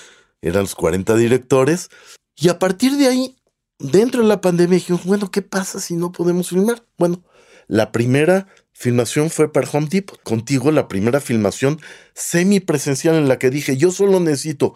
Eran 0.41 0.62
los 0.62 0.76
40 0.76 1.13
directores. 1.17 1.89
Y 2.38 2.47
a 2.47 2.60
partir 2.60 2.93
de 2.93 3.08
ahí, 3.08 3.36
dentro 3.78 4.21
de 4.21 4.30
la 4.30 4.39
pandemia, 4.39 4.76
dijimos, 4.76 5.04
bueno, 5.04 5.30
¿qué 5.32 5.41
pasa 5.41 5.82
si 5.82 5.95
no 5.95 6.13
podemos 6.13 6.47
filmar? 6.47 6.86
Bueno, 6.97 7.21
la 7.67 7.91
primera 7.91 8.47
filmación 8.74 9.30
fue 9.30 9.52
para 9.52 9.70
Home 9.70 9.88
Depot. 9.90 10.22
Contigo 10.24 10.72
la 10.72 10.88
primera 10.88 11.20
filmación 11.20 11.80
semipresencial 12.14 13.16
en 13.16 13.28
la 13.28 13.40
que 13.40 13.50
dije, 13.50 13.78
yo 13.78 13.92
solo 13.92 14.20
necesito 14.20 14.76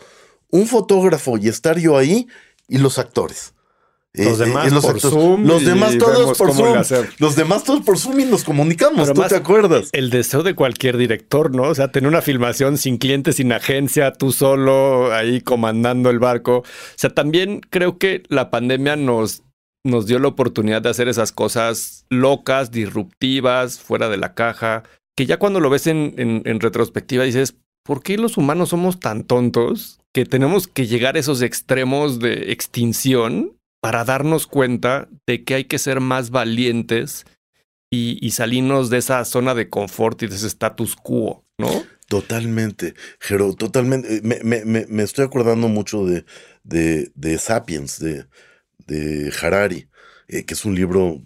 un 0.49 0.67
fotógrafo 0.67 1.38
y 1.38 1.47
estar 1.47 1.79
yo 1.79 1.97
ahí 1.97 2.27
y 2.67 2.77
los 2.77 2.97
actores. 2.97 3.53
Los 4.17 4.39
eh, 4.39 4.45
demás 4.45 4.73
por 4.73 4.99
Zoom. 4.99 5.45
Los 5.45 5.65
demás 5.65 5.97
todos 5.97 6.38
por 6.38 6.53
Zoom. 6.53 6.77
Los 7.19 7.36
demás 7.36 7.63
todos 7.63 7.84
por 7.84 7.97
Zoom 7.97 8.21
y 8.21 8.25
nos 8.25 8.43
comunicamos. 8.43 9.12
¿Tú 9.12 9.21
te 9.23 9.36
acuerdas? 9.36 9.89
El 9.91 10.10
deseo 10.10 10.43
de 10.43 10.55
cualquier 10.55 10.97
director, 10.97 11.53
¿no? 11.53 11.63
O 11.63 11.75
sea, 11.75 11.91
tener 11.91 12.08
una 12.08 12.21
filmación 12.21 12.77
sin 12.77 12.97
clientes, 12.97 13.36
sin 13.36 13.51
agencia, 13.51 14.13
tú 14.13 14.31
solo 14.31 15.13
ahí 15.13 15.41
comandando 15.41 16.10
el 16.10 16.19
barco. 16.19 16.60
O 16.60 16.63
sea, 16.95 17.10
también 17.10 17.62
creo 17.69 17.97
que 17.97 18.23
la 18.29 18.49
pandemia 18.51 18.95
nos 18.95 19.43
nos 19.85 20.07
dio 20.07 20.19
la 20.19 20.27
oportunidad 20.27 20.81
de 20.81 20.89
hacer 20.89 21.07
esas 21.07 21.31
cosas 21.31 22.05
locas, 22.09 22.71
disruptivas, 22.71 23.79
fuera 23.79 24.09
de 24.09 24.17
la 24.17 24.33
caja, 24.33 24.83
que 25.15 25.27
ya 25.27 25.37
cuando 25.37 25.59
lo 25.59 25.69
ves 25.69 25.87
en, 25.87 26.43
retrospectiva 26.59 27.23
dices, 27.23 27.55
¿por 27.83 28.01
qué 28.01 28.17
los 28.17 28.37
humanos 28.37 28.69
somos 28.69 28.99
tan 28.99 29.23
tontos 29.23 29.99
que 30.11 30.25
tenemos 30.25 30.67
que 30.67 30.87
llegar 30.87 31.15
a 31.15 31.19
esos 31.19 31.41
extremos 31.43 32.19
de 32.19 32.51
extinción 32.51 33.57
para 33.79 34.03
darnos 34.03 34.47
cuenta 34.47 35.07
de 35.27 35.43
que 35.43 35.53
hay 35.53 35.65
que 35.65 35.77
ser 35.77 35.99
más 36.01 36.31
valientes 36.31 37.25
y, 37.91 38.31
salirnos 38.31 38.89
de 38.89 38.97
esa 38.97 39.23
zona 39.23 39.53
de 39.53 39.69
confort 39.69 40.21
y 40.23 40.27
de 40.27 40.35
ese 40.35 40.47
status 40.47 40.97
quo, 40.97 41.45
¿no? 41.57 41.69
Totalmente, 42.09 42.93
Jero, 43.21 43.53
totalmente. 43.53 44.21
Me, 44.21 45.03
estoy 45.03 45.25
acordando 45.25 45.69
mucho 45.69 46.05
de, 46.05 46.25
de, 46.63 47.11
de 47.15 47.37
Sapiens, 47.37 47.99
de, 47.99 48.25
de 48.87 49.33
Harari, 49.41 49.87
eh, 50.27 50.43
que 50.45 50.53
es 50.53 50.65
un 50.65 50.75
libro 50.75 51.21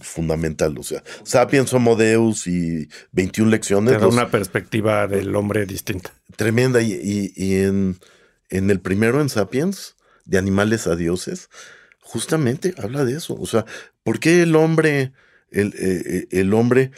fundamental. 0.00 0.76
O 0.78 0.82
sea, 0.82 1.02
Sapiens 1.24 1.72
Homo 1.72 1.96
Deus 1.96 2.46
y 2.46 2.88
21 3.12 3.50
lecciones. 3.50 3.98
Te 3.98 4.06
una 4.06 4.30
perspectiva 4.30 5.06
del 5.06 5.34
hombre 5.34 5.66
distinta. 5.66 6.12
Tremenda. 6.36 6.80
Y, 6.82 7.32
en, 7.36 7.98
en, 8.50 8.70
el 8.70 8.80
primero, 8.80 9.20
en 9.20 9.28
Sapiens, 9.28 9.96
de 10.24 10.38
animales 10.38 10.86
a 10.86 10.96
dioses, 10.96 11.48
justamente 12.00 12.74
habla 12.78 13.04
de 13.04 13.16
eso. 13.16 13.34
O 13.34 13.46
sea, 13.46 13.64
¿por 14.02 14.20
qué 14.20 14.42
el 14.42 14.56
hombre, 14.56 15.12
el, 15.50 15.68
eh, 15.68 16.02
eh, 16.06 16.26
el 16.30 16.54
hombre 16.54 16.90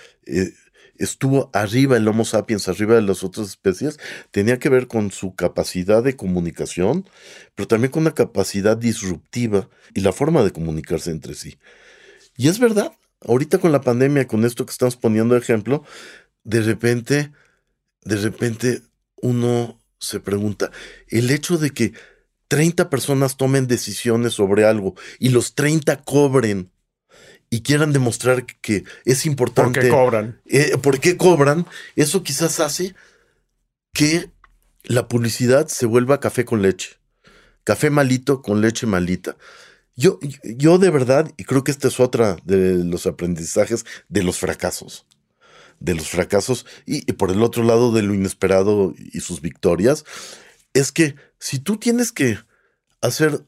estuvo 0.99 1.51
arriba 1.53 1.97
el 1.97 2.07
Homo 2.07 2.25
sapiens, 2.25 2.69
arriba 2.69 2.95
de 2.95 3.03
las 3.03 3.25
otras 3.25 3.49
especies, 3.49 3.99
tenía 4.31 4.59
que 4.59 4.69
ver 4.69 4.87
con 4.87 5.11
su 5.11 5.35
capacidad 5.35 6.03
de 6.03 6.17
comunicación, 6.17 7.09
pero 7.55 7.67
también 7.69 7.91
con 7.91 8.03
una 8.03 8.15
capacidad 8.15 8.77
disruptiva 8.77 9.69
y 9.95 10.01
la 10.01 10.13
forma 10.13 10.43
de 10.43 10.53
comunicarse 10.53 11.11
entre 11.11 11.35
sí. 11.35 11.59
Y 12.37 12.49
es 12.49 12.59
verdad, 12.59 12.93
ahorita 13.21 13.59
con 13.59 13.73
la 13.73 13.81
pandemia, 13.81 14.27
con 14.27 14.45
esto 14.45 14.67
que 14.67 14.73
estamos 14.73 14.97
poniendo 14.97 15.35
de 15.35 15.41
ejemplo, 15.41 15.85
de 16.45 16.61
repente, 16.61 17.33
de 18.05 18.17
repente 18.17 18.83
uno 19.17 19.81
se 19.99 20.21
pregunta, 20.21 20.71
el 21.09 21.31
hecho 21.31 21.57
de 21.57 21.71
que 21.71 21.95
30 22.49 22.91
personas 22.91 23.37
tomen 23.37 23.67
decisiones 23.67 24.35
sobre 24.35 24.65
algo 24.65 24.95
y 25.19 25.31
los 25.31 25.55
30 25.55 26.03
cobren 26.03 26.71
y 27.51 27.63
quieran 27.63 27.93
demostrar 27.93 28.47
que 28.47 28.85
es 29.05 29.27
importante. 29.27 29.81
¿Por 29.81 29.89
qué 29.89 29.95
cobran? 29.95 30.41
Eh, 30.47 30.77
¿Por 30.79 31.01
qué 31.01 31.17
cobran? 31.17 31.67
Eso 31.97 32.23
quizás 32.23 32.61
hace 32.61 32.95
que 33.93 34.31
la 34.83 35.09
publicidad 35.09 35.69
se 35.69 35.87
vuelva 35.87 36.21
café 36.21 36.45
con 36.45 36.63
leche. 36.63 36.97
Café 37.65 37.91
malito 37.91 38.43
con 38.43 38.61
leche 38.61 38.87
malita. 38.87 39.37
Yo, 39.97 40.19
yo 40.43 40.79
de 40.79 40.91
verdad, 40.91 41.33
y 41.37 41.45
creo 41.45 41.65
que 41.65 41.71
esta 41.71 41.89
es 41.89 42.01
otra 42.01 42.37
de 42.45 42.85
los 42.85 43.07
aprendizajes 43.07 43.87
de 44.09 44.23
los 44.23 44.39
fracasos. 44.39 45.07
De 45.81 45.95
los 45.95 46.09
fracasos 46.09 46.67
y, 46.85 47.09
y 47.09 47.15
por 47.15 47.31
el 47.31 47.43
otro 47.43 47.63
lado 47.63 47.93
de 47.93 48.03
lo 48.03 48.15
inesperado 48.15 48.95
y 48.99 49.21
sus 49.21 49.41
victorias, 49.41 50.05
es 50.73 50.93
que 50.93 51.15
si 51.39 51.59
tú 51.59 51.77
tienes 51.77 52.11
que 52.11 52.39
hacer 53.01 53.45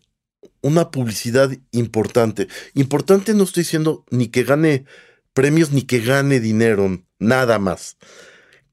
una 0.67 0.91
publicidad 0.91 1.51
importante. 1.71 2.49
Importante 2.75 3.35
no 3.35 3.45
estoy 3.45 3.63
diciendo 3.63 4.05
ni 4.11 4.29
que 4.29 4.43
gane 4.43 4.85
premios 5.33 5.71
ni 5.71 5.83
que 5.83 6.01
gane 6.01 6.41
dinero, 6.41 7.03
nada 7.19 7.59
más. 7.59 7.97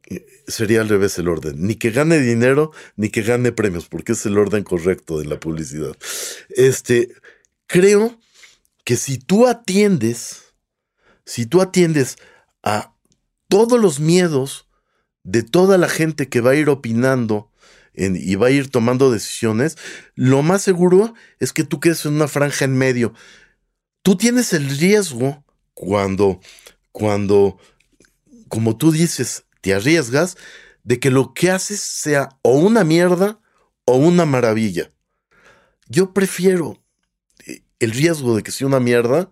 Eh, 0.08 0.26
sería 0.48 0.82
al 0.82 0.90
revés 0.90 1.18
el 1.20 1.28
orden. 1.28 1.56
Ni 1.58 1.76
que 1.76 1.92
gane 1.92 2.20
dinero 2.20 2.72
ni 2.96 3.10
que 3.10 3.22
gane 3.22 3.52
premios, 3.52 3.88
porque 3.88 4.14
es 4.14 4.26
el 4.26 4.38
orden 4.38 4.64
correcto 4.64 5.20
de 5.20 5.26
la 5.26 5.40
publicidad. 5.40 5.96
Este, 6.50 7.10
creo 7.68 8.20
que 8.84 8.98
si 8.98 9.20
tú 9.20 9.48
atiendes, 9.48 10.56
si 11.26 11.46
tú 11.46 11.62
atiendes 11.62 12.18
a 12.64 12.96
todos 13.50 13.80
los 13.80 14.00
miedos 14.00 14.68
de 15.24 15.44
toda 15.44 15.78
la 15.78 15.88
gente 15.88 16.28
que 16.28 16.42
va 16.42 16.52
a 16.52 16.56
ir 16.56 16.70
opinando 16.70 17.52
y 17.96 18.36
va 18.36 18.48
a 18.48 18.52
ir 18.52 18.70
tomando 18.70 19.12
decisiones, 19.12 19.78
lo 20.16 20.42
más 20.42 20.62
seguro 20.64 21.14
es 21.40 21.54
que 21.54 21.64
tú 21.64 21.80
quedes 21.80 22.06
en 22.06 22.14
una 22.14 22.28
franja 22.28 22.66
en 22.66 22.78
medio. 22.78 23.14
Tú 24.02 24.18
tienes 24.18 24.54
el 24.54 24.68
riesgo 24.78 25.44
cuando, 25.74 26.40
cuando, 26.92 27.58
como 28.48 28.78
tú 28.78 28.92
dices, 28.92 29.46
te 29.62 29.74
arriesgas 29.74 30.38
de 30.84 31.00
que 31.00 31.12
lo 31.12 31.34
que 31.34 31.52
haces 31.52 31.80
sea 31.80 32.38
o 32.42 32.58
una 32.58 32.84
mierda 32.84 33.40
o 33.86 33.96
una 33.96 34.26
maravilla. 34.26 34.92
Yo 35.88 36.14
prefiero 36.14 36.84
eh, 37.46 37.64
el 37.80 37.92
riesgo 37.92 38.36
de 38.36 38.44
que 38.44 38.52
sea 38.52 38.68
una 38.68 38.80
mierda 38.80 39.32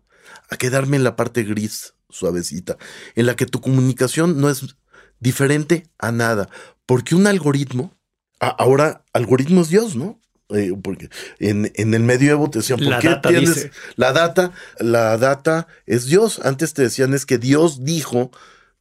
a 0.50 0.58
quedarme 0.58 0.98
en 0.98 1.04
la 1.04 1.16
parte 1.16 1.44
gris, 1.44 1.94
suavecita, 2.10 2.78
en 3.16 3.26
la 3.26 3.36
que 3.36 3.46
tu 3.46 3.62
comunicación 3.62 4.40
no 4.40 4.50
es 4.50 4.76
diferente 5.20 5.90
a 5.98 6.12
nada. 6.12 6.50
Porque 6.86 7.16
un 7.16 7.28
algoritmo, 7.28 7.98
ahora 8.42 9.06
algoritmo 9.14 9.62
es 9.62 9.70
Dios, 9.70 9.96
¿no? 9.96 10.20
Eh, 10.50 10.74
porque 10.84 11.10
en, 11.40 11.72
en, 11.76 11.94
el 11.94 12.04
medioevo 12.04 12.50
te 12.50 12.60
decían, 12.60 12.80
¿por 12.80 13.00
qué 13.00 13.16
tienes 13.22 13.70
la 13.96 14.12
data? 14.12 14.52
La 14.80 15.18
data 15.18 15.68
es 15.86 16.08
Dios. 16.08 16.42
Antes 16.44 16.74
te 16.74 16.82
decían 16.82 17.14
es 17.14 17.26
que 17.26 17.38
Dios 17.38 17.86
dijo 17.86 18.32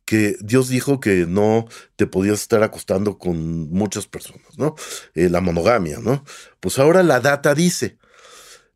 que 0.04 0.36
Dios 0.40 0.68
dijo 0.68 0.98
que 0.98 1.26
no 1.26 1.68
te 1.94 2.08
podías 2.08 2.40
estar 2.40 2.64
acostando 2.64 3.18
con 3.18 3.70
muchas 3.70 4.08
personas, 4.08 4.58
¿no? 4.58 4.74
Eh, 5.14 5.28
la 5.28 5.40
monogamia, 5.40 6.00
¿no? 6.00 6.24
Pues 6.58 6.80
ahora 6.80 7.04
la 7.04 7.20
data 7.20 7.54
dice, 7.54 7.98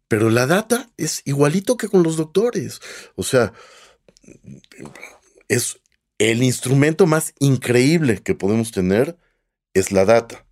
pero 0.06 0.30
la 0.30 0.46
data 0.46 0.90
es 0.96 1.22
igualito 1.24 1.76
que 1.76 1.88
con 1.88 2.04
los 2.04 2.16
doctores. 2.16 2.80
O 3.16 3.24
sea, 3.24 3.52
es 5.48 5.80
el 6.18 6.44
instrumento 6.44 7.06
más 7.06 7.34
increíble 7.40 8.22
que 8.22 8.36
podemos 8.36 8.70
tener 8.70 9.16
es 9.72 9.90
la 9.90 10.04
data. 10.04 10.43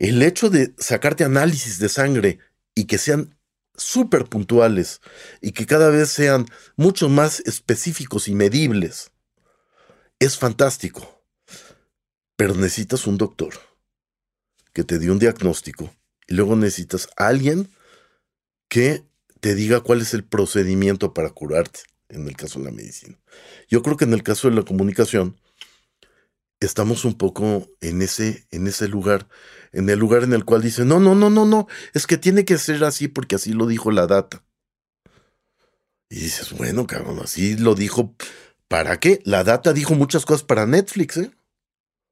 El 0.00 0.22
hecho 0.22 0.48
de 0.48 0.72
sacarte 0.78 1.24
análisis 1.24 1.78
de 1.78 1.90
sangre 1.90 2.38
y 2.74 2.86
que 2.86 2.96
sean 2.96 3.36
súper 3.76 4.24
puntuales 4.24 5.02
y 5.42 5.52
que 5.52 5.66
cada 5.66 5.90
vez 5.90 6.08
sean 6.08 6.46
mucho 6.74 7.10
más 7.10 7.40
específicos 7.40 8.26
y 8.26 8.34
medibles 8.34 9.12
es 10.18 10.38
fantástico, 10.38 11.22
pero 12.34 12.54
necesitas 12.54 13.06
un 13.06 13.18
doctor 13.18 13.52
que 14.72 14.84
te 14.84 14.98
dé 14.98 15.10
un 15.10 15.18
diagnóstico 15.18 15.94
y 16.26 16.32
luego 16.32 16.56
necesitas 16.56 17.06
a 17.18 17.26
alguien 17.26 17.68
que 18.70 19.04
te 19.40 19.54
diga 19.54 19.80
cuál 19.80 20.00
es 20.00 20.14
el 20.14 20.24
procedimiento 20.24 21.12
para 21.12 21.28
curarte, 21.28 21.80
en 22.08 22.26
el 22.26 22.38
caso 22.38 22.58
de 22.58 22.64
la 22.64 22.70
medicina. 22.70 23.20
Yo 23.68 23.82
creo 23.82 23.98
que 23.98 24.06
en 24.06 24.14
el 24.14 24.22
caso 24.22 24.48
de 24.48 24.56
la 24.56 24.62
comunicación, 24.62 25.38
estamos 26.60 27.04
un 27.04 27.14
poco 27.14 27.68
en 27.80 28.02
ese, 28.02 28.46
en 28.50 28.66
ese 28.66 28.88
lugar, 28.88 29.28
en 29.72 29.88
el 29.88 29.98
lugar 29.98 30.22
en 30.22 30.32
el 30.32 30.44
cual 30.44 30.62
dicen, 30.62 30.88
no, 30.88 31.00
no, 31.00 31.14
no, 31.14 31.30
no, 31.30 31.44
no, 31.44 31.66
es 31.94 32.06
que 32.06 32.18
tiene 32.18 32.44
que 32.44 32.58
ser 32.58 32.84
así 32.84 33.08
porque 33.08 33.36
así 33.36 33.52
lo 33.52 33.66
dijo 33.66 33.90
la 33.90 34.06
data. 34.06 34.44
Y 36.08 36.16
dices, 36.16 36.52
bueno, 36.52 36.86
cabrón, 36.86 37.20
así 37.22 37.56
lo 37.56 37.74
dijo 37.74 38.14
¿Para 38.70 39.00
qué? 39.00 39.20
La 39.24 39.42
data 39.42 39.72
dijo 39.72 39.96
muchas 39.96 40.24
cosas 40.24 40.44
para 40.44 40.64
Netflix, 40.64 41.16
¿eh? 41.16 41.32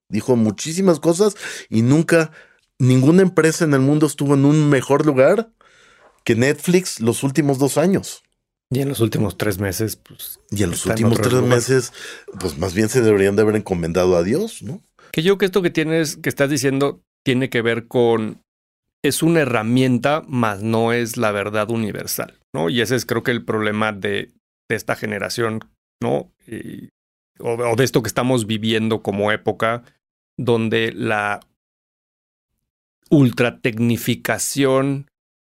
Dijo 0.08 0.34
muchísimas 0.34 0.98
cosas 0.98 1.36
y 1.68 1.82
nunca, 1.82 2.32
ninguna 2.80 3.22
empresa 3.22 3.64
en 3.64 3.74
el 3.74 3.80
mundo 3.80 4.08
estuvo 4.08 4.34
en 4.34 4.44
un 4.44 4.68
mejor 4.68 5.06
lugar 5.06 5.52
que 6.24 6.34
Netflix 6.34 6.98
los 6.98 7.22
últimos 7.22 7.60
dos 7.60 7.78
años. 7.78 8.24
Y 8.70 8.80
en 8.80 8.88
los 8.88 9.00
últimos 9.00 9.38
tres 9.38 9.58
meses, 9.58 9.96
pues. 9.96 10.40
Y 10.50 10.62
en 10.62 10.70
los 10.70 10.84
últimos 10.84 11.20
tres 11.20 11.42
meses, 11.42 11.92
pues 12.38 12.58
más 12.58 12.74
bien 12.74 12.88
se 12.88 13.00
deberían 13.00 13.34
de 13.34 13.42
haber 13.42 13.56
encomendado 13.56 14.16
a 14.16 14.22
Dios, 14.22 14.62
¿no? 14.62 14.82
Que 15.10 15.22
yo 15.22 15.38
que 15.38 15.46
esto 15.46 15.62
que 15.62 15.70
tienes, 15.70 16.16
que 16.16 16.28
estás 16.28 16.50
diciendo, 16.50 17.00
tiene 17.24 17.48
que 17.48 17.62
ver 17.62 17.86
con. 17.86 18.42
Es 19.02 19.22
una 19.22 19.40
herramienta, 19.40 20.22
mas 20.26 20.62
no 20.62 20.92
es 20.92 21.16
la 21.16 21.30
verdad 21.30 21.70
universal, 21.70 22.38
¿no? 22.52 22.68
Y 22.68 22.80
ese 22.80 22.96
es 22.96 23.06
creo 23.06 23.22
que 23.22 23.30
el 23.30 23.44
problema 23.44 23.92
de, 23.92 24.32
de 24.68 24.76
esta 24.76 24.96
generación 24.96 25.60
¿no? 26.02 26.32
o, 27.40 27.76
de 27.76 27.84
esto 27.84 28.02
que 28.02 28.08
estamos 28.08 28.46
viviendo 28.46 29.02
como 29.02 29.32
época, 29.32 29.84
donde 30.36 30.92
la 30.92 31.40
ultratecnificación 33.10 35.08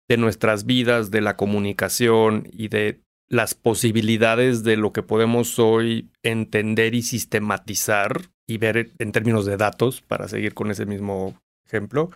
de 0.09 0.17
nuestras 0.19 0.67
vidas, 0.67 1.11
de 1.11 1.21
la 1.21 1.37
comunicación 1.37 2.49
y 2.53 2.69
de 2.69 3.01
las 3.29 3.55
posibilidades 3.55 4.63
de 4.63 4.77
lo 4.77 4.93
que 4.93 5.03
podemos 5.03 5.59
hoy 5.59 6.11
entender 6.23 6.95
y 6.95 7.03
sistematizar 7.03 8.31
y 8.47 8.59
ver 8.59 8.93
en 8.99 9.13
términos 9.13 9.47
de 9.47 9.57
datos, 9.57 10.01
para 10.03 10.29
seguir 10.29 10.55
con 10.55 10.71
ese 10.71 10.87
mismo 10.87 11.41
ejemplo, 11.67 12.11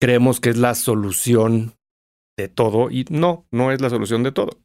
creemos 0.00 0.40
que 0.40 0.50
es 0.50 0.56
la 0.56 0.74
solución 0.74 1.74
de 2.36 2.48
todo 2.48 2.90
y 2.90 3.04
no, 3.10 3.46
no 3.52 3.70
es 3.70 3.80
la 3.80 3.90
solución 3.90 4.24
de 4.24 4.32
todo. 4.32 4.58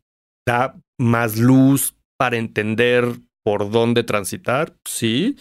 Da 0.48 0.76
más 0.98 1.38
luz, 1.38 1.98
para 2.18 2.38
entender 2.38 3.06
por 3.44 3.70
dónde 3.70 4.04
transitar, 4.04 4.76
sí, 4.86 5.38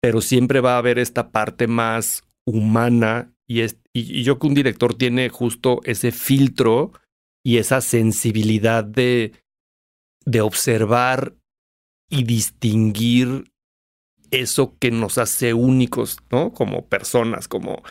pero 0.00 0.20
siempre 0.20 0.60
va 0.60 0.74
a 0.74 0.78
haber 0.78 0.98
esta 0.98 1.30
parte 1.32 1.66
más 1.66 2.22
humana 2.46 3.32
y, 3.48 3.60
es, 3.60 3.78
y, 3.92 4.22
yo 4.22 4.38
que 4.38 4.46
un 4.46 4.54
director 4.54 4.94
tiene 4.94 5.30
justo 5.30 5.80
ese 5.84 6.12
filtro 6.12 6.92
y 7.44 7.58
esa 7.58 7.80
sensibilidad 7.80 8.84
de, 8.84 9.32
de 10.24 10.40
observar 10.40 11.36
y 12.08 12.24
distinguir 12.24 13.52
eso 14.30 14.76
que 14.78 14.90
nos 14.90 15.18
hace 15.18 15.54
únicos, 15.54 16.18
¿no? 16.30 16.52
Como 16.52 16.86
personas, 16.86 17.46
como... 17.46 17.82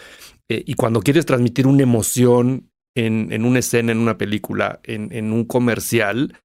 Eh, 0.50 0.63
y 0.66 0.74
cuando 0.74 1.02
quieres 1.02 1.26
transmitir 1.26 1.68
una 1.68 1.84
emoción 1.84 2.70
en, 2.96 3.32
en, 3.32 3.46
una 3.46 3.60
escena, 3.60 3.92
en 3.92 4.00
una 4.00 4.18
película, 4.18 4.82
en, 4.84 5.13
en 5.13 5.32
un 5.32 5.46
comercial, 5.46 6.38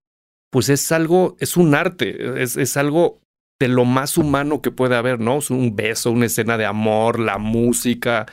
pues 0.51 0.69
es 0.69 0.93
algo, 0.93 1.37
es 1.41 1.57
un 1.57 1.75
arte, 1.75 2.43
es, 2.43 2.57
es 2.57 2.77
algo 2.77 3.21
de 3.61 3.69
lo 3.69 3.85
más 3.85 4.17
humano 4.17 4.63
que 4.63 4.71
puede 4.71 4.97
haber, 4.97 5.19
¿no? 5.19 5.39
Es 5.39 5.51
un 5.51 5.75
beso, 5.75 6.13
una 6.13 6.27
escena 6.27 6.57
de 6.57 6.65
amor, 6.65 7.19
la 7.19 7.39
música 7.39 8.27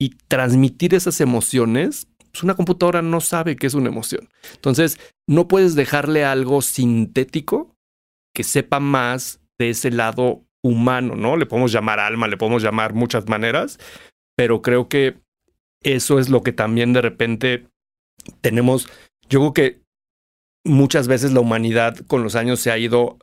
y 0.00 0.10
transmitir 0.26 0.94
esas 0.94 1.20
emociones. 1.20 2.08
Pues 2.32 2.42
una 2.42 2.54
computadora 2.54 3.02
no 3.02 3.20
sabe 3.20 3.56
qué 3.56 3.66
es 3.66 3.74
una 3.74 3.90
emoción. 3.90 4.28
Entonces, 4.54 4.98
no 5.28 5.48
puedes 5.48 5.74
dejarle 5.74 6.24
algo 6.24 6.62
sintético 6.62 7.76
que 8.34 8.44
sepa 8.44 8.80
más 8.80 9.40
de 9.58 9.70
ese 9.70 9.90
lado 9.90 10.44
humano, 10.62 11.14
¿no? 11.14 11.36
Le 11.36 11.46
podemos 11.46 11.72
llamar 11.72 12.00
alma, 12.00 12.28
le 12.28 12.36
podemos 12.36 12.62
llamar 12.62 12.94
muchas 12.94 13.28
maneras, 13.28 13.78
pero 14.36 14.62
creo 14.62 14.88
que 14.88 15.18
eso 15.82 16.18
es 16.18 16.28
lo 16.28 16.42
que 16.42 16.52
también 16.52 16.92
de 16.92 17.02
repente 17.02 17.66
tenemos. 18.40 18.88
Yo 19.28 19.40
creo 19.40 19.52
que 19.52 19.82
muchas 20.64 21.08
veces 21.08 21.32
la 21.32 21.40
humanidad 21.40 21.98
con 22.06 22.22
los 22.22 22.36
años 22.36 22.60
se 22.60 22.70
ha 22.70 22.78
ido 22.78 23.18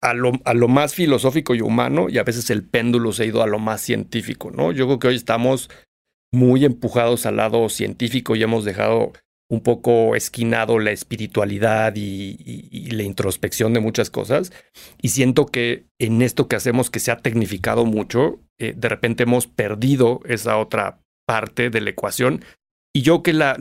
a 0.00 0.14
lo, 0.14 0.32
a 0.44 0.54
lo, 0.54 0.68
más 0.68 0.94
filosófico 0.94 1.54
y 1.54 1.62
humano 1.62 2.08
y 2.08 2.18
a 2.18 2.24
veces 2.24 2.50
el 2.50 2.62
péndulo 2.62 3.12
se 3.12 3.24
ha 3.24 3.26
ido 3.26 3.42
a 3.42 3.46
lo 3.46 3.58
más 3.58 3.80
científico, 3.80 4.50
¿no? 4.50 4.70
Yo 4.70 4.86
creo 4.86 4.98
que 4.98 5.08
hoy 5.08 5.16
estamos 5.16 5.70
muy 6.34 6.64
empujados 6.64 7.26
al 7.26 7.36
lado 7.36 7.68
científico 7.68 8.36
y 8.36 8.42
hemos 8.42 8.64
dejado 8.64 9.12
un 9.48 9.60
poco 9.60 10.16
esquinado 10.16 10.78
la 10.78 10.90
espiritualidad 10.90 11.94
y, 11.96 12.90
la 12.90 13.02
introspección 13.02 13.72
de 13.72 13.80
muchas 13.80 14.10
cosas. 14.10 14.52
Y 15.00 15.08
siento 15.08 15.46
que 15.46 15.86
en 15.98 16.22
esto 16.22 16.48
que 16.48 16.56
hacemos 16.56 16.90
que 16.90 17.00
se 17.00 17.10
ha 17.10 17.16
tecnificado 17.16 17.84
mucho, 17.84 18.40
eh, 18.58 18.74
de 18.76 18.88
repente 18.88 19.24
hemos 19.24 19.46
perdido 19.46 20.20
esa 20.26 20.58
otra 20.58 21.00
parte 21.26 21.70
de 21.70 21.80
la 21.80 21.90
ecuación. 21.90 22.44
Y 22.94 23.02
yo 23.02 23.22
que 23.22 23.32
la, 23.32 23.56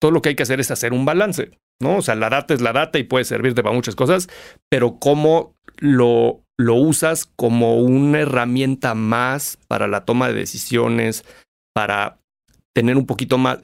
todo 0.00 0.10
lo 0.10 0.22
que 0.22 0.30
hay 0.30 0.34
que 0.34 0.42
hacer 0.42 0.60
es 0.60 0.70
hacer 0.70 0.92
un 0.92 1.04
balance. 1.04 1.50
¿no? 1.80 1.98
O 1.98 2.02
sea, 2.02 2.14
la 2.14 2.30
data 2.30 2.54
es 2.54 2.60
la 2.60 2.72
data 2.72 2.98
y 2.98 3.04
puede 3.04 3.24
servirte 3.24 3.62
para 3.62 3.74
muchas 3.74 3.96
cosas, 3.96 4.28
pero 4.70 4.98
cómo 4.98 5.54
lo, 5.78 6.44
lo 6.56 6.74
usas 6.74 7.26
como 7.36 7.76
una 7.78 8.20
herramienta 8.20 8.94
más 8.94 9.58
para 9.68 9.88
la 9.88 10.04
toma 10.04 10.28
de 10.28 10.34
decisiones, 10.34 11.24
para 11.74 12.20
tener 12.74 12.96
un 12.96 13.06
poquito 13.06 13.38
más. 13.38 13.58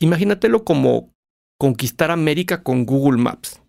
Imagínatelo 0.00 0.64
como 0.64 1.12
conquistar 1.58 2.10
América 2.10 2.62
con 2.62 2.84
Google 2.84 3.20
Maps. 3.20 3.62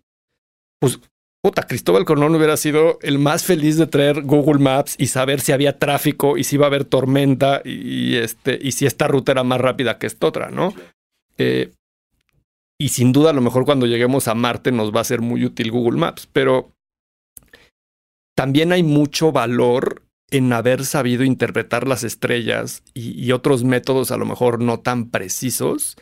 Pues, 0.80 1.00
puta, 1.42 1.62
Cristóbal 1.62 2.04
Colón 2.04 2.34
hubiera 2.34 2.56
sido 2.56 2.98
el 3.02 3.18
más 3.18 3.44
feliz 3.44 3.76
de 3.76 3.86
traer 3.86 4.22
Google 4.22 4.58
Maps 4.58 4.96
y 4.98 5.06
saber 5.06 5.40
si 5.40 5.52
había 5.52 5.78
tráfico 5.78 6.36
y 6.36 6.44
si 6.44 6.56
iba 6.56 6.66
a 6.66 6.68
haber 6.68 6.84
tormenta 6.84 7.62
y, 7.64 8.16
este, 8.16 8.58
y 8.60 8.72
si 8.72 8.86
esta 8.86 9.06
ruta 9.08 9.32
era 9.32 9.44
más 9.44 9.60
rápida 9.60 9.98
que 9.98 10.06
esta 10.06 10.26
otra, 10.26 10.50
¿no? 10.50 10.74
Eh, 11.38 11.72
y 12.78 12.90
sin 12.90 13.12
duda 13.12 13.30
a 13.30 13.32
lo 13.32 13.40
mejor 13.40 13.64
cuando 13.64 13.86
lleguemos 13.86 14.28
a 14.28 14.34
Marte 14.34 14.72
nos 14.72 14.94
va 14.94 15.00
a 15.00 15.04
ser 15.04 15.20
muy 15.20 15.44
útil 15.44 15.70
Google 15.70 15.98
Maps, 15.98 16.28
pero 16.30 16.72
también 18.36 18.72
hay 18.72 18.82
mucho 18.82 19.32
valor 19.32 20.02
en 20.30 20.52
haber 20.52 20.84
sabido 20.84 21.24
interpretar 21.24 21.86
las 21.86 22.04
estrellas 22.04 22.82
y, 22.94 23.30
otros 23.32 23.64
métodos 23.64 24.10
a 24.10 24.16
lo 24.16 24.26
mejor 24.26 24.60
no 24.60 24.80
tan 24.80 25.10
precisos, 25.10 25.96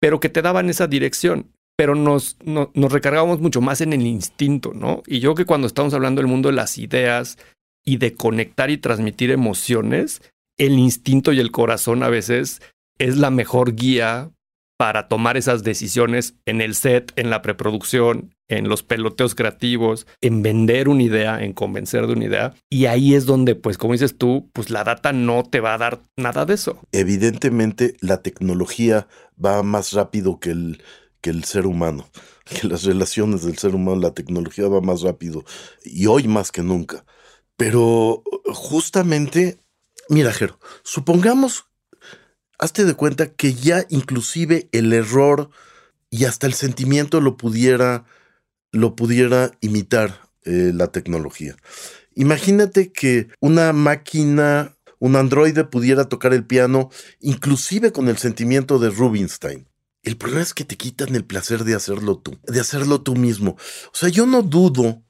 pero 0.00 0.20
que 0.20 0.28
te 0.28 0.42
daban 0.42 0.70
esa 0.70 0.86
dirección. 0.86 1.52
Pero 1.76 1.94
nos, 1.94 2.36
nos 2.44 2.92
recargábamos 2.92 3.40
mucho 3.40 3.60
más 3.60 3.80
en 3.80 3.92
el 3.92 4.04
instinto, 4.04 4.72
¿no? 4.74 5.04
Y 5.06 5.20
yo 5.20 5.36
que 5.36 5.44
cuando 5.44 5.68
estamos 5.68 5.94
hablando 5.94 6.20
del 6.20 6.28
mundo 6.28 6.48
de 6.48 6.56
las 6.56 6.76
ideas 6.76 7.38
y 7.84 7.98
de 7.98 8.14
conectar 8.14 8.68
y 8.70 8.78
transmitir 8.78 9.30
emociones, 9.30 10.20
el 10.58 10.72
instinto 10.72 11.32
y 11.32 11.38
el 11.38 11.52
corazón 11.52 12.02
a 12.02 12.08
veces 12.08 12.60
es 12.98 13.16
la 13.16 13.30
mejor 13.30 13.76
guía 13.76 14.32
para 14.76 15.06
tomar 15.06 15.36
esas 15.36 15.62
decisiones 15.62 16.34
en 16.46 16.60
el 16.60 16.74
set, 16.74 17.12
en 17.14 17.30
la 17.30 17.42
preproducción, 17.42 18.34
en 18.48 18.68
los 18.68 18.82
peloteos 18.82 19.34
creativos, 19.34 20.06
en 20.20 20.42
vender 20.42 20.88
una 20.88 21.02
idea, 21.02 21.42
en 21.42 21.52
convencer 21.52 22.06
de 22.06 22.14
una 22.14 22.24
idea. 22.24 22.54
Y 22.70 22.86
ahí 22.86 23.14
es 23.14 23.26
donde, 23.26 23.54
pues, 23.54 23.78
como 23.78 23.92
dices 23.92 24.16
tú, 24.16 24.50
pues 24.52 24.70
la 24.70 24.84
data 24.84 25.12
no 25.12 25.42
te 25.44 25.60
va 25.60 25.74
a 25.74 25.78
dar 25.78 26.00
nada 26.16 26.46
de 26.46 26.54
eso. 26.54 26.78
Evidentemente, 26.92 27.94
la 28.00 28.22
tecnología 28.22 29.06
va 29.42 29.62
más 29.62 29.92
rápido 29.92 30.40
que 30.40 30.50
el, 30.50 30.82
que 31.20 31.30
el 31.30 31.44
ser 31.44 31.66
humano, 31.66 32.08
que 32.44 32.66
las 32.66 32.84
relaciones 32.84 33.42
del 33.42 33.58
ser 33.58 33.74
humano, 33.74 34.00
la 34.00 34.14
tecnología 34.14 34.68
va 34.68 34.80
más 34.80 35.02
rápido 35.02 35.44
y 35.84 36.06
hoy 36.06 36.26
más 36.26 36.50
que 36.50 36.62
nunca. 36.62 37.04
Pero 37.56 38.22
justamente, 38.46 39.58
mira, 40.08 40.32
Jero, 40.32 40.58
supongamos, 40.84 41.66
hazte 42.58 42.84
de 42.84 42.94
cuenta 42.94 43.32
que 43.32 43.52
ya 43.52 43.84
inclusive 43.90 44.68
el 44.72 44.92
error 44.92 45.50
y 46.10 46.24
hasta 46.24 46.46
el 46.46 46.54
sentimiento 46.54 47.20
lo 47.20 47.36
pudiera, 47.36 48.04
lo 48.72 48.96
pudiera 48.96 49.52
imitar 49.60 50.20
eh, 50.44 50.72
la 50.74 50.88
tecnología. 50.88 51.56
Imagínate 52.14 52.92
que 52.92 53.28
una 53.40 53.72
máquina, 53.72 54.76
un 54.98 55.16
androide 55.16 55.64
pudiera 55.64 56.08
tocar 56.08 56.32
el 56.32 56.44
piano 56.44 56.90
inclusive 57.20 57.92
con 57.92 58.08
el 58.08 58.18
sentimiento 58.18 58.78
de 58.78 58.90
Rubinstein. 58.90 59.68
El 60.02 60.16
problema 60.16 60.42
es 60.42 60.54
que 60.54 60.64
te 60.64 60.76
quitan 60.76 61.14
el 61.14 61.24
placer 61.24 61.64
de 61.64 61.74
hacerlo 61.74 62.18
tú, 62.18 62.38
de 62.46 62.60
hacerlo 62.60 63.02
tú 63.02 63.14
mismo. 63.14 63.56
O 63.92 63.94
sea, 63.94 64.08
yo 64.08 64.26
no 64.26 64.42
dudo, 64.42 65.02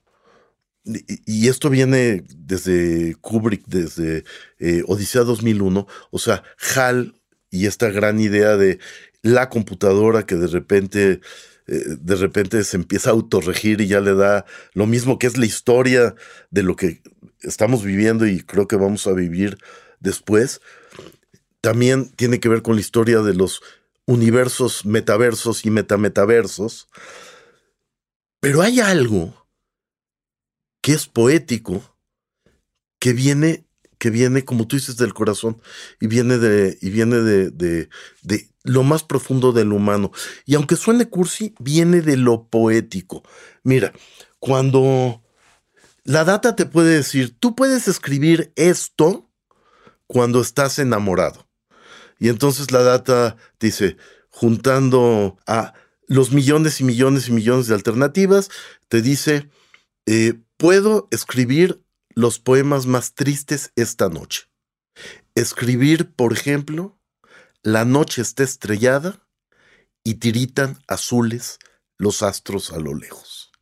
y 0.84 1.48
esto 1.48 1.70
viene 1.70 2.24
desde 2.36 3.14
Kubrick, 3.16 3.64
desde 3.66 4.24
eh, 4.58 4.82
Odisea 4.86 5.22
2001, 5.22 5.86
o 6.10 6.18
sea, 6.18 6.42
HAL 6.74 7.14
y 7.50 7.66
esta 7.66 7.90
gran 7.90 8.20
idea 8.20 8.56
de 8.56 8.78
la 9.22 9.48
computadora 9.48 10.24
que 10.26 10.36
de 10.36 10.46
repente, 10.46 11.20
eh, 11.68 11.96
de 12.00 12.16
repente 12.16 12.64
se 12.64 12.76
empieza 12.76 13.10
a 13.10 13.12
autorregir 13.12 13.80
y 13.80 13.86
ya 13.86 14.00
le 14.00 14.14
da 14.14 14.46
lo 14.72 14.86
mismo 14.86 15.18
que 15.18 15.26
es 15.26 15.36
la 15.36 15.46
historia 15.46 16.14
de 16.50 16.62
lo 16.62 16.76
que 16.76 17.02
estamos 17.42 17.84
viviendo 17.84 18.26
y 18.26 18.40
creo 18.40 18.66
que 18.66 18.76
vamos 18.76 19.06
a 19.06 19.12
vivir 19.12 19.58
después. 20.00 20.60
También 21.60 22.08
tiene 22.10 22.40
que 22.40 22.48
ver 22.48 22.62
con 22.62 22.74
la 22.74 22.80
historia 22.80 23.20
de 23.20 23.34
los 23.34 23.60
universos, 24.06 24.86
metaversos 24.86 25.66
y 25.66 25.70
metametaversos. 25.70 26.88
Pero 28.40 28.62
hay 28.62 28.80
algo 28.80 29.46
que 30.80 30.92
es 30.92 31.06
poético, 31.06 31.96
que 32.98 33.12
viene, 33.12 33.66
que 33.98 34.10
viene, 34.10 34.44
como 34.44 34.66
tú 34.66 34.76
dices, 34.76 34.96
del 34.96 35.12
corazón 35.12 35.60
y 36.00 36.06
viene 36.06 36.38
de, 36.38 36.78
y 36.80 36.90
viene 36.90 37.16
de, 37.16 37.50
de, 37.50 37.88
lo 38.62 38.82
más 38.82 39.02
profundo 39.02 39.52
del 39.52 39.72
humano. 39.72 40.12
Y 40.46 40.54
aunque 40.54 40.76
suene 40.76 41.08
cursi, 41.08 41.54
viene 41.58 42.00
de 42.00 42.16
lo 42.16 42.48
poético. 42.48 43.22
Mira, 43.62 43.92
cuando 44.38 45.22
la 46.04 46.24
data 46.24 46.54
te 46.54 46.66
puede 46.66 46.94
decir, 46.94 47.36
tú 47.38 47.54
puedes 47.54 47.88
escribir 47.88 48.52
esto 48.56 49.28
cuando 50.06 50.40
estás 50.40 50.78
enamorado. 50.78 51.48
Y 52.18 52.28
entonces 52.28 52.70
la 52.72 52.82
data 52.82 53.36
dice, 53.60 53.96
juntando 54.30 55.38
a 55.46 55.74
los 56.06 56.32
millones 56.32 56.80
y 56.80 56.84
millones 56.84 57.28
y 57.28 57.32
millones 57.32 57.66
de 57.66 57.74
alternativas, 57.74 58.48
te 58.88 59.02
dice, 59.02 59.50
eh, 60.06 60.34
puedo 60.56 61.08
escribir 61.10 61.82
los 62.18 62.40
poemas 62.40 62.86
más 62.86 63.14
tristes 63.14 63.70
esta 63.76 64.08
noche. 64.08 64.50
Escribir, 65.36 66.10
por 66.16 66.32
ejemplo, 66.32 66.98
la 67.62 67.84
noche 67.84 68.22
está 68.22 68.42
estrellada 68.42 69.24
y 70.02 70.14
tiritan 70.14 70.82
azules 70.88 71.60
los 71.96 72.24
astros 72.24 72.72
a 72.72 72.80
lo 72.80 72.96
lejos. 72.96 73.52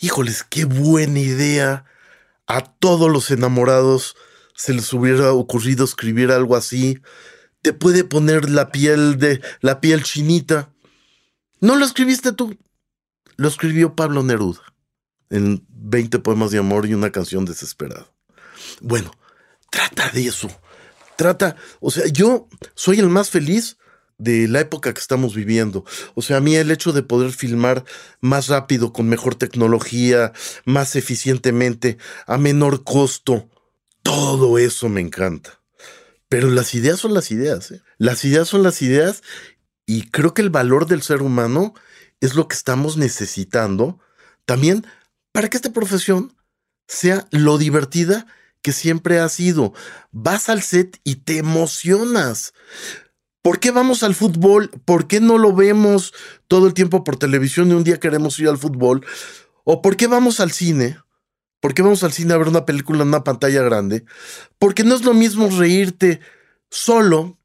Híjoles, 0.00 0.42
qué 0.42 0.64
buena 0.64 1.20
idea. 1.20 1.84
A 2.48 2.62
todos 2.62 3.08
los 3.08 3.30
enamorados 3.30 4.16
se 4.56 4.74
les 4.74 4.92
hubiera 4.92 5.32
ocurrido 5.32 5.84
escribir 5.84 6.32
algo 6.32 6.56
así 6.56 7.00
te 7.62 7.72
puede 7.72 8.02
poner 8.02 8.50
la 8.50 8.72
piel 8.72 9.18
de 9.18 9.40
la 9.60 9.80
piel 9.80 10.02
chinita. 10.02 10.72
No 11.60 11.76
lo 11.76 11.84
escribiste 11.84 12.32
tú, 12.32 12.56
lo 13.36 13.46
escribió 13.46 13.94
Pablo 13.94 14.24
Neruda 14.24 14.69
en 15.30 15.64
20 15.68 16.18
poemas 16.18 16.50
de 16.50 16.58
amor 16.58 16.86
y 16.86 16.94
una 16.94 17.10
canción 17.10 17.44
desesperada. 17.44 18.06
Bueno, 18.80 19.12
trata 19.70 20.10
de 20.10 20.26
eso. 20.26 20.50
Trata, 21.16 21.56
o 21.80 21.90
sea, 21.90 22.06
yo 22.06 22.48
soy 22.74 22.98
el 22.98 23.08
más 23.08 23.30
feliz 23.30 23.76
de 24.18 24.48
la 24.48 24.60
época 24.60 24.92
que 24.92 25.00
estamos 25.00 25.34
viviendo. 25.34 25.84
O 26.14 26.22
sea, 26.22 26.38
a 26.38 26.40
mí 26.40 26.54
el 26.54 26.70
hecho 26.70 26.92
de 26.92 27.02
poder 27.02 27.32
filmar 27.32 27.84
más 28.20 28.48
rápido, 28.48 28.92
con 28.92 29.08
mejor 29.08 29.34
tecnología, 29.34 30.32
más 30.64 30.94
eficientemente, 30.96 31.98
a 32.26 32.36
menor 32.36 32.84
costo, 32.84 33.48
todo 34.02 34.58
eso 34.58 34.88
me 34.88 35.00
encanta. 35.00 35.60
Pero 36.28 36.48
las 36.48 36.74
ideas 36.74 37.00
son 37.00 37.14
las 37.14 37.30
ideas. 37.30 37.70
¿eh? 37.72 37.82
Las 37.98 38.24
ideas 38.24 38.48
son 38.48 38.62
las 38.62 38.82
ideas 38.82 39.22
y 39.86 40.08
creo 40.10 40.34
que 40.34 40.42
el 40.42 40.50
valor 40.50 40.86
del 40.86 41.02
ser 41.02 41.22
humano 41.22 41.74
es 42.20 42.34
lo 42.34 42.46
que 42.46 42.54
estamos 42.54 42.96
necesitando 42.96 43.98
también 44.44 44.86
para 45.32 45.48
que 45.48 45.56
esta 45.56 45.72
profesión 45.72 46.34
sea 46.86 47.26
lo 47.30 47.58
divertida 47.58 48.26
que 48.62 48.72
siempre 48.72 49.20
ha 49.20 49.28
sido. 49.28 49.72
Vas 50.10 50.48
al 50.48 50.62
set 50.62 51.00
y 51.04 51.16
te 51.16 51.38
emocionas. 51.38 52.52
¿Por 53.42 53.58
qué 53.58 53.70
vamos 53.70 54.02
al 54.02 54.14
fútbol? 54.14 54.70
¿Por 54.84 55.06
qué 55.06 55.20
no 55.20 55.38
lo 55.38 55.54
vemos 55.54 56.12
todo 56.46 56.66
el 56.66 56.74
tiempo 56.74 57.04
por 57.04 57.16
televisión 57.16 57.70
y 57.70 57.74
un 57.74 57.84
día 57.84 58.00
queremos 58.00 58.38
ir 58.38 58.48
al 58.48 58.58
fútbol? 58.58 59.04
¿O 59.64 59.80
por 59.80 59.96
qué 59.96 60.06
vamos 60.06 60.40
al 60.40 60.50
cine? 60.50 60.98
¿Por 61.60 61.74
qué 61.74 61.82
vamos 61.82 62.02
al 62.02 62.12
cine 62.12 62.34
a 62.34 62.38
ver 62.38 62.48
una 62.48 62.66
película 62.66 63.02
en 63.02 63.08
una 63.08 63.24
pantalla 63.24 63.62
grande? 63.62 64.04
Porque 64.58 64.84
no 64.84 64.94
es 64.94 65.04
lo 65.04 65.14
mismo 65.14 65.48
reírte 65.48 66.20
solo 66.70 67.38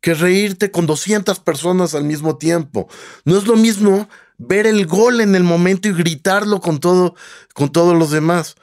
que 0.00 0.14
reírte 0.14 0.70
con 0.70 0.86
200 0.86 1.40
personas 1.40 1.94
al 1.94 2.04
mismo 2.04 2.36
tiempo. 2.36 2.88
No 3.24 3.36
es 3.36 3.46
lo 3.46 3.56
mismo 3.56 4.08
ver 4.40 4.66
el 4.66 4.86
gol 4.86 5.20
en 5.20 5.34
el 5.34 5.44
momento 5.44 5.88
y 5.88 5.92
gritarlo 5.92 6.60
con 6.60 6.80
todo, 6.80 7.14
con 7.54 7.70
todos 7.70 7.96
los 7.96 8.10
demás. 8.10 8.56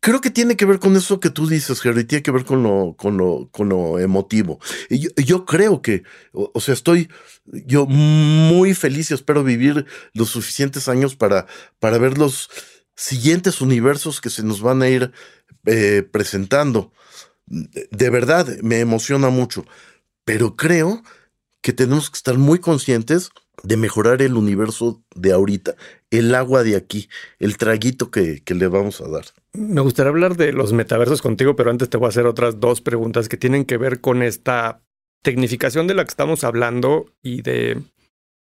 creo 0.00 0.20
que 0.20 0.30
tiene 0.30 0.56
que 0.56 0.64
ver 0.64 0.78
con 0.78 0.96
eso 0.96 1.18
que 1.18 1.30
tú 1.30 1.48
dices, 1.48 1.80
Jerry, 1.80 2.04
tiene 2.04 2.22
que 2.22 2.30
ver 2.30 2.44
con 2.44 2.62
lo, 2.62 2.94
con 2.96 3.16
lo, 3.16 3.48
con 3.50 3.68
lo 3.68 3.98
emotivo. 3.98 4.60
Y 4.88 5.24
yo, 5.24 5.44
creo 5.44 5.82
que, 5.82 6.04
o, 6.32 6.60
sea, 6.60 6.74
estoy 6.74 7.10
yo 7.44 7.86
muy 7.86 8.74
feliz 8.74 9.10
y 9.10 9.14
espero 9.14 9.42
vivir 9.42 9.86
los 10.14 10.30
suficientes 10.30 10.88
años 10.88 11.16
para, 11.16 11.46
para 11.80 11.98
ver 11.98 12.16
los 12.16 12.48
siguientes 12.94 13.60
universos 13.60 14.20
que 14.20 14.30
se 14.30 14.44
nos 14.44 14.60
van 14.62 14.82
a 14.82 14.88
ir 14.88 15.12
eh, 15.66 16.06
presentando. 16.10 16.92
De 17.46 18.08
verdad, 18.08 18.46
me 18.62 18.78
emociona 18.78 19.30
mucho, 19.30 19.66
pero 20.24 20.54
creo 20.54 21.02
que 21.60 21.72
tenemos 21.72 22.08
que 22.08 22.16
estar 22.16 22.38
muy 22.38 22.60
conscientes 22.60 23.30
de 23.62 23.76
mejorar 23.76 24.22
el 24.22 24.34
universo 24.34 25.02
de 25.14 25.32
ahorita, 25.32 25.76
el 26.10 26.34
agua 26.34 26.62
de 26.62 26.76
aquí, 26.76 27.08
el 27.38 27.56
traguito 27.56 28.10
que, 28.10 28.42
que, 28.42 28.54
le 28.54 28.66
vamos 28.66 29.00
a 29.00 29.08
dar. 29.08 29.24
Me 29.52 29.80
gustaría 29.80 30.10
hablar 30.10 30.36
de 30.36 30.52
los 30.52 30.72
metaversos 30.72 31.22
contigo, 31.22 31.54
pero 31.54 31.70
antes 31.70 31.90
te 31.90 31.96
voy 31.96 32.06
a 32.06 32.08
hacer 32.08 32.26
otras 32.26 32.60
dos 32.60 32.80
preguntas 32.80 33.28
que 33.28 33.36
tienen 33.36 33.64
que 33.64 33.76
ver 33.76 34.00
con 34.00 34.22
esta 34.22 34.82
tecnificación 35.22 35.86
de 35.86 35.94
la 35.94 36.04
que 36.04 36.10
estamos 36.10 36.44
hablando 36.44 37.06
y 37.22 37.42
de... 37.42 37.80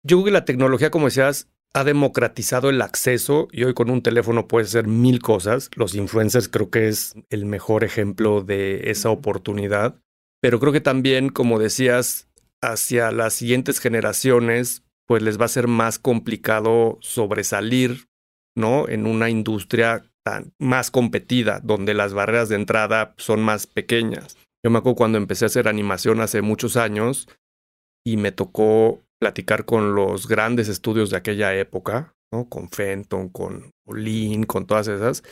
Yo 0.04 0.17
creo 0.17 0.26
que 0.26 0.32
la 0.32 0.45
tecnología, 0.45 0.89
como 0.89 1.06
decías, 1.06 1.47
ha 1.74 1.84
democratizado 1.84 2.69
el 2.69 2.82
acceso 2.82 3.47
y 3.52 3.63
hoy 3.63 3.74
con 3.74 3.89
un 3.89 4.02
teléfono 4.02 4.47
puedes 4.47 4.69
hacer 4.69 4.88
mil 4.88 5.21
cosas. 5.21 5.69
Los 5.76 5.95
influencers 5.95 6.50
creo 6.50 6.69
que 6.69 6.88
es 6.88 7.13
el 7.30 7.45
mejor 7.45 7.84
ejemplo 7.84 8.41
de 8.41 8.89
esa 8.89 9.10
oportunidad. 9.10 9.95
Pero 10.41 10.60
creo 10.60 10.74
que 10.74 10.82
también, 10.82 11.30
como 11.30 11.60
decías, 11.60 12.28
hacia 12.62 13.12
las 13.12 13.34
siguientes 13.34 13.80
generaciones, 13.80 14.84
pues 15.12 15.24
les 15.24 15.38
va 15.38 15.43
a 15.43 15.50
ser 15.50 15.67
más 15.67 16.00
complicado 16.00 16.97
sobresalir, 17.02 18.08
¿no? 18.56 18.88
En 18.88 19.05
una 19.05 19.30
industria 19.30 20.09
más 20.57 20.89
competida, 20.89 21.59
donde 21.62 21.93
las 21.93 22.14
barreras 22.14 22.47
de 22.47 22.55
entrada 22.55 23.14
son 23.18 23.41
más 23.41 23.68
pequeñas. 23.68 24.38
Yo 24.64 24.72
me 24.72 24.78
acuerdo 24.78 24.95
cuando 24.95 25.18
empecé 25.18 25.43
a 25.43 25.47
hacer 25.47 25.68
animación 25.68 26.22
hace 26.22 26.41
muchos 26.41 26.78
años 26.78 27.28
y 28.05 28.16
me 28.16 28.32
tocó 28.32 29.01
platicar 29.20 29.66
con 29.66 29.95
los 29.95 30.30
grandes 30.30 30.70
estudios 30.70 31.09
de 31.09 31.18
aquella 31.18 31.53
época, 31.55 32.14
¿no? 32.32 32.47
Con 32.47 32.70
Fenton, 32.70 33.28
con 33.28 33.70
Olin, 33.86 34.45
con 34.45 34.66
todas 34.66 34.88
esas. 34.88 35.24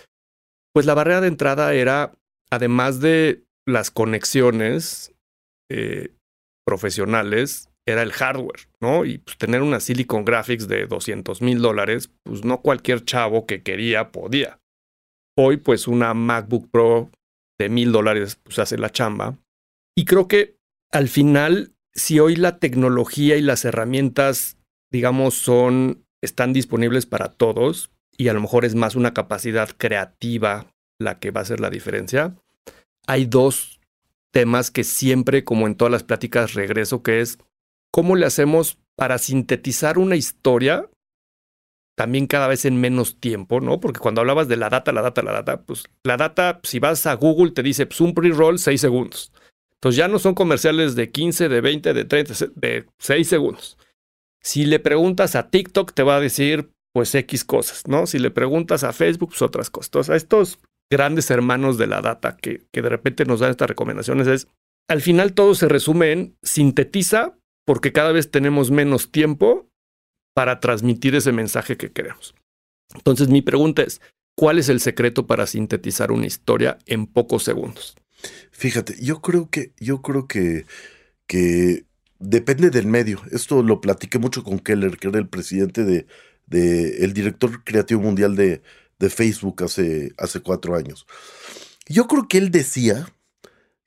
Pues 0.73 0.85
la 0.85 0.93
barrera 0.93 1.21
de 1.21 1.29
entrada 1.29 1.73
era, 1.73 2.11
además 2.51 2.99
de 2.99 3.45
las 3.65 3.91
conexiones 3.91 5.13
eh, 5.71 6.09
profesionales, 6.67 7.68
era 7.85 8.01
el 8.01 8.11
hardware, 8.11 8.67
¿no? 8.79 9.05
Y 9.05 9.19
pues, 9.19 9.37
tener 9.37 9.61
una 9.61 9.79
Silicon 9.79 10.25
Graphics 10.25 10.67
de 10.67 10.85
200 10.85 11.41
mil 11.41 11.61
dólares, 11.61 12.11
pues 12.23 12.43
no 12.43 12.61
cualquier 12.61 13.03
chavo 13.05 13.45
que 13.45 13.63
quería 13.63 14.11
podía. 14.11 14.59
Hoy, 15.37 15.57
pues 15.57 15.87
una 15.87 16.13
MacBook 16.13 16.69
Pro 16.69 17.09
de 17.57 17.69
mil 17.69 17.91
dólares, 17.91 18.39
pues 18.43 18.59
hace 18.59 18.77
la 18.77 18.91
chamba. 18.91 19.37
Y 19.95 20.05
creo 20.05 20.27
que 20.27 20.57
al 20.91 21.07
final 21.07 21.73
si 21.93 22.19
hoy 22.19 22.35
la 22.35 22.59
tecnología 22.59 23.35
y 23.37 23.41
las 23.41 23.65
herramientas, 23.65 24.57
digamos, 24.91 25.35
son 25.35 26.05
están 26.21 26.53
disponibles 26.53 27.05
para 27.05 27.29
todos 27.29 27.91
y 28.17 28.27
a 28.27 28.33
lo 28.33 28.41
mejor 28.41 28.65
es 28.65 28.75
más 28.75 28.95
una 28.95 29.13
capacidad 29.13 29.69
creativa 29.77 30.67
la 30.99 31.19
que 31.19 31.31
va 31.31 31.41
a 31.41 31.43
hacer 31.43 31.59
la 31.59 31.69
diferencia. 31.69 32.35
Hay 33.07 33.25
dos 33.25 33.79
temas 34.31 34.71
que 34.71 34.83
siempre, 34.83 35.43
como 35.43 35.67
en 35.67 35.75
todas 35.75 35.91
las 35.91 36.03
pláticas, 36.03 36.53
regreso, 36.53 37.01
que 37.01 37.21
es 37.21 37.39
cómo 37.91 38.15
le 38.15 38.25
hacemos 38.25 38.77
para 38.95 39.17
sintetizar 39.17 39.97
una 39.97 40.15
historia 40.15 40.89
también 41.99 42.27
cada 42.27 42.47
vez 42.47 42.63
en 42.63 42.79
menos 42.79 43.19
tiempo, 43.19 43.59
¿no? 43.59 43.81
Porque 43.81 43.99
cuando 43.99 44.21
hablabas 44.21 44.47
de 44.47 44.55
la 44.55 44.69
data, 44.69 44.93
la 44.93 45.01
data, 45.01 45.21
la 45.21 45.33
data, 45.33 45.63
pues 45.63 45.83
la 46.03 46.15
data, 46.15 46.61
si 46.63 46.79
vas 46.79 47.05
a 47.05 47.13
Google, 47.15 47.51
te 47.51 47.61
dice, 47.61 47.85
pues 47.85 47.99
un 47.99 48.13
pre-roll, 48.13 48.57
6 48.57 48.79
segundos. 48.79 49.33
Entonces 49.73 49.97
ya 49.97 50.07
no 50.07 50.17
son 50.17 50.33
comerciales 50.33 50.95
de 50.95 51.11
15, 51.11 51.49
de 51.49 51.59
20, 51.59 51.93
de 51.93 52.05
30, 52.05 52.33
de 52.55 52.85
6 52.99 53.27
segundos. 53.27 53.77
Si 54.41 54.65
le 54.65 54.79
preguntas 54.79 55.35
a 55.35 55.49
TikTok, 55.49 55.91
te 55.93 56.03
va 56.03 56.15
a 56.15 56.21
decir, 56.21 56.71
pues 56.93 57.13
X 57.13 57.43
cosas, 57.43 57.85
¿no? 57.87 58.07
Si 58.07 58.17
le 58.17 58.31
preguntas 58.31 58.85
a 58.85 58.93
Facebook, 58.93 59.31
pues 59.31 59.41
otras 59.41 59.69
cosas. 59.69 59.87
Entonces, 59.89 60.13
a 60.13 60.15
estos 60.15 60.59
grandes 60.89 61.29
hermanos 61.31 61.77
de 61.77 61.87
la 61.87 61.99
data 62.01 62.37
que, 62.37 62.61
que 62.71 62.81
de 62.81 62.89
repente 62.89 63.25
nos 63.25 63.41
dan 63.41 63.51
estas 63.51 63.67
recomendaciones 63.67 64.27
es, 64.27 64.47
al 64.87 65.01
final 65.01 65.33
todo 65.33 65.53
se 65.53 65.67
resume 65.67 66.13
en 66.13 66.37
sintetiza 66.41 67.35
porque 67.69 67.91
cada 67.91 68.11
vez 68.11 68.31
tenemos 68.31 68.71
menos 68.71 69.11
tiempo 69.11 69.69
para 70.33 70.59
transmitir 70.59 71.13
ese 71.13 71.31
mensaje 71.31 71.77
que 71.77 71.91
queremos. 71.91 72.33
Entonces 72.95 73.27
mi 73.27 73.43
pregunta 73.43 73.83
es, 73.83 74.01
¿cuál 74.35 74.57
es 74.57 74.69
el 74.69 74.79
secreto 74.79 75.27
para 75.27 75.45
sintetizar 75.45 76.11
una 76.11 76.25
historia 76.25 76.79
en 76.87 77.05
pocos 77.05 77.43
segundos? 77.43 77.95
Fíjate, 78.49 78.95
yo 78.99 79.21
creo 79.21 79.51
que, 79.51 79.73
yo 79.79 80.01
creo 80.01 80.25
que, 80.27 80.65
que 81.27 81.85
depende 82.17 82.71
del 82.71 82.87
medio. 82.87 83.21
Esto 83.31 83.61
lo 83.61 83.81
platiqué 83.81 84.17
mucho 84.17 84.43
con 84.43 84.57
Keller, 84.57 84.97
que 84.97 85.09
era 85.09 85.19
el 85.19 85.29
presidente 85.29 85.83
de, 85.83 86.07
de 86.47 87.05
el 87.05 87.13
director 87.13 87.63
creativo 87.63 88.01
mundial 88.01 88.35
de, 88.35 88.63
de 88.97 89.09
Facebook 89.11 89.61
hace, 89.63 90.11
hace 90.17 90.39
cuatro 90.39 90.75
años. 90.75 91.05
Yo 91.87 92.07
creo 92.07 92.27
que 92.27 92.39
él 92.39 92.49
decía 92.49 93.13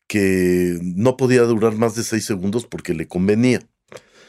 que 0.07 0.79
no 0.83 1.17
podía 1.17 1.43
durar 1.43 1.75
más 1.75 1.97
de 1.97 2.05
seis 2.05 2.25
segundos 2.27 2.65
porque 2.65 2.95
le 2.95 3.09
convenía. 3.09 3.67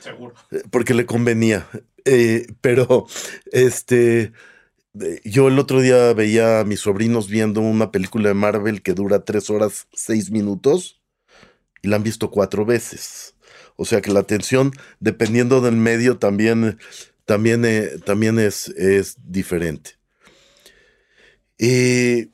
Seguro. 0.04 0.34
Eh, 0.52 0.64
porque 0.70 0.94
le 0.94 1.06
convenía. 1.06 1.68
Eh, 2.06 2.48
pero, 2.60 3.08
este, 3.52 4.34
yo 5.24 5.48
el 5.48 5.58
otro 5.58 5.80
día 5.80 6.14
veía 6.14 6.60
a 6.60 6.66
mis 6.66 6.82
sobrinos 6.82 7.30
viendo 7.30 7.62
una 7.62 7.92
película 7.92 8.28
de 8.28 8.36
Marvel 8.36 8.82
que 8.82 8.94
dura 8.94 9.24
tres 9.24 9.50
horas 9.50 9.88
seis 9.94 10.30
minutos 10.30 11.02
y 11.82 11.88
la 11.88 11.96
han 11.96 12.04
visto 12.04 12.30
cuatro 12.30 12.66
veces. 12.66 13.36
O 13.76 13.86
sea 13.86 14.02
que 14.02 14.12
la 14.12 14.20
atención, 14.20 14.72
dependiendo 15.00 15.62
del 15.62 15.76
medio, 15.76 16.18
también, 16.18 16.78
también, 17.26 17.66
eh, 17.66 17.92
también 18.06 18.38
es, 18.40 18.68
es 18.70 19.16
diferente. 19.24 19.92
Eh, 21.58 22.30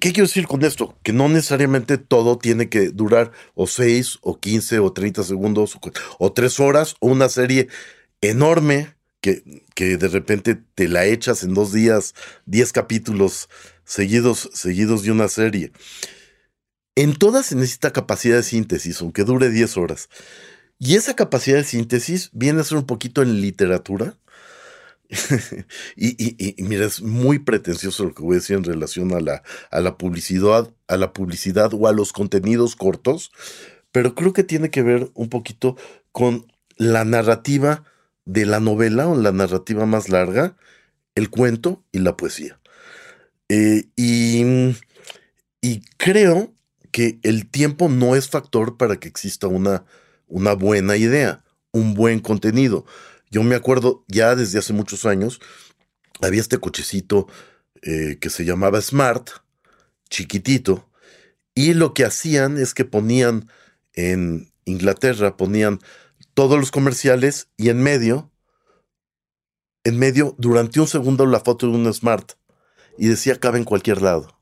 ¿Qué 0.00 0.12
quiero 0.12 0.26
decir 0.26 0.46
con 0.46 0.64
esto? 0.64 0.98
Que 1.02 1.12
no 1.12 1.28
necesariamente 1.28 1.98
todo 1.98 2.38
tiene 2.38 2.68
que 2.68 2.90
durar 2.90 3.32
o 3.54 3.66
6 3.66 4.18
o 4.22 4.38
15 4.38 4.78
o 4.78 4.92
30 4.92 5.22
segundos 5.24 5.78
o, 6.18 6.32
3 6.32 6.60
horas 6.60 6.96
o 7.00 7.08
una 7.08 7.28
serie 7.28 7.68
enorme 8.20 8.94
que, 9.20 9.62
que, 9.74 9.96
de 9.96 10.08
repente 10.08 10.56
te 10.74 10.88
la 10.88 11.06
echas 11.06 11.42
en 11.42 11.54
dos 11.54 11.72
días, 11.72 12.14
10 12.46 12.72
capítulos 12.72 13.48
seguidos, 13.84 14.50
seguidos 14.52 15.02
de 15.02 15.12
una 15.12 15.28
serie. 15.28 15.72
En 16.94 17.14
todas 17.14 17.46
se 17.46 17.56
necesita 17.56 17.92
capacidad 17.92 18.36
de 18.36 18.42
síntesis, 18.42 19.00
aunque 19.00 19.24
dure 19.24 19.50
10 19.50 19.76
horas. 19.76 20.08
Y 20.78 20.96
esa 20.96 21.14
capacidad 21.14 21.56
de 21.56 21.64
síntesis 21.64 22.30
viene 22.32 22.60
a 22.60 22.64
ser 22.64 22.78
un 22.78 22.86
poquito 22.86 23.22
en 23.22 23.40
literatura 23.40 24.16
y, 25.96 26.56
mira, 26.58 26.86
es 26.86 27.02
muy 27.02 27.38
pretencioso 27.38 28.04
lo 28.04 28.14
que 28.14 28.22
voy 28.22 28.34
a 28.34 28.38
decir 28.38 28.56
en 28.56 28.64
relación 28.64 29.12
a 29.12 29.20
la, 29.20 29.42
a 29.70 29.80
la 29.80 29.96
publicidad, 29.96 30.72
a 30.88 30.96
la 30.96 31.12
publicidad 31.12 31.72
o 31.74 31.86
a 31.86 31.92
los 31.92 32.12
contenidos 32.12 32.76
cortos, 32.76 33.32
pero 33.92 34.14
creo 34.14 34.32
que 34.32 34.44
tiene 34.44 34.70
que 34.70 34.82
ver 34.82 35.10
un 35.14 35.28
poquito 35.28 35.76
con 36.12 36.46
la 36.76 37.04
narrativa 37.04 37.84
de 38.24 38.44
la 38.44 38.60
novela 38.60 39.08
o 39.08 39.16
la 39.16 39.32
narrativa 39.32 39.86
más 39.86 40.08
larga, 40.08 40.56
el 41.14 41.30
cuento 41.30 41.84
y 41.92 42.00
la 42.00 42.16
poesía. 42.16 42.60
Eh, 43.48 43.84
y, 43.94 44.74
y, 45.60 45.82
creo 45.96 46.52
que 46.90 47.20
el 47.22 47.48
tiempo 47.48 47.88
no 47.88 48.16
es 48.16 48.28
factor 48.28 48.76
para 48.76 48.96
que 48.96 49.08
exista 49.08 49.46
una, 49.46 49.84
una 50.26 50.54
buena 50.54 50.96
idea, 50.96 51.44
un 51.70 51.94
buen 51.94 52.18
contenido. 52.18 52.84
Yo 53.30 53.42
me 53.42 53.56
acuerdo 53.56 54.04
ya 54.08 54.34
desde 54.34 54.58
hace 54.58 54.72
muchos 54.72 55.04
años, 55.04 55.40
había 56.20 56.40
este 56.40 56.58
cochecito 56.58 57.26
eh, 57.82 58.18
que 58.20 58.30
se 58.30 58.44
llamaba 58.44 58.80
Smart, 58.80 59.30
chiquitito, 60.08 60.88
y 61.54 61.74
lo 61.74 61.94
que 61.94 62.04
hacían 62.04 62.58
es 62.58 62.74
que 62.74 62.84
ponían 62.84 63.48
en 63.94 64.52
Inglaterra, 64.64 65.36
ponían 65.36 65.80
todos 66.34 66.58
los 66.58 66.70
comerciales 66.70 67.48
y 67.56 67.70
en 67.70 67.82
medio, 67.82 68.30
en 69.84 69.98
medio, 69.98 70.34
durante 70.38 70.80
un 70.80 70.88
segundo 70.88 71.26
la 71.26 71.40
foto 71.40 71.66
de 71.66 71.72
un 71.72 71.92
Smart, 71.92 72.32
y 72.98 73.08
decía 73.08 73.40
cabe 73.40 73.58
en 73.58 73.64
cualquier 73.64 74.02
lado. 74.02 74.36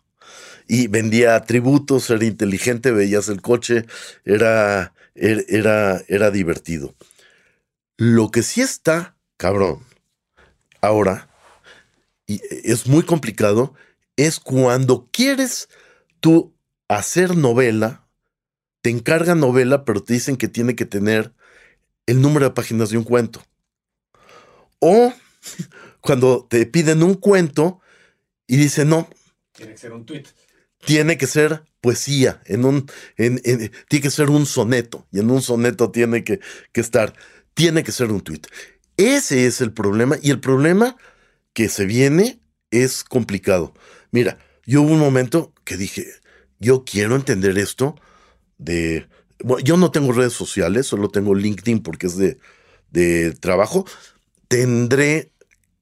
Y 0.66 0.86
vendía 0.88 1.36
atributos, 1.36 2.08
era 2.10 2.24
inteligente, 2.24 2.90
veías 2.90 3.28
el 3.28 3.42
coche, 3.42 3.84
era, 4.24 4.94
er, 5.14 5.44
era, 5.48 6.02
era 6.08 6.30
divertido. 6.30 6.94
Lo 7.96 8.30
que 8.30 8.42
sí 8.42 8.60
está, 8.60 9.16
cabrón, 9.36 9.84
ahora, 10.80 11.28
y 12.26 12.40
es 12.50 12.86
muy 12.86 13.04
complicado, 13.04 13.74
es 14.16 14.40
cuando 14.40 15.08
quieres 15.12 15.68
tú 16.20 16.54
hacer 16.88 17.36
novela, 17.36 18.06
te 18.80 18.90
encargan 18.90 19.40
novela, 19.40 19.84
pero 19.84 20.02
te 20.02 20.14
dicen 20.14 20.36
que 20.36 20.48
tiene 20.48 20.74
que 20.74 20.86
tener 20.86 21.32
el 22.06 22.20
número 22.20 22.46
de 22.46 22.52
páginas 22.52 22.90
de 22.90 22.98
un 22.98 23.04
cuento. 23.04 23.42
O 24.78 25.12
cuando 26.00 26.46
te 26.48 26.66
piden 26.66 27.02
un 27.02 27.14
cuento 27.14 27.80
y 28.46 28.56
dicen, 28.56 28.88
no. 28.88 29.08
Tiene 29.52 29.72
que 29.72 29.78
ser 29.78 29.92
un 29.92 30.04
tweet. 30.04 30.24
Tiene 30.84 31.16
que 31.16 31.26
ser 31.26 31.62
poesía, 31.80 32.42
en 32.46 32.64
un, 32.64 32.90
tiene 33.16 34.02
que 34.02 34.10
ser 34.10 34.30
un 34.30 34.46
soneto, 34.46 35.06
y 35.10 35.20
en 35.20 35.30
un 35.30 35.40
soneto 35.40 35.90
tiene 35.90 36.24
que, 36.24 36.40
que 36.72 36.80
estar 36.80 37.14
tiene 37.54 37.82
que 37.82 37.92
ser 37.92 38.10
un 38.10 38.20
tweet. 38.20 38.42
Ese 38.96 39.46
es 39.46 39.60
el 39.60 39.72
problema 39.72 40.16
y 40.22 40.30
el 40.30 40.40
problema 40.40 40.96
que 41.52 41.68
se 41.68 41.86
viene 41.86 42.40
es 42.70 43.04
complicado. 43.04 43.72
Mira, 44.10 44.38
yo 44.66 44.82
hubo 44.82 44.92
un 44.92 44.98
momento 44.98 45.52
que 45.64 45.76
dije, 45.76 46.06
yo 46.58 46.84
quiero 46.84 47.16
entender 47.16 47.58
esto 47.58 47.96
de... 48.58 49.08
Bueno, 49.42 49.64
yo 49.64 49.76
no 49.76 49.90
tengo 49.90 50.12
redes 50.12 50.32
sociales, 50.32 50.86
solo 50.86 51.08
tengo 51.08 51.34
LinkedIn 51.34 51.82
porque 51.82 52.06
es 52.06 52.16
de, 52.16 52.38
de 52.90 53.32
trabajo. 53.32 53.84
Tendré, 54.48 55.32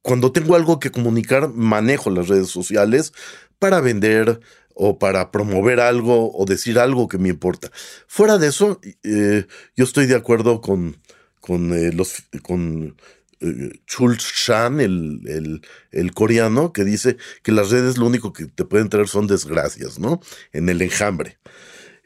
cuando 0.00 0.32
tengo 0.32 0.56
algo 0.56 0.80
que 0.80 0.90
comunicar, 0.90 1.48
manejo 1.50 2.10
las 2.10 2.28
redes 2.28 2.48
sociales 2.48 3.12
para 3.58 3.80
vender 3.80 4.40
o 4.74 4.98
para 4.98 5.30
promover 5.30 5.80
algo 5.80 6.32
o 6.34 6.44
decir 6.46 6.78
algo 6.78 7.08
que 7.08 7.18
me 7.18 7.28
importa. 7.28 7.70
Fuera 8.06 8.38
de 8.38 8.48
eso, 8.48 8.80
eh, 9.02 9.46
yo 9.76 9.84
estoy 9.84 10.06
de 10.06 10.16
acuerdo 10.16 10.60
con, 10.60 10.96
con 11.42 11.74
eh, 11.74 11.92
los 11.92 12.22
con 12.42 12.96
eh, 13.40 13.70
Chulz 13.84 14.22
Shan, 14.32 14.80
el, 14.80 15.60
el, 15.90 16.14
coreano, 16.14 16.72
que 16.72 16.84
dice 16.84 17.16
que 17.42 17.50
las 17.50 17.70
redes 17.70 17.98
lo 17.98 18.06
único 18.06 18.32
que 18.32 18.46
te 18.46 18.64
pueden 18.64 18.88
traer 18.88 19.08
son 19.08 19.26
desgracias, 19.26 19.98
¿no? 19.98 20.20
En 20.52 20.68
el 20.68 20.80
enjambre. 20.80 21.38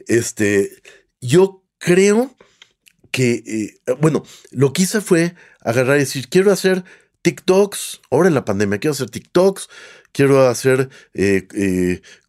Este, 0.09 0.83
yo 1.21 1.63
creo 1.79 2.35
que, 3.11 3.43
eh, 3.87 3.93
bueno, 4.01 4.25
lo 4.51 4.73
que 4.73 4.83
hice 4.83 5.03
fue 5.03 5.35
agarrar 5.61 5.97
y 5.97 6.01
decir, 6.01 6.29
quiero 6.29 6.51
hacer 6.51 6.83
TikToks, 7.21 8.01
ahora 8.11 8.29
en 8.29 8.35
la 8.35 8.47
pandemia, 8.47 8.79
quiero 8.79 8.93
hacer 8.93 9.11
TikToks, 9.11 9.69
quiero 10.13 10.49
hacer 10.49 10.89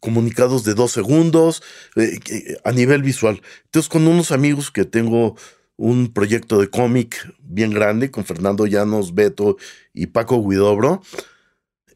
comunicados 0.00 0.64
de 0.64 0.74
dos 0.74 0.92
segundos 0.92 1.62
a 2.64 2.72
nivel 2.72 3.02
visual. 3.02 3.40
Entonces, 3.64 3.88
con 3.88 4.06
unos 4.06 4.30
amigos 4.30 4.70
que 4.70 4.84
tengo 4.84 5.36
un 5.78 6.12
proyecto 6.12 6.60
de 6.60 6.68
cómic 6.68 7.32
bien 7.38 7.70
grande 7.70 8.10
con 8.10 8.24
Fernando 8.24 8.66
Llanos, 8.66 9.14
Beto 9.14 9.56
y 9.94 10.08
Paco 10.08 10.46
Guidobro. 10.46 11.02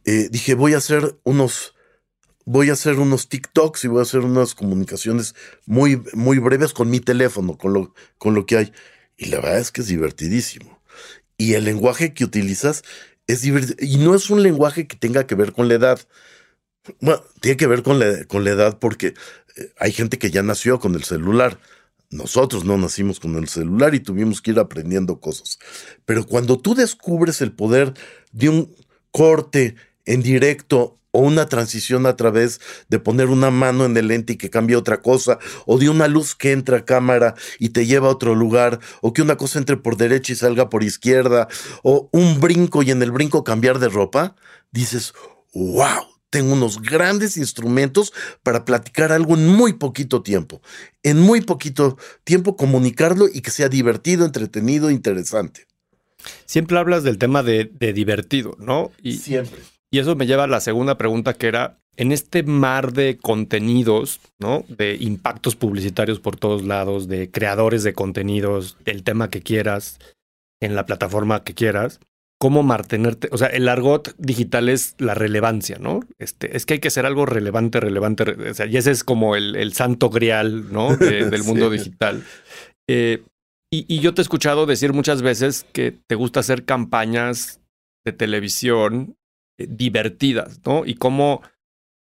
Eh, 0.05 0.28
dije, 0.30 0.55
voy 0.55 0.74
a 0.74 0.78
hacer 0.78 1.18
unos, 1.24 1.74
voy 2.45 2.70
a 2.70 2.74
hacer 2.74 3.01
unos 3.01 3.28
TikToks 3.28 3.85
y 3.85 3.89
voy 3.89 3.99
a 3.99 4.03
hacer 4.03 4.20
unas 4.20 4.55
comunicaciones 4.55 5.35
muy, 5.66 6.01
muy 6.14 6.39
breves 6.39 6.72
con 6.72 6.91
mi 6.91 7.01
teléfono, 7.01 7.59
con 7.59 7.72
lo, 7.72 7.93
con 8.18 8.35
lo 8.35 8.47
que 8.47 8.57
hay. 8.57 8.72
Y 9.16 9.26
la 9.26 9.41
verdad 9.41 9.59
es 9.59 9.72
que 9.72 9.80
es 9.80 9.89
divertidísimo. 9.89 10.80
Y 11.37 11.55
el 11.55 11.64
lenguaje 11.64 12.14
que 12.14 12.24
utilizas 12.24 12.85
es 13.26 13.43
divertido. 13.43 13.76
Y 13.80 13.97
no 13.99 14.14
es 14.14 14.30
un 14.30 14.45
lenguaje 14.45 14.87
que 14.87 14.97
tenga 14.97 15.26
que 15.26 15.35
ver 15.35 15.53
con 15.53 15.66
la 15.66 15.74
edad. 15.74 16.01
Bueno, 17.01 17.20
tiene 17.41 17.57
que 17.57 17.66
ver 17.66 17.83
con 17.83 17.99
la, 17.99 18.24
con 18.26 18.45
la 18.45 18.51
edad 18.51 18.78
porque 18.78 19.14
eh, 19.57 19.72
hay 19.76 19.91
gente 19.91 20.18
que 20.18 20.30
ya 20.30 20.45
nació 20.45 20.78
con 20.78 20.95
el 20.95 21.03
celular 21.03 21.59
nosotros 22.12 22.64
no 22.64 22.76
nacimos 22.78 23.18
con 23.18 23.36
el 23.36 23.48
celular 23.48 23.94
y 23.94 24.00
tuvimos 24.00 24.40
que 24.40 24.52
ir 24.52 24.58
aprendiendo 24.58 25.18
cosas. 25.18 25.58
Pero 26.04 26.26
cuando 26.26 26.58
tú 26.58 26.74
descubres 26.74 27.40
el 27.40 27.52
poder 27.52 27.94
de 28.32 28.48
un 28.50 28.76
corte 29.10 29.76
en 30.04 30.22
directo 30.22 30.98
o 31.10 31.20
una 31.20 31.46
transición 31.46 32.06
a 32.06 32.16
través 32.16 32.60
de 32.88 32.98
poner 32.98 33.28
una 33.28 33.50
mano 33.50 33.84
en 33.84 33.96
el 33.96 34.08
lente 34.08 34.32
y 34.32 34.36
que 34.36 34.50
cambie 34.50 34.76
otra 34.76 35.02
cosa, 35.02 35.38
o 35.66 35.78
de 35.78 35.90
una 35.90 36.08
luz 36.08 36.34
que 36.34 36.52
entra 36.52 36.78
a 36.78 36.84
cámara 36.84 37.34
y 37.58 37.70
te 37.70 37.86
lleva 37.86 38.08
a 38.08 38.12
otro 38.12 38.34
lugar, 38.34 38.80
o 39.02 39.12
que 39.12 39.22
una 39.22 39.36
cosa 39.36 39.58
entre 39.58 39.76
por 39.76 39.96
derecha 39.96 40.32
y 40.32 40.36
salga 40.36 40.70
por 40.70 40.82
izquierda, 40.82 41.48
o 41.82 42.08
un 42.12 42.40
brinco 42.40 42.82
y 42.82 42.90
en 42.90 43.02
el 43.02 43.10
brinco 43.10 43.44
cambiar 43.44 43.78
de 43.78 43.90
ropa, 43.90 44.36
dices, 44.70 45.12
wow, 45.54 46.11
tengo 46.33 46.55
unos 46.55 46.80
grandes 46.80 47.37
instrumentos 47.37 48.12
para 48.43 48.64
platicar 48.64 49.12
algo 49.12 49.35
en 49.35 49.47
muy 49.47 49.74
poquito 49.74 50.22
tiempo. 50.22 50.62
En 51.03 51.20
muy 51.20 51.43
poquito 51.43 51.99
tiempo 52.24 52.57
comunicarlo 52.57 53.26
y 53.33 53.43
que 53.43 53.51
sea 53.51 53.68
divertido, 53.68 54.24
entretenido, 54.24 54.91
interesante. 54.91 55.66
Siempre 56.47 56.78
hablas 56.78 57.05
del 57.05 57.18
tema 57.18 57.43
de, 57.43 57.70
divertido, 57.95 58.57
¿no? 58.59 58.91
Y, 59.03 59.18
Siempre. 59.18 59.61
Y 59.91 59.99
eso 59.99 60.16
me 60.16 60.26
lleva 60.26 60.45
a 60.45 60.49
la 60.49 60.61
segunda 60.61 60.97
pregunta 60.97 61.35
que 61.35 61.49
era, 61.49 61.78
en 61.97 62.12
este 62.12 62.43
mar 62.45 62.95
de 62.95 63.18
contenidos, 63.18 64.20
¿no? 64.39 64.64
De 64.68 64.97
impactos 64.99 65.55
publicitarios 65.55 66.18
por 66.18 66.37
todos 66.37 66.64
lados, 66.64 67.09
de 67.09 67.30
creadores 67.30 67.83
de 67.83 67.93
contenidos, 67.93 68.78
del 68.87 69.03
tema 69.03 69.28
que 69.28 69.43
quieras, 69.43 69.99
en 70.61 70.74
la 70.74 70.87
plataforma 70.87 71.45
que 71.45 71.53
quieras, 71.53 72.01
cómo 72.43 72.64
mantenerte, 72.64 73.28
o 73.30 73.38
sea, 73.38 73.47
el 73.47 73.68
argot 73.68 74.16
digital 74.18 74.68
es 74.68 74.97
la 74.99 75.14
relevancia, 75.14 75.78
¿no? 75.78 76.01
Este, 76.18 76.57
es 76.57 76.66
que 76.66 76.74
hay 76.74 76.80
que 76.80 76.88
hacer 76.88 77.07
algo 77.07 77.24
relevante, 77.24 77.78
relevante, 77.78 78.24
o 78.51 78.55
sea, 78.55 78.66
y 78.66 78.76
ese 78.76 78.90
es 78.90 79.05
como 79.05 79.36
el, 79.36 79.72
santo 79.74 80.11
grial, 80.11 80.72
¿no? 80.72 80.97
del 80.97 81.45
mundo 81.45 81.70
digital. 81.70 82.24
Eh, 82.88 83.22
y, 83.70 84.01
yo 84.01 84.12
te 84.12 84.22
he 84.22 84.24
escuchado 84.24 84.66
decir 84.66 84.93
muchas 84.93 85.22
veces 85.22 85.64
que 85.72 85.93
te 85.93 86.16
gusta 86.16 86.40
hacer 86.40 86.64
campañas 86.64 87.61
de 88.05 88.12
televisión 88.12 89.16
eh, 89.57 89.68
divertidas, 89.70 90.62
¿no? 90.66 90.84
Y 90.84 90.97
cómo 90.97 91.43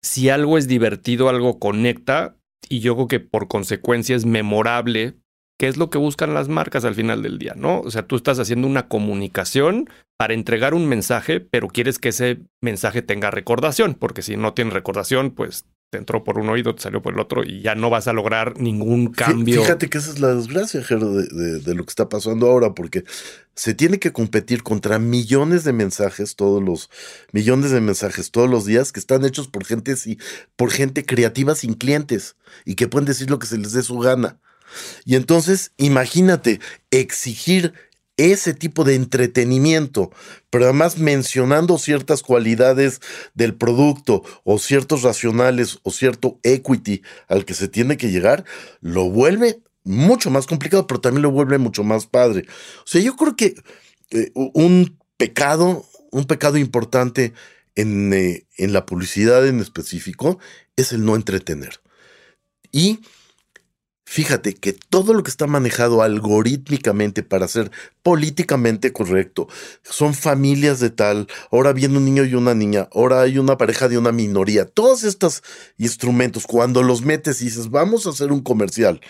si 0.03 0.27
algo 0.27 0.57
es 0.57 0.67
divertido, 0.67 1.29
algo 1.29 1.59
conecta, 1.59 2.35
y 2.67 2.81
yo 2.81 2.95
creo 2.95 3.07
que 3.07 3.19
por 3.21 3.47
consecuencia 3.47 4.17
es 4.17 4.25
memorable 4.25 5.15
¿Qué 5.57 5.67
es 5.67 5.77
lo 5.77 5.89
que 5.89 5.97
buscan 5.97 6.33
las 6.33 6.49
marcas 6.49 6.83
al 6.83 6.95
final 6.95 7.23
del 7.23 7.39
día, 7.39 7.53
¿no? 7.55 7.79
O 7.79 7.91
sea, 7.91 8.05
tú 8.05 8.15
estás 8.15 8.39
haciendo 8.39 8.67
una 8.67 8.87
comunicación 8.87 9.89
para 10.17 10.33
entregar 10.33 10.73
un 10.73 10.87
mensaje, 10.87 11.39
pero 11.39 11.69
quieres 11.69 11.97
que 11.99 12.09
ese 12.09 12.39
mensaje 12.61 13.01
tenga 13.01 13.31
recordación, 13.31 13.93
porque 13.93 14.21
si 14.21 14.35
no 14.35 14.53
tiene 14.53 14.71
recordación, 14.71 15.31
pues 15.31 15.65
te 15.91 15.97
entró 15.97 16.23
por 16.23 16.39
un 16.39 16.49
oído, 16.49 16.75
te 16.75 16.81
salió 16.81 17.01
por 17.01 17.13
el 17.13 17.19
otro 17.19 17.43
y 17.43 17.61
ya 17.61 17.75
no 17.75 17.89
vas 17.89 18.07
a 18.07 18.13
lograr 18.13 18.59
ningún 18.59 19.11
cambio. 19.11 19.61
Fíjate 19.61 19.89
que 19.89 19.97
esa 19.97 20.11
es 20.11 20.19
la 20.19 20.33
desgracia, 20.33 20.83
Jero, 20.83 21.13
de, 21.13 21.59
de, 21.59 21.75
lo 21.75 21.85
que 21.85 21.89
está 21.91 22.09
pasando 22.09 22.47
ahora, 22.47 22.73
porque 22.73 23.03
se 23.53 23.73
tiene 23.73 23.99
que 23.99 24.11
competir 24.11 24.63
contra 24.63 24.99
millones 24.99 25.63
de 25.63 25.73
mensajes, 25.73 26.35
todos 26.35 26.61
los 26.61 26.89
millones 27.31 27.71
de 27.71 27.81
mensajes 27.81 28.31
todos 28.31 28.49
los 28.49 28.65
días 28.65 28.91
que 28.91 28.99
están 28.99 29.23
hechos 29.23 29.47
por 29.47 29.63
gente, 29.63 29.95
por 30.55 30.71
gente 30.71 31.05
creativa 31.05 31.55
sin 31.55 31.75
clientes 31.75 32.35
y 32.65 32.75
que 32.75 32.87
pueden 32.87 33.05
decir 33.05 33.29
lo 33.29 33.39
que 33.39 33.47
se 33.47 33.57
les 33.57 33.71
dé 33.71 33.83
su 33.83 33.97
gana. 33.99 34.39
Y 35.05 35.15
entonces, 35.15 35.71
imagínate, 35.77 36.59
exigir 36.91 37.73
ese 38.17 38.53
tipo 38.53 38.83
de 38.83 38.95
entretenimiento, 38.95 40.09
pero 40.49 40.65
además 40.65 40.97
mencionando 40.97 41.77
ciertas 41.77 42.23
cualidades 42.23 43.01
del 43.33 43.55
producto 43.55 44.23
o 44.43 44.57
ciertos 44.57 45.01
racionales 45.01 45.79
o 45.83 45.91
cierto 45.91 46.39
equity 46.43 47.01
al 47.27 47.43
que 47.43 47.53
se 47.53 47.67
tiene 47.67 47.97
que 47.97 48.11
llegar, 48.11 48.45
lo 48.79 49.09
vuelve 49.09 49.59
mucho 49.83 50.31
más 50.31 50.47
complicado, 50.47 50.87
pero 50.87 51.01
también 51.01 51.23
lo 51.23 51.31
vuelve 51.31 51.57
mucho 51.57 51.83
más 51.83 52.05
padre. 52.05 52.45
O 52.79 52.87
sea, 52.87 53.01
yo 53.01 53.15
creo 53.15 53.35
que 53.35 53.55
eh, 54.11 54.31
un 54.33 54.97
pecado, 55.17 55.85
un 56.11 56.25
pecado 56.25 56.57
importante 56.57 57.33
en, 57.75 58.13
eh, 58.13 58.47
en 58.57 58.71
la 58.71 58.85
publicidad 58.85 59.45
en 59.45 59.59
específico 59.59 60.39
es 60.77 60.93
el 60.93 61.03
no 61.03 61.15
entretener. 61.15 61.81
Y 62.71 63.01
Fíjate 64.07 64.53
que 64.53 64.71
todo 64.73 65.13
lo 65.15 65.23
que 65.23 65.31
está 65.31 65.47
manejado 65.47 66.03
algorítmicamente 66.03 67.23
para 67.23 67.47
ser 67.47 67.71
políticamente 68.03 68.93
correcto, 68.93 69.47
son 69.81 70.13
familias 70.13 70.79
de 70.79 70.91
tal, 70.91 71.27
ahora 71.51 71.73
viene 71.73 71.97
un 71.97 72.05
niño 72.05 72.23
y 72.23 72.35
una 72.35 72.53
niña, 72.53 72.87
ahora 72.93 73.21
hay 73.21 73.39
una 73.39 73.57
pareja 73.57 73.89
de 73.89 73.97
una 73.97 74.11
minoría, 74.11 74.65
todos 74.65 75.03
estos 75.03 75.41
instrumentos, 75.79 76.45
cuando 76.45 76.83
los 76.83 77.01
metes 77.01 77.41
y 77.41 77.45
dices, 77.45 77.71
vamos 77.71 78.05
a 78.05 78.11
hacer 78.11 78.31
un 78.31 78.41
comercial, 78.41 79.01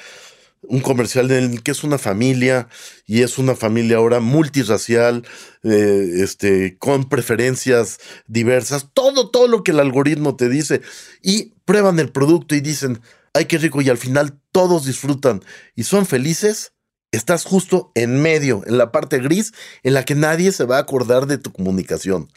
un 0.61 0.79
comercial 0.79 1.29
en 1.29 1.51
el 1.51 1.61
que 1.61 1.71
es 1.71 1.83
una 1.83 1.97
familia 1.97 2.69
y 3.05 3.21
es 3.21 3.37
una 3.37 3.53
familia 3.53 3.97
ahora 3.97 4.21
multirracial, 4.21 5.27
eh, 5.63 6.09
este, 6.19 6.77
con 6.77 7.09
preferencias 7.09 7.99
diversas, 8.27 8.87
todo, 8.93 9.29
todo 9.29 9.49
lo 9.49 9.61
que 9.61 9.71
el 9.71 9.81
algoritmo 9.81 10.37
te 10.37 10.47
dice 10.47 10.81
y 11.21 11.53
prueban 11.65 11.99
el 11.99 12.11
producto 12.13 12.55
y 12.55 12.61
dicen, 12.61 13.01
ay, 13.33 13.45
qué 13.45 13.57
rico, 13.57 13.81
y 13.81 13.89
al 13.89 13.97
final 13.97 14.39
todos 14.55 14.85
disfrutan 14.85 15.43
y 15.75 15.83
son 15.83 16.05
felices, 16.05 16.71
estás 17.11 17.43
justo 17.43 17.91
en 17.93 18.21
medio, 18.21 18.63
en 18.65 18.77
la 18.77 18.89
parte 18.89 19.19
gris, 19.19 19.51
en 19.83 19.93
la 19.93 20.05
que 20.05 20.15
nadie 20.15 20.53
se 20.53 20.63
va 20.63 20.77
a 20.77 20.79
acordar 20.79 21.25
de 21.25 21.37
tu 21.37 21.51
comunicación. 21.51 22.31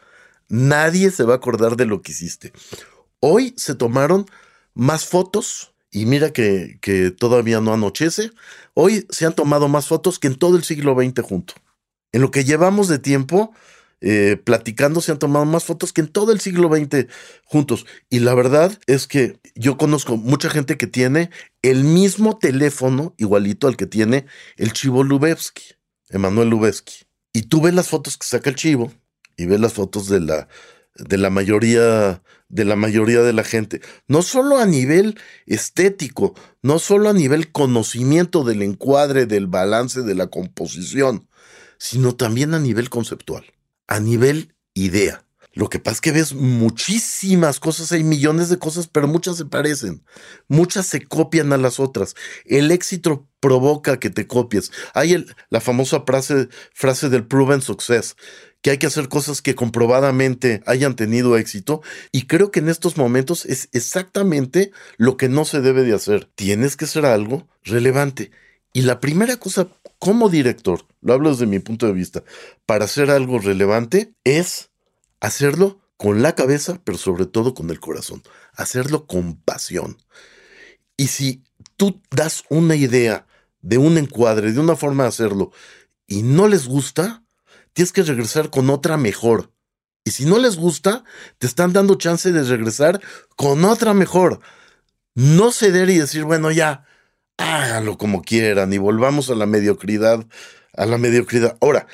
Nadie 0.49 1.11
se 1.11 1.23
va 1.23 1.35
a 1.35 1.37
acordar 1.37 1.77
de 1.77 1.85
lo 1.85 2.01
que 2.01 2.11
hiciste. 2.11 2.51
Hoy 3.21 3.53
se 3.55 3.73
tomaron 3.73 4.25
más 4.73 5.05
fotos, 5.05 5.73
y 5.91 6.07
mira 6.07 6.33
que, 6.33 6.77
que 6.81 7.09
todavía 7.09 7.61
no 7.61 7.73
anochece, 7.73 8.31
hoy 8.73 9.07
se 9.09 9.25
han 9.25 9.33
tomado 9.33 9.69
más 9.69 9.87
fotos 9.87 10.19
que 10.19 10.27
en 10.27 10.35
todo 10.35 10.57
el 10.57 10.65
siglo 10.65 10.95
XX 10.95 11.25
junto. 11.25 11.53
En 12.11 12.19
lo 12.19 12.31
que 12.31 12.43
llevamos 12.43 12.89
de 12.89 12.99
tiempo, 12.99 13.53
eh, 14.01 14.37
platicando, 14.41 15.01
se 15.01 15.11
han 15.11 15.19
tomado 15.19 15.45
más 15.45 15.65
fotos 15.65 15.91
que 15.91 16.01
en 16.01 16.07
todo 16.07 16.31
el 16.31 16.39
siglo 16.39 16.69
XX 16.69 17.07
juntos. 17.43 17.85
Y 18.09 18.19
la 18.19 18.33
verdad 18.33 18.77
es 18.87 19.07
que 19.07 19.39
yo 19.55 19.77
conozco 19.77 20.15
mucha 20.15 20.49
gente 20.49 20.77
que 20.77 20.87
tiene 20.87 21.29
el 21.61 21.83
mismo 21.83 22.37
teléfono 22.37 23.13
igualito 23.17 23.67
al 23.67 23.75
que 23.75 23.87
tiene 23.87 24.25
el 24.55 24.71
chivo 24.71 25.03
Lubevsky, 25.03 25.63
Emanuel 26.09 26.49
Lubevsky. 26.49 27.05
Y 27.33 27.43
tú 27.43 27.61
ves 27.61 27.73
las 27.73 27.89
fotos 27.89 28.17
que 28.17 28.25
saca 28.25 28.49
el 28.49 28.55
chivo 28.55 28.93
y 29.35 29.45
ves 29.45 29.59
las 29.59 29.73
fotos 29.73 30.07
de 30.07 30.21
la, 30.21 30.47
de 30.95 31.17
la 31.17 31.29
mayoría 31.29 32.21
de 32.51 32.65
la 32.65 32.75
mayoría 32.75 33.21
de 33.21 33.31
la 33.31 33.43
gente, 33.43 33.79
no 34.07 34.23
solo 34.23 34.57
a 34.57 34.65
nivel 34.65 35.19
estético, 35.45 36.33
no 36.63 36.79
solo 36.79 37.09
a 37.09 37.13
nivel 37.13 37.51
conocimiento 37.51 38.43
del 38.43 38.63
encuadre, 38.63 39.27
del 39.27 39.45
balance, 39.45 40.01
de 40.01 40.15
la 40.15 40.27
composición, 40.31 41.27
sino 41.77 42.15
también 42.15 42.55
a 42.55 42.59
nivel 42.59 42.89
conceptual 42.89 43.45
a 43.89 43.99
nivel 43.99 44.55
idea. 44.73 45.25
Lo 45.53 45.67
que 45.67 45.79
pasa 45.79 45.95
es 45.95 46.01
que 46.01 46.11
ves 46.11 46.33
muchísimas 46.33 47.59
cosas, 47.59 47.91
hay 47.91 48.03
millones 48.03 48.49
de 48.49 48.59
cosas, 48.59 48.87
pero 48.87 49.07
muchas 49.07 49.35
se 49.35 49.45
parecen, 49.45 50.03
muchas 50.47 50.85
se 50.85 51.05
copian 51.05 51.51
a 51.51 51.57
las 51.57 51.79
otras. 51.79 52.15
El 52.45 52.71
éxito 52.71 53.27
provoca 53.39 53.99
que 53.99 54.11
te 54.11 54.27
copies. 54.27 54.71
Hay 54.93 55.25
la 55.49 55.59
famosa 55.59 56.03
frase, 56.05 56.49
frase 56.73 57.09
del 57.09 57.25
proven 57.25 57.61
success, 57.61 58.15
que 58.61 58.69
hay 58.69 58.77
que 58.77 58.87
hacer 58.87 59.09
cosas 59.09 59.41
que 59.41 59.55
comprobadamente 59.55 60.61
hayan 60.67 60.95
tenido 60.95 61.35
éxito 61.35 61.81
y 62.11 62.27
creo 62.27 62.51
que 62.51 62.59
en 62.59 62.69
estos 62.69 62.95
momentos 62.95 63.45
es 63.45 63.69
exactamente 63.73 64.71
lo 64.97 65.17
que 65.17 65.29
no 65.29 65.45
se 65.45 65.61
debe 65.61 65.83
de 65.83 65.95
hacer. 65.95 66.29
Tienes 66.35 66.77
que 66.77 66.85
ser 66.85 67.05
algo 67.05 67.47
relevante. 67.63 68.31
Y 68.71 68.83
la 68.83 68.99
primera 68.99 69.37
cosa 69.37 69.67
como 69.99 70.29
director, 70.29 70.85
lo 71.01 71.13
hablo 71.13 71.29
desde 71.31 71.45
mi 71.45 71.59
punto 71.59 71.85
de 71.85 71.93
vista, 71.93 72.23
para 72.65 72.85
hacer 72.85 73.11
algo 73.11 73.39
relevante 73.39 74.15
es 74.23 74.71
hacerlo 75.19 75.81
con 75.97 76.21
la 76.21 76.33
cabeza, 76.33 76.79
pero 76.83 76.97
sobre 76.97 77.25
todo 77.25 77.53
con 77.53 77.69
el 77.69 77.81
corazón, 77.81 78.23
hacerlo 78.53 79.05
con 79.05 79.35
pasión. 79.35 79.97
Y 80.95 81.07
si 81.07 81.43
tú 81.75 82.01
das 82.09 82.43
una 82.49 82.75
idea 82.75 83.27
de 83.61 83.77
un 83.77 83.97
encuadre, 83.97 84.53
de 84.53 84.59
una 84.61 84.77
forma 84.77 85.03
de 85.03 85.09
hacerlo, 85.09 85.51
y 86.07 86.23
no 86.23 86.47
les 86.47 86.67
gusta, 86.67 87.23
tienes 87.73 87.91
que 87.91 88.03
regresar 88.03 88.49
con 88.49 88.69
otra 88.69 88.97
mejor. 88.97 89.51
Y 90.05 90.11
si 90.11 90.25
no 90.25 90.39
les 90.39 90.55
gusta, 90.55 91.03
te 91.37 91.45
están 91.45 91.73
dando 91.73 91.95
chance 91.95 92.31
de 92.31 92.43
regresar 92.43 93.01
con 93.35 93.65
otra 93.65 93.93
mejor. 93.93 94.39
No 95.13 95.51
ceder 95.51 95.89
y 95.89 95.97
decir, 95.97 96.23
bueno, 96.23 96.51
ya, 96.51 96.85
háganlo 97.39 97.97
como 97.97 98.21
quieran 98.21 98.73
y 98.73 98.77
volvamos 98.77 99.29
a 99.29 99.35
la 99.35 99.45
mediocridad, 99.45 100.25
a 100.73 100.85
la 100.85 100.97
mediocridad. 100.97 101.57
Ahora, 101.61 101.87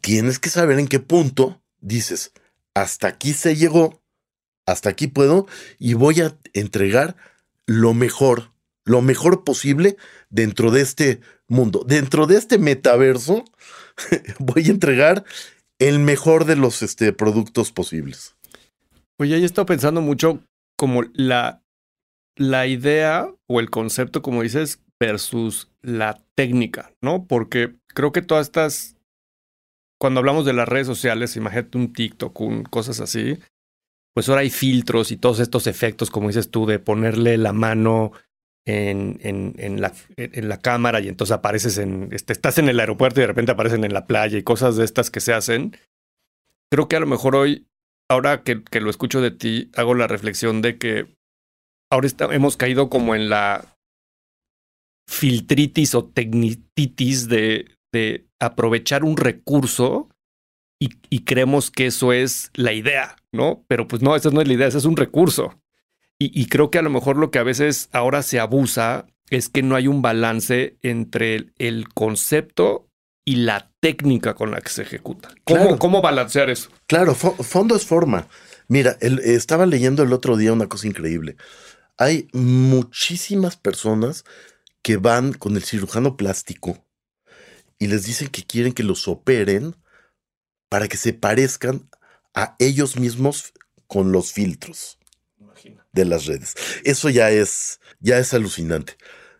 tienes 0.00 0.38
que 0.38 0.50
saber 0.50 0.78
en 0.78 0.88
qué 0.88 1.00
punto 1.00 1.60
dices, 1.80 2.32
hasta 2.74 3.08
aquí 3.08 3.32
se 3.32 3.56
llegó, 3.56 4.02
hasta 4.66 4.90
aquí 4.90 5.06
puedo 5.06 5.46
y 5.78 5.94
voy 5.94 6.20
a 6.20 6.36
entregar 6.52 7.16
lo 7.66 7.94
mejor, 7.94 8.52
lo 8.84 9.00
mejor 9.00 9.42
posible 9.44 9.96
dentro 10.28 10.70
de 10.70 10.82
este 10.82 11.20
mundo, 11.48 11.84
dentro 11.86 12.26
de 12.26 12.36
este 12.36 12.58
metaverso, 12.58 13.44
voy 14.38 14.66
a 14.66 14.70
entregar 14.70 15.24
el 15.78 15.98
mejor 15.98 16.44
de 16.44 16.56
los 16.56 16.82
este, 16.82 17.12
productos 17.12 17.72
posibles. 17.72 18.36
Oye, 19.18 19.36
he 19.36 19.44
estado 19.44 19.66
pensando 19.66 20.00
mucho 20.00 20.42
como 20.76 21.02
la 21.14 21.62
la 22.40 22.66
idea 22.66 23.30
o 23.50 23.58
el 23.58 23.68
concepto, 23.68 24.22
como 24.22 24.42
dices, 24.42 24.80
versus 25.00 25.72
la 25.82 26.22
técnica, 26.36 26.92
¿no? 27.02 27.26
Porque 27.26 27.74
creo 27.88 28.12
que 28.12 28.22
todas 28.22 28.46
estas, 28.46 28.96
cuando 29.98 30.20
hablamos 30.20 30.44
de 30.44 30.52
las 30.52 30.68
redes 30.68 30.86
sociales, 30.86 31.34
imagínate 31.34 31.76
un 31.76 31.92
TikTok, 31.92 32.40
un, 32.40 32.62
cosas 32.62 33.00
así, 33.00 33.40
pues 34.14 34.28
ahora 34.28 34.42
hay 34.42 34.50
filtros 34.50 35.10
y 35.10 35.16
todos 35.16 35.40
estos 35.40 35.66
efectos, 35.66 36.12
como 36.12 36.28
dices 36.28 36.52
tú, 36.52 36.64
de 36.64 36.78
ponerle 36.78 37.38
la 37.38 37.52
mano 37.52 38.12
en, 38.66 39.18
en, 39.20 39.54
en, 39.58 39.80
la, 39.80 39.94
en 40.16 40.48
la 40.48 40.58
cámara 40.58 41.00
y 41.00 41.08
entonces 41.08 41.34
apareces 41.34 41.76
en, 41.78 42.10
este, 42.12 42.32
estás 42.32 42.58
en 42.58 42.68
el 42.68 42.78
aeropuerto 42.78 43.18
y 43.18 43.22
de 43.22 43.26
repente 43.26 43.50
aparecen 43.50 43.82
en 43.82 43.92
la 43.92 44.06
playa 44.06 44.38
y 44.38 44.44
cosas 44.44 44.76
de 44.76 44.84
estas 44.84 45.10
que 45.10 45.18
se 45.18 45.32
hacen. 45.32 45.76
Creo 46.70 46.86
que 46.86 46.94
a 46.94 47.00
lo 47.00 47.06
mejor 47.06 47.34
hoy, 47.34 47.66
ahora 48.08 48.44
que, 48.44 48.62
que 48.62 48.80
lo 48.80 48.90
escucho 48.90 49.20
de 49.20 49.32
ti, 49.32 49.72
hago 49.74 49.96
la 49.96 50.06
reflexión 50.06 50.62
de 50.62 50.78
que 50.78 51.19
ahora 51.90 52.08
hemos 52.32 52.56
caído 52.56 52.88
como 52.88 53.14
en 53.14 53.28
la 53.28 53.76
filtritis 55.08 55.94
o 55.94 56.04
tecnititis 56.04 57.28
de, 57.28 57.66
de 57.92 58.26
aprovechar 58.38 59.04
un 59.04 59.16
recurso 59.16 60.08
y, 60.82 60.90
y, 61.10 61.24
creemos 61.24 61.70
que 61.70 61.86
eso 61.86 62.12
es 62.14 62.50
la 62.54 62.72
idea, 62.72 63.16
¿no? 63.32 63.64
Pero 63.68 63.86
pues 63.86 64.00
no, 64.00 64.16
esa 64.16 64.30
no 64.30 64.40
es 64.40 64.48
la 64.48 64.54
idea, 64.54 64.66
ese 64.68 64.78
es 64.78 64.86
un 64.86 64.96
recurso. 64.96 65.60
Y, 66.18 66.38
y, 66.40 66.46
creo 66.46 66.70
que 66.70 66.78
a 66.78 66.82
lo 66.82 66.88
mejor 66.90 67.16
lo 67.16 67.30
que 67.30 67.38
a 67.38 67.42
veces 67.42 67.90
ahora 67.92 68.22
se 68.22 68.40
abusa 68.40 69.06
es 69.28 69.48
que 69.50 69.62
no 69.62 69.74
hay 69.76 69.88
un 69.88 70.00
balance 70.00 70.76
entre 70.82 71.34
el, 71.34 71.52
el 71.58 71.88
concepto 71.92 72.88
y 73.26 73.36
la 73.36 73.70
técnica 73.80 74.34
con 74.34 74.50
la 74.52 74.60
que 74.62 74.70
se 74.70 74.82
ejecuta. 74.82 75.28
¿Cómo, 75.44 75.60
Claro. 75.60 75.78
¿cómo 75.78 76.00
balancear 76.02 76.48
eso? 76.48 76.70
Claro, 76.86 77.14
fo- 77.14 77.36
fondo 77.42 77.76
es 77.76 77.84
forma. 77.84 78.26
Mira, 78.68 78.96
el- 79.00 79.18
estaba 79.18 79.66
leyendo 79.66 80.02
el 80.02 80.12
otro 80.14 80.36
día 80.38 80.52
una 80.52 80.66
cosa 80.68 80.86
increíble. 80.86 81.36
Hay 82.00 82.28
muchísimas 82.32 83.58
personas 83.58 84.24
que 84.82 84.96
van 84.96 85.34
con 85.34 85.54
el 85.56 85.62
cirujano 85.62 86.16
plástico 86.16 86.82
y 87.78 87.88
les 87.88 88.04
dicen 88.04 88.28
que 88.28 88.42
quieren 88.42 88.72
que 88.72 88.82
los 88.82 89.06
operen 89.06 89.76
para 90.70 90.88
que 90.88 90.96
se 90.96 91.12
parezcan 91.12 91.90
a 92.34 92.56
ellos 92.58 92.96
mismos 92.96 93.52
con 93.86 94.12
los 94.12 94.32
filtros 94.32 94.98
de 95.92 96.04
las 96.06 96.24
redes. 96.24 96.54
Eso 96.84 97.10
ya 97.10 97.30
es, 97.30 97.80
ya 97.98 98.18
es 98.18 98.32
alucinante. 98.32 98.96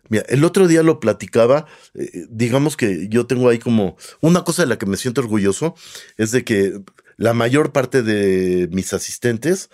Mira, 0.09 0.23
el 0.29 0.43
otro 0.43 0.67
día 0.67 0.83
lo 0.83 0.99
platicaba, 0.99 1.65
eh, 1.95 2.27
digamos 2.29 2.77
que 2.77 3.07
yo 3.07 3.25
tengo 3.25 3.49
ahí 3.49 3.57
como 3.57 3.97
una 4.19 4.43
cosa 4.43 4.61
de 4.61 4.67
la 4.67 4.77
que 4.77 4.85
me 4.85 4.97
siento 4.97 5.21
orgulloso, 5.21 5.73
es 6.17 6.29
de 6.29 6.43
que 6.43 6.79
la 7.17 7.33
mayor 7.33 7.71
parte 7.71 8.03
de 8.03 8.67
mis 8.71 8.93
asistentes 8.93 9.71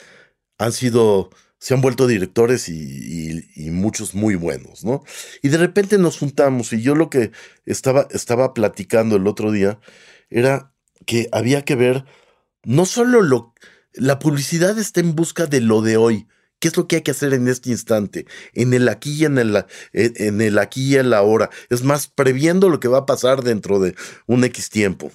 han 0.58 0.72
sido, 0.72 1.32
se 1.60 1.74
han 1.74 1.82
vuelto 1.82 2.08
directores 2.08 2.70
y, 2.70 3.44
muchos 3.72 4.16
muy 4.16 4.36
buenos, 4.36 4.84
¿no? 4.84 5.04
Y 5.42 5.50
de 5.50 5.58
repente 5.58 5.98
nos 5.98 6.18
juntamos 6.18 6.74
y 6.74 6.82
yo 6.82 6.96
lo 6.96 7.10
que 7.10 7.32
estaba, 7.66 8.08
estaba 8.12 8.54
platicando 8.54 9.18
el 9.18 9.28
otro 9.28 9.52
día 9.52 9.80
era 10.30 10.74
que 11.06 11.28
había 11.32 11.64
que 11.64 11.76
ver 11.76 12.06
no 12.64 12.86
solo 12.86 13.22
lo, 13.22 13.54
la 13.94 14.20
publicidad 14.20 14.78
está 14.80 15.00
en 15.00 15.16
busca 15.16 15.46
de 15.46 15.62
lo 15.62 15.82
de 15.82 15.98
hoy, 15.98 16.28
¿Qué 16.60 16.70
es 16.70 16.78
lo 16.78 16.88
que 16.88 16.98
hay 16.98 17.02
que 17.04 17.12
hacer 17.12 17.34
en 17.34 17.48
este 17.48 17.70
instante? 17.70 18.26
En 18.54 18.74
el 18.74 18.90
aquí 18.90 19.14
y 19.14 19.26
en 19.26 19.38
el, 19.38 19.56
en 19.94 20.14
en 20.16 20.42
el 20.42 20.58
aquí 20.58 20.94
y 20.94 20.96
el 20.96 21.14
ahora. 21.14 21.50
Es 21.70 21.84
más, 21.84 22.08
previendo 22.08 22.70
lo 22.70 22.80
que 22.80 22.88
va 22.88 23.00
a 23.00 23.06
pasar 23.06 23.44
dentro 23.44 23.80
de 23.80 23.96
un 24.26 24.44
X 24.44 24.70
tiempo. 24.70 25.12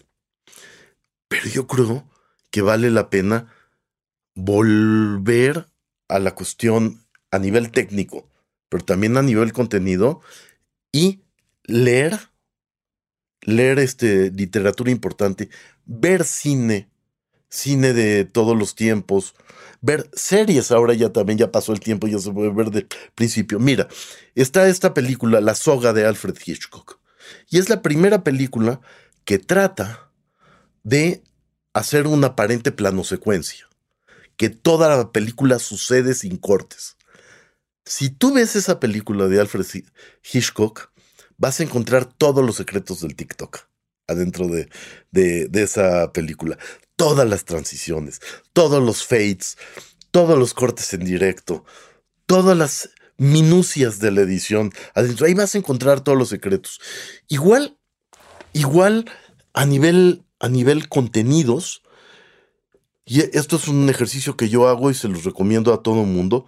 Pero 1.27 1.49
yo 1.49 1.67
creo 1.67 2.09
que 2.51 2.63
vale 2.63 2.91
la 2.91 3.11
pena 3.11 3.53
volver 4.35 5.67
a 6.13 6.19
la 6.19 6.35
cuestión 6.35 7.03
a 7.31 7.39
nivel 7.39 7.71
técnico, 7.71 8.29
pero 8.69 8.85
también 8.85 9.17
a 9.17 9.23
nivel 9.23 9.53
contenido 9.53 10.21
y 10.93 11.23
leer, 11.65 12.19
leer 13.41 13.79
este, 13.79 14.31
literatura 14.31 14.91
importante, 14.91 15.49
ver 15.87 16.25
cine, 16.25 16.91
cine 17.49 17.95
de 17.95 18.27
todos 18.27 18.57
los 18.57 18.75
tiempos, 18.75 19.35
ver 19.81 20.11
series, 20.13 20.71
ahora 20.71 20.93
ya 20.93 21.11
también 21.11 21.39
ya 21.39 21.51
pasó 21.51 21.73
el 21.73 21.81
tiempo, 21.81 22.07
ya 22.07 22.19
se 22.19 22.31
puede 22.31 22.51
ver 22.51 22.71
del 22.71 22.89
principio. 23.15 23.59
Mira, 23.59 23.89
está 24.35 24.69
esta 24.69 24.93
película, 24.93 25.41
La 25.41 25.55
soga 25.55 25.95
de 25.95 26.07
Alfred 26.07 26.37
Hitchcock, 26.45 27.01
y 27.49 27.59
es 27.59 27.71
la 27.71 27.81
primera 27.81 28.23
película 28.23 28.83
que 29.25 29.39
trata 29.39 30.11
de 30.83 31.23
hacer 31.73 32.07
una 32.07 32.29
aparente 32.29 32.71
plano 32.71 33.03
secuencia, 33.03 33.67
que 34.37 34.51
toda 34.51 34.97
la 34.97 35.13
película 35.13 35.59
sucede 35.59 36.15
sin 36.15 36.37
cortes. 36.37 36.97
Si 37.85 38.11
tú 38.11 38.35
ves 38.35 38.57
esa 38.57 38.81
película 38.81 39.29
de 39.29 39.41
Alfred 39.41 39.67
Hitchcock, 40.33 40.93
vas 41.37 41.61
a 41.61 41.65
encontrar 41.65 42.05
todos 42.05 42.45
los 42.45 42.57
secretos 42.57 43.01
del 43.01 43.17
TikTok 43.17 43.59
adentro 44.07 44.49
de, 44.49 44.69
de, 45.11 45.63
esa 45.63 46.13
película. 46.13 46.59
Todas 46.97 47.29
las 47.29 47.45
transiciones, 47.45 48.21
todos 48.53 48.83
los 48.83 49.05
fades, 49.05 49.59
todos 50.11 50.39
los 50.39 50.55
cortes 50.55 50.93
en 50.95 51.05
directo, 51.05 51.65
todas 52.27 52.57
las 52.57 52.91
minucias 53.17 53.99
de 53.99 54.11
la 54.11 54.23
edición 54.23 54.73
adentro. 54.95 55.27
Ahí 55.27 55.35
vas 55.35 55.55
a 55.55 55.59
encontrar 55.59 56.01
todos 56.03 56.19
los 56.19 56.29
secretos. 56.29 56.81
Igual, 57.29 57.79
igual 58.53 59.11
a 59.53 59.67
nivel, 59.67 60.25
a 60.39 60.49
nivel 60.49 60.89
contenidos, 60.89 61.83
y 63.05 63.21
esto 63.37 63.57
es 63.57 63.69
un 63.69 63.89
ejercicio 63.89 64.37
que 64.37 64.49
yo 64.49 64.69
hago 64.69 64.91
y 64.91 64.95
se 64.95 65.09
los 65.09 65.25
recomiendo 65.25 65.73
a 65.73 65.83
todo 65.83 66.03
el 66.03 66.07
mundo. 66.07 66.47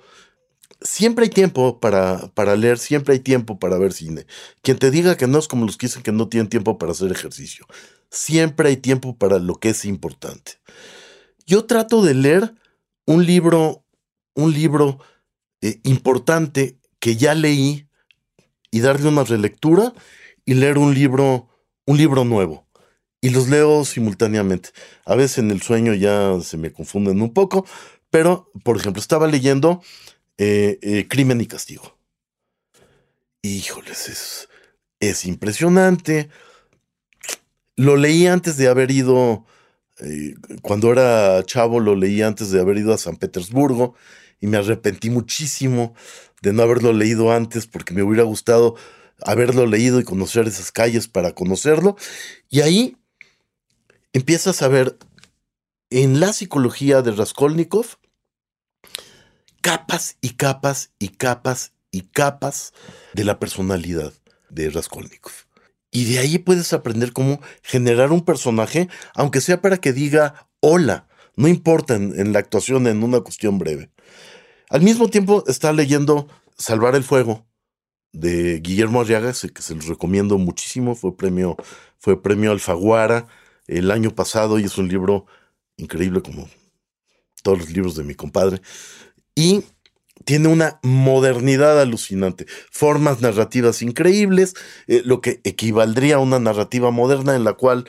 Siempre 0.81 1.25
hay 1.25 1.31
tiempo 1.31 1.81
para, 1.81 2.29
para 2.35 2.57
leer, 2.57 2.79
siempre 2.79 3.15
hay 3.15 3.21
tiempo 3.21 3.59
para 3.59 3.79
ver 3.79 3.93
cine. 3.93 4.27
Quien 4.63 4.79
te 4.79 4.91
diga 4.91 5.17
que 5.17 5.27
no 5.27 5.39
es 5.39 5.49
como 5.49 5.67
los 5.67 5.77
que 5.77 5.87
dicen 5.87 6.03
que 6.03 6.13
no 6.13 6.29
tienen 6.29 6.49
tiempo 6.49 6.79
para 6.79 6.93
hacer 6.93 7.11
ejercicio. 7.11 7.67
Siempre 8.11 8.69
hay 8.69 8.77
tiempo 8.77 9.17
para 9.17 9.39
lo 9.39 9.57
que 9.57 9.71
es 9.71 9.85
importante. 9.85 10.53
Yo 11.47 11.65
trato 11.65 12.03
de 12.03 12.15
leer 12.15 12.55
un 13.07 13.27
libro, 13.27 13.85
un 14.35 14.53
libro 14.53 15.01
eh, 15.61 15.81
importante 15.83 16.79
que 17.01 17.17
ya 17.17 17.35
leí 17.35 17.89
y 18.71 18.81
darle 18.81 19.09
una 19.09 19.25
relectura 19.25 19.93
y 20.45 20.55
leer 20.55 20.79
un 20.79 20.95
libro, 20.95 21.49
un 21.87 21.97
libro 21.97 22.25
nuevo. 22.25 22.67
Y 23.25 23.31
los 23.31 23.49
leo 23.49 23.87
simultáneamente. 23.87 24.69
A 25.07 25.15
veces 25.15 25.39
en 25.39 25.51
el 25.51 25.63
sueño 25.63 25.95
ya 25.95 26.39
se 26.43 26.59
me 26.59 26.75
confunden 26.75 27.23
un 27.23 27.33
poco, 27.33 27.65
pero, 28.11 28.53
por 28.65 28.77
ejemplo, 28.77 29.01
estaba 29.01 29.27
leyendo 29.27 29.83
eh, 30.37 30.79
eh, 30.83 31.09
Crimen 31.09 31.41
y 31.41 31.47
Castigo. 31.47 31.97
Híjoles, 33.41 34.11
es, 34.11 34.49
es 35.01 35.25
impresionante. 35.25 36.29
Lo 37.77 37.97
leí 37.97 38.27
antes 38.27 38.59
de 38.59 38.69
haber 38.69 38.91
ido, 38.91 39.47
eh, 40.01 40.35
cuando 40.61 40.93
era 40.93 41.43
chavo, 41.47 41.81
lo 41.81 41.97
leí 41.97 42.21
antes 42.21 42.51
de 42.51 42.61
haber 42.61 42.77
ido 42.77 42.93
a 42.93 42.99
San 42.99 43.17
Petersburgo 43.17 43.95
y 44.39 44.49
me 44.49 44.59
arrepentí 44.59 45.09
muchísimo 45.09 45.95
de 46.43 46.53
no 46.53 46.63
haberlo 46.63 46.93
leído 46.93 47.33
antes 47.33 47.67
porque 47.67 47.95
me 47.95 48.03
hubiera 48.03 48.25
gustado 48.25 48.77
haberlo 49.23 49.65
leído 49.65 49.99
y 49.99 50.05
conocer 50.05 50.47
esas 50.47 50.71
calles 50.71 51.09
para 51.09 51.33
conocerlo. 51.33 51.97
Y 52.51 52.61
ahí 52.61 52.99
empiezas 54.15 54.63
a 54.63 54.69
ver 54.69 54.97
en 55.91 56.21
la 56.21 56.33
psicología 56.33 57.03
de 57.03 57.11
Raskolnikov 57.11 57.99
capas 59.61 60.17
y 60.21 60.31
capas 60.31 60.93
y 60.99 61.09
capas 61.09 61.73
y 61.91 62.03
capas 62.03 62.73
de 63.13 63.25
la 63.25 63.39
personalidad 63.39 64.13
de 64.49 64.71
Raskolnikov. 64.71 65.33
Y 65.91 66.05
de 66.05 66.19
ahí 66.21 66.39
puedes 66.39 66.73
aprender 66.73 67.13
cómo 67.13 67.41
generar 67.63 68.13
un 68.13 68.25
personaje, 68.25 68.89
aunque 69.15 69.41
sea 69.41 69.61
para 69.61 69.79
que 69.79 69.93
diga 69.93 70.49
hola, 70.61 71.07
no 71.37 71.49
importa 71.49 71.95
en, 71.95 72.33
la 72.33 72.39
actuación, 72.39 72.87
en 72.87 73.03
una 73.03 73.21
cuestión 73.21 73.59
breve. 73.59 73.91
Al 74.71 74.83
mismo 74.83 75.09
tiempo 75.09 75.45
está 75.47 75.73
leyendo 75.73 76.29
Salvar 76.57 76.95
el 76.95 77.05
Fuego 77.05 77.47
de 78.13 78.61
Guillermo 78.61 79.01
Arriaga, 79.01 79.33
que 79.33 79.63
se 79.63 79.75
los 79.75 79.87
recomiendo 79.87 80.39
muchísimo, 80.39 80.95
fue 80.95 81.17
premio, 81.17 81.57
fue 81.99 82.23
premio 82.23 82.53
Alfaguara 82.53 83.27
el 83.67 83.91
año 83.91 84.15
pasado 84.15 84.59
y 84.59 84.65
es 84.65 84.79
un 84.79 84.89
libro 84.89 85.27
increíble 85.77 86.23
como 86.23 86.49
todos 87.43 87.59
los 87.59 87.71
libros 87.71 87.97
de 87.97 88.05
mi 88.05 88.15
compadre. 88.15 88.61
Y 89.35 89.65
tiene 90.25 90.49
una 90.49 90.79
modernidad 90.83 91.81
alucinante, 91.81 92.47
formas 92.71 93.21
narrativas 93.21 93.83
increíbles, 93.83 94.55
eh, 94.87 95.03
lo 95.05 95.21
que 95.21 95.41
equivaldría 95.45 96.17
a 96.17 96.21
una 96.21 96.39
narrativa 96.39 96.91
moderna 96.91 97.35
en 97.35 97.45
la 97.45 97.55
cual 97.55 97.87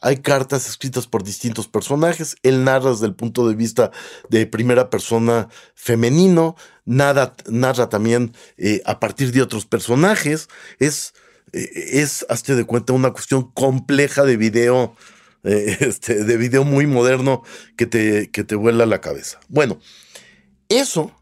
hay 0.00 0.18
cartas 0.18 0.68
escritas 0.68 1.06
por 1.06 1.24
distintos 1.24 1.66
personajes, 1.66 2.36
él 2.42 2.64
narra 2.64 2.90
desde 2.90 3.06
el 3.06 3.14
punto 3.14 3.48
de 3.48 3.54
vista 3.54 3.90
de 4.28 4.46
primera 4.46 4.90
persona 4.90 5.48
femenino, 5.74 6.56
nada, 6.84 7.34
narra 7.46 7.88
también 7.88 8.32
eh, 8.56 8.80
a 8.84 9.00
partir 9.00 9.32
de 9.32 9.42
otros 9.42 9.66
personajes, 9.66 10.48
es, 10.78 11.14
eh, 11.52 11.68
es, 11.94 12.24
hazte 12.28 12.54
de 12.54 12.64
cuenta, 12.64 12.92
una 12.92 13.12
cuestión 13.12 13.50
compleja 13.52 14.24
de 14.24 14.36
video, 14.36 14.94
eh, 15.44 15.76
este, 15.80 16.24
de 16.24 16.36
video 16.36 16.64
muy 16.64 16.86
moderno 16.86 17.42
que 17.76 17.86
te, 17.86 18.30
que 18.30 18.44
te 18.44 18.54
vuela 18.54 18.86
la 18.86 19.00
cabeza. 19.00 19.40
Bueno, 19.48 19.78
eso 20.68 21.12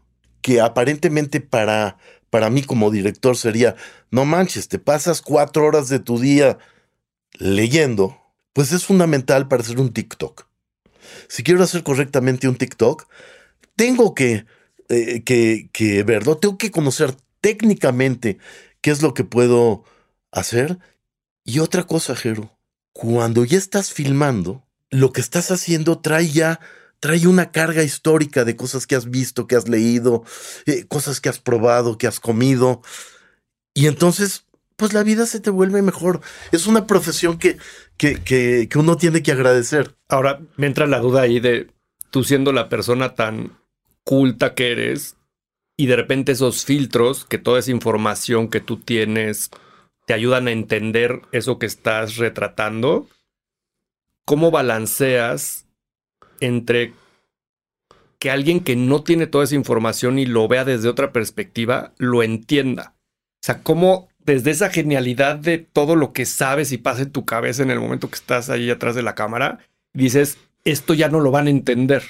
que 0.41 0.61
aparentemente 0.61 1.41
para, 1.41 1.97
para 2.29 2.49
mí 2.49 2.63
como 2.63 2.91
director 2.91 3.37
sería, 3.37 3.75
no 4.11 4.25
manches, 4.25 4.67
te 4.67 4.79
pasas 4.79 5.21
cuatro 5.21 5.65
horas 5.65 5.89
de 5.89 5.99
tu 5.99 6.19
día 6.19 6.57
leyendo, 7.33 8.17
pues 8.53 8.71
es 8.71 8.85
fundamental 8.85 9.47
para 9.47 9.63
hacer 9.63 9.79
un 9.79 9.93
TikTok. 9.93 10.47
Si 11.27 11.43
quiero 11.43 11.63
hacer 11.63 11.83
correctamente 11.83 12.47
un 12.47 12.55
TikTok, 12.55 13.07
tengo 13.75 14.13
que, 14.13 14.45
eh, 14.89 15.23
que, 15.23 15.69
que 15.71 16.03
verlo, 16.03 16.37
tengo 16.37 16.57
que 16.57 16.71
conocer 16.71 17.13
técnicamente 17.41 18.37
qué 18.81 18.91
es 18.91 19.01
lo 19.01 19.13
que 19.13 19.23
puedo 19.23 19.83
hacer. 20.31 20.79
Y 21.43 21.59
otra 21.59 21.83
cosa, 21.83 22.15
Jero, 22.15 22.56
cuando 22.97 23.45
ya 23.45 23.59
estás 23.59 23.93
filmando, 23.93 24.65
lo 24.89 25.13
que 25.13 25.21
estás 25.21 25.51
haciendo 25.51 25.99
trae 25.99 26.29
ya 26.29 26.59
trae 26.99 27.27
una 27.27 27.51
carga 27.51 27.83
histórica 27.83 28.43
de 28.43 28.55
cosas 28.55 28.87
que 28.87 28.95
has 28.95 29.11
visto, 29.11 29.45
que 29.45 29.55
has 29.55 29.69
leído, 29.69 30.23
eh, 30.65 30.83
cosas 30.87 31.21
que 31.21 31.29
has 31.29 31.37
probado, 31.37 31.99
que 31.99 32.07
has 32.07 32.19
comido. 32.19 32.81
Y 33.75 33.85
entonces, 33.85 34.45
pues 34.77 34.93
la 34.93 35.03
vida 35.03 35.27
se 35.27 35.39
te 35.39 35.51
vuelve 35.51 35.83
mejor. 35.83 36.21
Es 36.51 36.65
una 36.65 36.87
profesión 36.87 37.37
que, 37.37 37.59
que, 37.97 38.15
que, 38.15 38.67
que 38.67 38.79
uno 38.79 38.97
tiene 38.97 39.21
que 39.21 39.31
agradecer. 39.31 39.95
Ahora 40.09 40.41
me 40.55 40.65
entra 40.65 40.87
la 40.87 40.97
duda 40.97 41.21
ahí 41.21 41.39
de 41.39 41.67
tú 42.09 42.23
siendo 42.23 42.51
la 42.51 42.67
persona 42.67 43.13
tan 43.13 43.59
culta 44.03 44.55
que 44.55 44.71
eres 44.71 45.17
y 45.77 45.85
de 45.85 45.97
repente 45.97 46.31
esos 46.31 46.65
filtros, 46.65 47.25
que 47.25 47.37
toda 47.37 47.59
esa 47.59 47.69
información 47.69 48.49
que 48.49 48.59
tú 48.59 48.77
tienes 48.77 49.51
te 50.07 50.13
ayudan 50.13 50.47
a 50.47 50.51
entender 50.51 51.21
eso 51.33 51.59
que 51.59 51.65
estás 51.65 52.15
retratando. 52.15 53.09
¿Cómo 54.23 54.51
balanceas 54.51 55.67
entre 56.39 56.93
que 58.17 58.31
alguien 58.31 58.61
que 58.61 58.77
no 58.77 59.03
tiene 59.03 59.27
toda 59.27 59.43
esa 59.43 59.55
información 59.55 60.17
y 60.17 60.25
lo 60.25 60.47
vea 60.47 60.63
desde 60.63 60.87
otra 60.87 61.11
perspectiva, 61.11 61.91
lo 61.97 62.23
entienda? 62.23 62.95
O 63.41 63.45
sea, 63.45 63.61
¿cómo 63.63 64.07
desde 64.19 64.51
esa 64.51 64.69
genialidad 64.69 65.35
de 65.35 65.57
todo 65.57 65.97
lo 65.97 66.13
que 66.13 66.25
sabes 66.25 66.71
y 66.71 66.77
pasa 66.77 67.01
en 67.01 67.11
tu 67.11 67.25
cabeza 67.25 67.61
en 67.63 67.71
el 67.71 67.81
momento 67.81 68.09
que 68.09 68.15
estás 68.15 68.49
ahí 68.49 68.69
atrás 68.69 68.95
de 68.95 69.03
la 69.03 69.13
cámara, 69.13 69.59
dices, 69.91 70.37
esto 70.63 70.93
ya 70.93 71.09
no 71.09 71.19
lo 71.19 71.31
van 71.31 71.47
a 71.47 71.51
entender? 71.51 72.03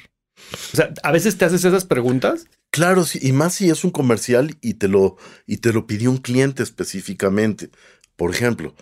O 0.52 0.76
sea, 0.76 0.94
a 1.02 1.12
veces 1.12 1.40
te 1.40 1.46
haces 1.46 1.66
esas 1.66 1.86
preguntas. 1.86 2.48
Claro, 2.72 3.06
sí, 3.06 3.20
y 3.22 3.32
más 3.32 3.56
si 3.56 3.70
es 3.70 3.84
un 3.84 3.92
comercial 3.92 4.58
y 4.62 4.76
te 4.76 4.88
lo, 4.88 5.18
y 5.46 5.58
te 5.58 5.74
lo 5.74 5.88
pidió 5.88 6.12
un 6.12 6.18
cliente 6.18 6.64
específicamente. 6.64 7.70
Por 8.16 8.32
ejemplo, 8.32 8.76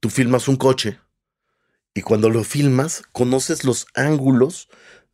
tú 0.00 0.08
filmas 0.10 0.48
un 0.48 0.56
coche 0.56 0.98
y 1.94 2.02
cuando 2.02 2.30
lo 2.30 2.44
filmas 2.44 3.02
conoces 3.12 3.64
los 3.64 3.86
ángulos 3.94 4.68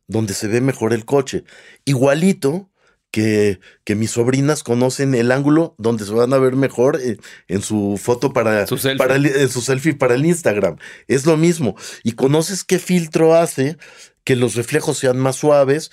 donde 0.07 0.33
se 0.33 0.47
ve 0.47 0.61
mejor 0.61 0.93
el 0.93 1.05
coche. 1.05 1.43
Igualito 1.85 2.69
que, 3.11 3.59
que 3.83 3.95
mis 3.95 4.11
sobrinas 4.11 4.63
conocen 4.63 5.13
el 5.15 5.31
ángulo 5.31 5.75
donde 5.77 6.05
se 6.05 6.13
van 6.13 6.33
a 6.33 6.37
ver 6.37 6.55
mejor 6.55 6.99
en, 7.01 7.19
en 7.47 7.61
su 7.61 7.99
foto 8.01 8.31
para, 8.33 8.65
Su 8.67 8.77
selfie. 8.77 8.97
para 8.97 9.15
el, 9.15 9.25
en 9.25 9.49
su 9.49 9.61
selfie 9.61 9.93
para 9.95 10.15
el 10.15 10.25
Instagram. 10.25 10.77
Es 11.07 11.25
lo 11.25 11.37
mismo. 11.37 11.75
Y 12.03 12.13
conoces 12.13 12.63
qué 12.63 12.79
filtro 12.79 13.35
hace 13.35 13.77
que 14.23 14.35
los 14.35 14.55
reflejos 14.55 14.97
sean 14.97 15.17
más 15.17 15.35
suaves 15.37 15.91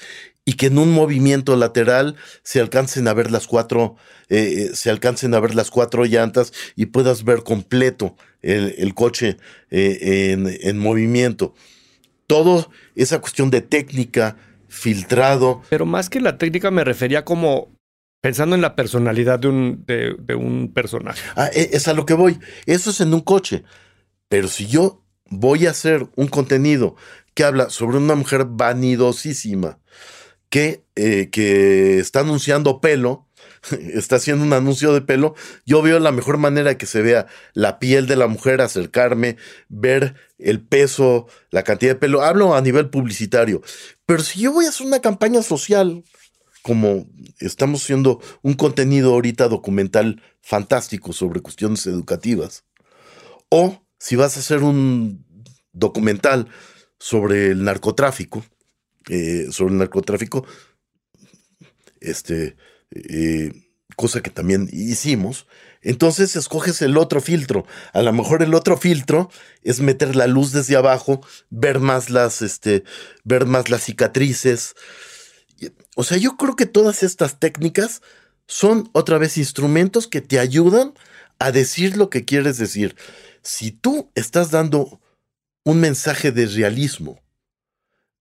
y 0.48 0.54
que 0.54 0.68
en 0.68 0.78
un 0.78 0.92
movimiento 0.92 1.56
lateral 1.56 2.16
se 2.42 2.58
alcancen 2.58 3.06
a 3.06 3.12
ver 3.12 3.30
las 3.30 3.46
cuatro, 3.46 3.96
eh, 4.30 4.70
eh, 4.70 4.70
se 4.74 4.88
alcancen 4.88 5.34
a 5.34 5.40
ver 5.40 5.54
las 5.54 5.70
cuatro 5.70 6.06
llantas 6.06 6.54
y 6.74 6.86
puedas 6.86 7.22
ver 7.22 7.42
completo 7.42 8.16
el, 8.40 8.74
el 8.78 8.94
coche 8.94 9.36
eh, 9.70 10.30
en, 10.32 10.48
en 10.62 10.78
movimiento. 10.78 11.52
Todo 12.26 12.70
esa 12.94 13.20
cuestión 13.20 13.50
de 13.50 13.60
técnica, 13.60 14.38
filtrado, 14.68 15.60
Pero 15.68 15.84
más 15.84 16.08
que 16.08 16.18
la 16.18 16.38
técnica 16.38 16.70
me 16.70 16.82
refería 16.82 17.26
como 17.26 17.68
pensando 18.22 18.56
en 18.56 18.62
la 18.62 18.74
personalidad 18.74 19.38
de 19.40 19.48
un, 19.48 19.84
de, 19.86 20.16
de 20.18 20.34
un 20.34 20.72
personaje. 20.72 21.20
Ah, 21.36 21.50
e- 21.52 21.68
es 21.74 21.88
a 21.88 21.92
lo 21.92 22.06
que 22.06 22.14
voy. 22.14 22.38
Eso 22.64 22.88
es 22.88 23.02
en 23.02 23.12
un 23.12 23.20
coche. 23.20 23.64
Pero 24.30 24.48
si 24.48 24.66
yo 24.66 25.04
voy 25.26 25.66
a 25.66 25.72
hacer 25.72 26.06
un 26.16 26.28
contenido 26.28 26.96
que 27.34 27.44
habla 27.44 27.68
sobre 27.68 27.98
una 27.98 28.14
mujer 28.14 28.46
vanidosísima 28.48 29.78
que, 30.50 30.84
eh, 30.96 31.28
que 31.30 31.98
está 31.98 32.20
anunciando 32.20 32.80
pelo, 32.80 33.26
está 33.94 34.16
haciendo 34.16 34.44
un 34.44 34.52
anuncio 34.52 34.92
de 34.92 35.00
pelo, 35.00 35.34
yo 35.66 35.82
veo 35.82 35.98
la 35.98 36.12
mejor 36.12 36.38
manera 36.38 36.78
que 36.78 36.86
se 36.86 37.02
vea 37.02 37.26
la 37.54 37.78
piel 37.78 38.06
de 38.06 38.16
la 38.16 38.26
mujer, 38.26 38.60
acercarme, 38.60 39.36
ver 39.68 40.14
el 40.38 40.60
peso, 40.60 41.26
la 41.50 41.62
cantidad 41.62 41.92
de 41.92 41.98
pelo. 41.98 42.22
Hablo 42.22 42.54
a 42.54 42.60
nivel 42.60 42.90
publicitario. 42.90 43.62
Pero 44.06 44.22
si 44.22 44.40
yo 44.40 44.52
voy 44.52 44.66
a 44.66 44.70
hacer 44.70 44.86
una 44.86 45.00
campaña 45.00 45.42
social, 45.42 46.04
como 46.62 47.06
estamos 47.40 47.82
haciendo 47.82 48.20
un 48.42 48.54
contenido 48.54 49.12
ahorita 49.14 49.48
documental 49.48 50.22
fantástico 50.42 51.12
sobre 51.12 51.40
cuestiones 51.40 51.86
educativas, 51.86 52.64
o 53.48 53.82
si 53.98 54.16
vas 54.16 54.36
a 54.36 54.40
hacer 54.40 54.62
un 54.62 55.24
documental 55.72 56.48
sobre 56.98 57.48
el 57.52 57.64
narcotráfico, 57.64 58.44
eh, 59.08 59.46
sobre 59.50 59.72
el 59.72 59.78
narcotráfico, 59.78 60.46
este, 62.00 62.56
cosa 63.96 64.22
que 64.22 64.30
también 64.30 64.68
hicimos, 64.72 65.46
entonces 65.82 66.36
escoges 66.36 66.82
el 66.82 66.96
otro 66.96 67.20
filtro. 67.20 67.66
A 67.92 68.02
lo 68.02 68.12
mejor 68.12 68.42
el 68.42 68.54
otro 68.54 68.76
filtro 68.76 69.30
es 69.62 69.80
meter 69.80 70.16
la 70.16 70.26
luz 70.26 70.52
desde 70.52 70.76
abajo, 70.76 71.20
ver 71.50 71.80
más 71.80 72.10
las, 72.10 72.42
este, 72.42 72.84
ver 73.24 73.46
más 73.46 73.70
las 73.70 73.84
cicatrices. 73.84 74.74
O 75.96 76.04
sea, 76.04 76.18
yo 76.18 76.36
creo 76.36 76.56
que 76.56 76.66
todas 76.66 77.02
estas 77.02 77.38
técnicas 77.38 78.02
son 78.46 78.88
otra 78.92 79.18
vez 79.18 79.36
instrumentos 79.36 80.06
que 80.06 80.20
te 80.20 80.38
ayudan 80.38 80.94
a 81.38 81.52
decir 81.52 81.96
lo 81.96 82.10
que 82.10 82.24
quieres 82.24 82.58
decir. 82.58 82.96
Si 83.42 83.70
tú 83.70 84.10
estás 84.14 84.50
dando 84.50 85.00
un 85.64 85.80
mensaje 85.80 86.32
de 86.32 86.46
realismo 86.46 87.20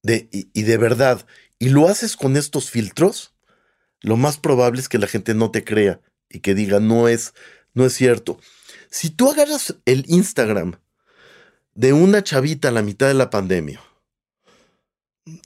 de, 0.04 0.30
y, 0.32 0.64
de 0.64 0.78
verdad 0.78 1.26
y 1.60 1.70
lo 1.70 1.88
haces 1.88 2.16
con 2.16 2.38
estos 2.38 2.70
filtros, 2.70 3.34
lo 4.02 4.16
más 4.16 4.38
probable 4.38 4.80
es 4.80 4.90
que 4.90 5.00
la 5.00 5.08
gente 5.08 5.34
no 5.34 5.52
te 5.52 5.64
crea 5.64 6.02
y 6.30 6.40
que 6.40 6.54
diga 6.56 6.80
no 6.80 7.08
es, 7.08 7.34
no 7.74 7.86
es 7.86 7.94
cierto. 7.94 8.40
Si 8.90 9.10
tú 9.10 9.32
agarras 9.32 9.76
el 9.86 10.06
Instagram 10.08 10.80
de 11.74 11.94
una 11.94 12.24
chavita 12.24 12.70
a 12.70 12.72
la 12.72 12.84
mitad 12.84 13.08
de 13.08 13.16
la 13.16 13.30
pandemia, 13.30 13.82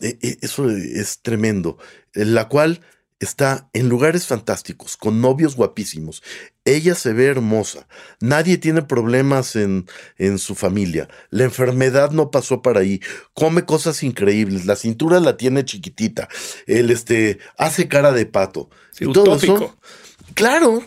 e- 0.01 0.17
e- 0.21 0.37
eso 0.41 0.69
es 0.69 1.21
tremendo, 1.21 1.77
en 2.13 2.33
la 2.33 2.47
cual 2.47 2.81
está 3.21 3.69
en 3.73 3.87
lugares 3.87 4.25
fantásticos, 4.27 4.97
con 4.97 5.21
novios 5.21 5.55
guapísimos. 5.55 6.21
Ella 6.65 6.95
se 6.95 7.13
ve 7.13 7.27
hermosa. 7.27 7.87
Nadie 8.19 8.57
tiene 8.57 8.81
problemas 8.81 9.55
en, 9.55 9.87
en 10.17 10.37
su 10.39 10.55
familia. 10.55 11.07
La 11.29 11.43
enfermedad 11.43 12.11
no 12.11 12.31
pasó 12.31 12.61
para 12.61 12.81
ahí. 12.81 12.99
Come 13.33 13.63
cosas 13.65 14.03
increíbles. 14.03 14.65
La 14.65 14.75
cintura 14.75 15.19
la 15.19 15.37
tiene 15.37 15.63
chiquitita. 15.65 16.27
Él 16.65 16.89
este, 16.91 17.39
hace 17.57 17.87
cara 17.87 18.11
de 18.11 18.25
pato. 18.25 18.69
Sí, 18.91 19.05
Y 19.05 19.13
todo 19.13 19.35
eso- 19.37 19.53
utópico. 19.53 19.77
Claro, 20.33 20.83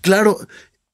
claro. 0.00 0.38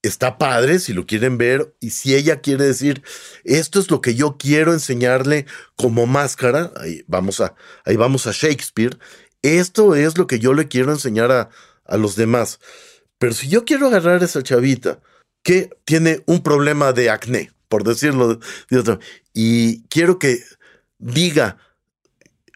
Está 0.03 0.37
padre 0.37 0.81
si 0.81 0.93
lo 0.93 1.07
quieren 1.07 1.39
ver 1.39 1.75
y 1.81 1.89
si 1.93 2.15
ella 2.15 2.43
quiere 2.43 2.65
decir, 2.67 3.03
esto 3.43 3.81
es 3.81 3.91
lo 3.91 4.03
que 4.03 4.15
yo 4.15 4.37
quiero 4.37 4.75
enseñarle 4.75 5.47
como 5.77 6.05
máscara, 6.07 6.73
ahí 6.77 7.03
vamos 7.07 7.41
a, 7.41 7.55
ahí 7.87 7.97
vamos 7.97 8.27
a 8.27 8.33
Shakespeare, 8.33 8.99
esto 9.45 9.95
es 9.95 10.19
lo 10.19 10.27
que 10.27 10.39
yo 10.39 10.55
le 10.55 10.69
quiero 10.69 10.93
enseñar 10.93 11.31
a, 11.31 11.51
a 11.85 11.97
los 11.97 12.17
demás. 12.17 12.59
Pero 13.19 13.33
si 13.33 13.49
yo 13.49 13.65
quiero 13.65 13.87
agarrar 13.87 14.21
a 14.21 14.25
esa 14.25 14.43
chavita 14.43 15.01
que 15.43 15.71
tiene 15.85 16.23
un 16.27 16.43
problema 16.43 16.93
de 16.93 17.11
acné, 17.11 17.53
por 17.69 17.85
decirlo 17.85 18.37
de, 18.37 18.99
y 19.33 19.83
quiero 19.85 20.19
que 20.19 20.43
diga 20.99 21.59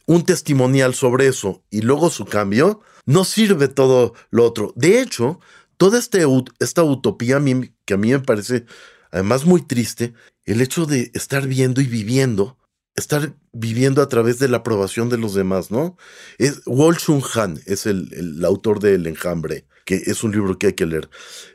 un 0.06 0.24
testimonial 0.24 0.94
sobre 0.94 1.26
eso 1.26 1.62
y 1.70 1.82
luego 1.82 2.10
su 2.10 2.24
cambio, 2.24 2.80
no 3.04 3.24
sirve 3.24 3.68
todo 3.68 4.14
lo 4.30 4.44
otro. 4.44 4.72
De 4.76 5.00
hecho, 5.00 5.40
toda 5.76 5.98
este, 5.98 6.24
esta 6.60 6.82
utopía 6.82 7.36
a 7.36 7.40
mí- 7.40 7.72
que 7.84 7.94
a 7.94 7.98
mí 7.98 8.10
me 8.10 8.20
parece 8.20 8.64
además 9.10 9.44
muy 9.44 9.62
triste, 9.62 10.12
el 10.44 10.60
hecho 10.60 10.84
de 10.86 11.10
estar 11.14 11.46
viendo 11.46 11.80
y 11.80 11.86
viviendo, 11.86 12.57
estar 12.98 13.34
viviendo 13.52 14.02
a 14.02 14.08
través 14.08 14.38
de 14.38 14.48
la 14.48 14.58
aprobación 14.58 15.08
de 15.08 15.18
los 15.18 15.34
demás, 15.34 15.70
¿no? 15.70 15.96
Es, 16.38 16.60
Wol 16.66 16.96
Han 17.34 17.60
es 17.66 17.86
el, 17.86 18.12
el 18.12 18.44
autor 18.44 18.80
de 18.80 18.94
El 18.94 19.06
Enjambre, 19.06 19.66
que 19.84 19.96
es 20.06 20.22
un 20.24 20.32
libro 20.32 20.58
que 20.58 20.68
hay 20.68 20.72
que 20.74 20.86
leer. 20.86 21.08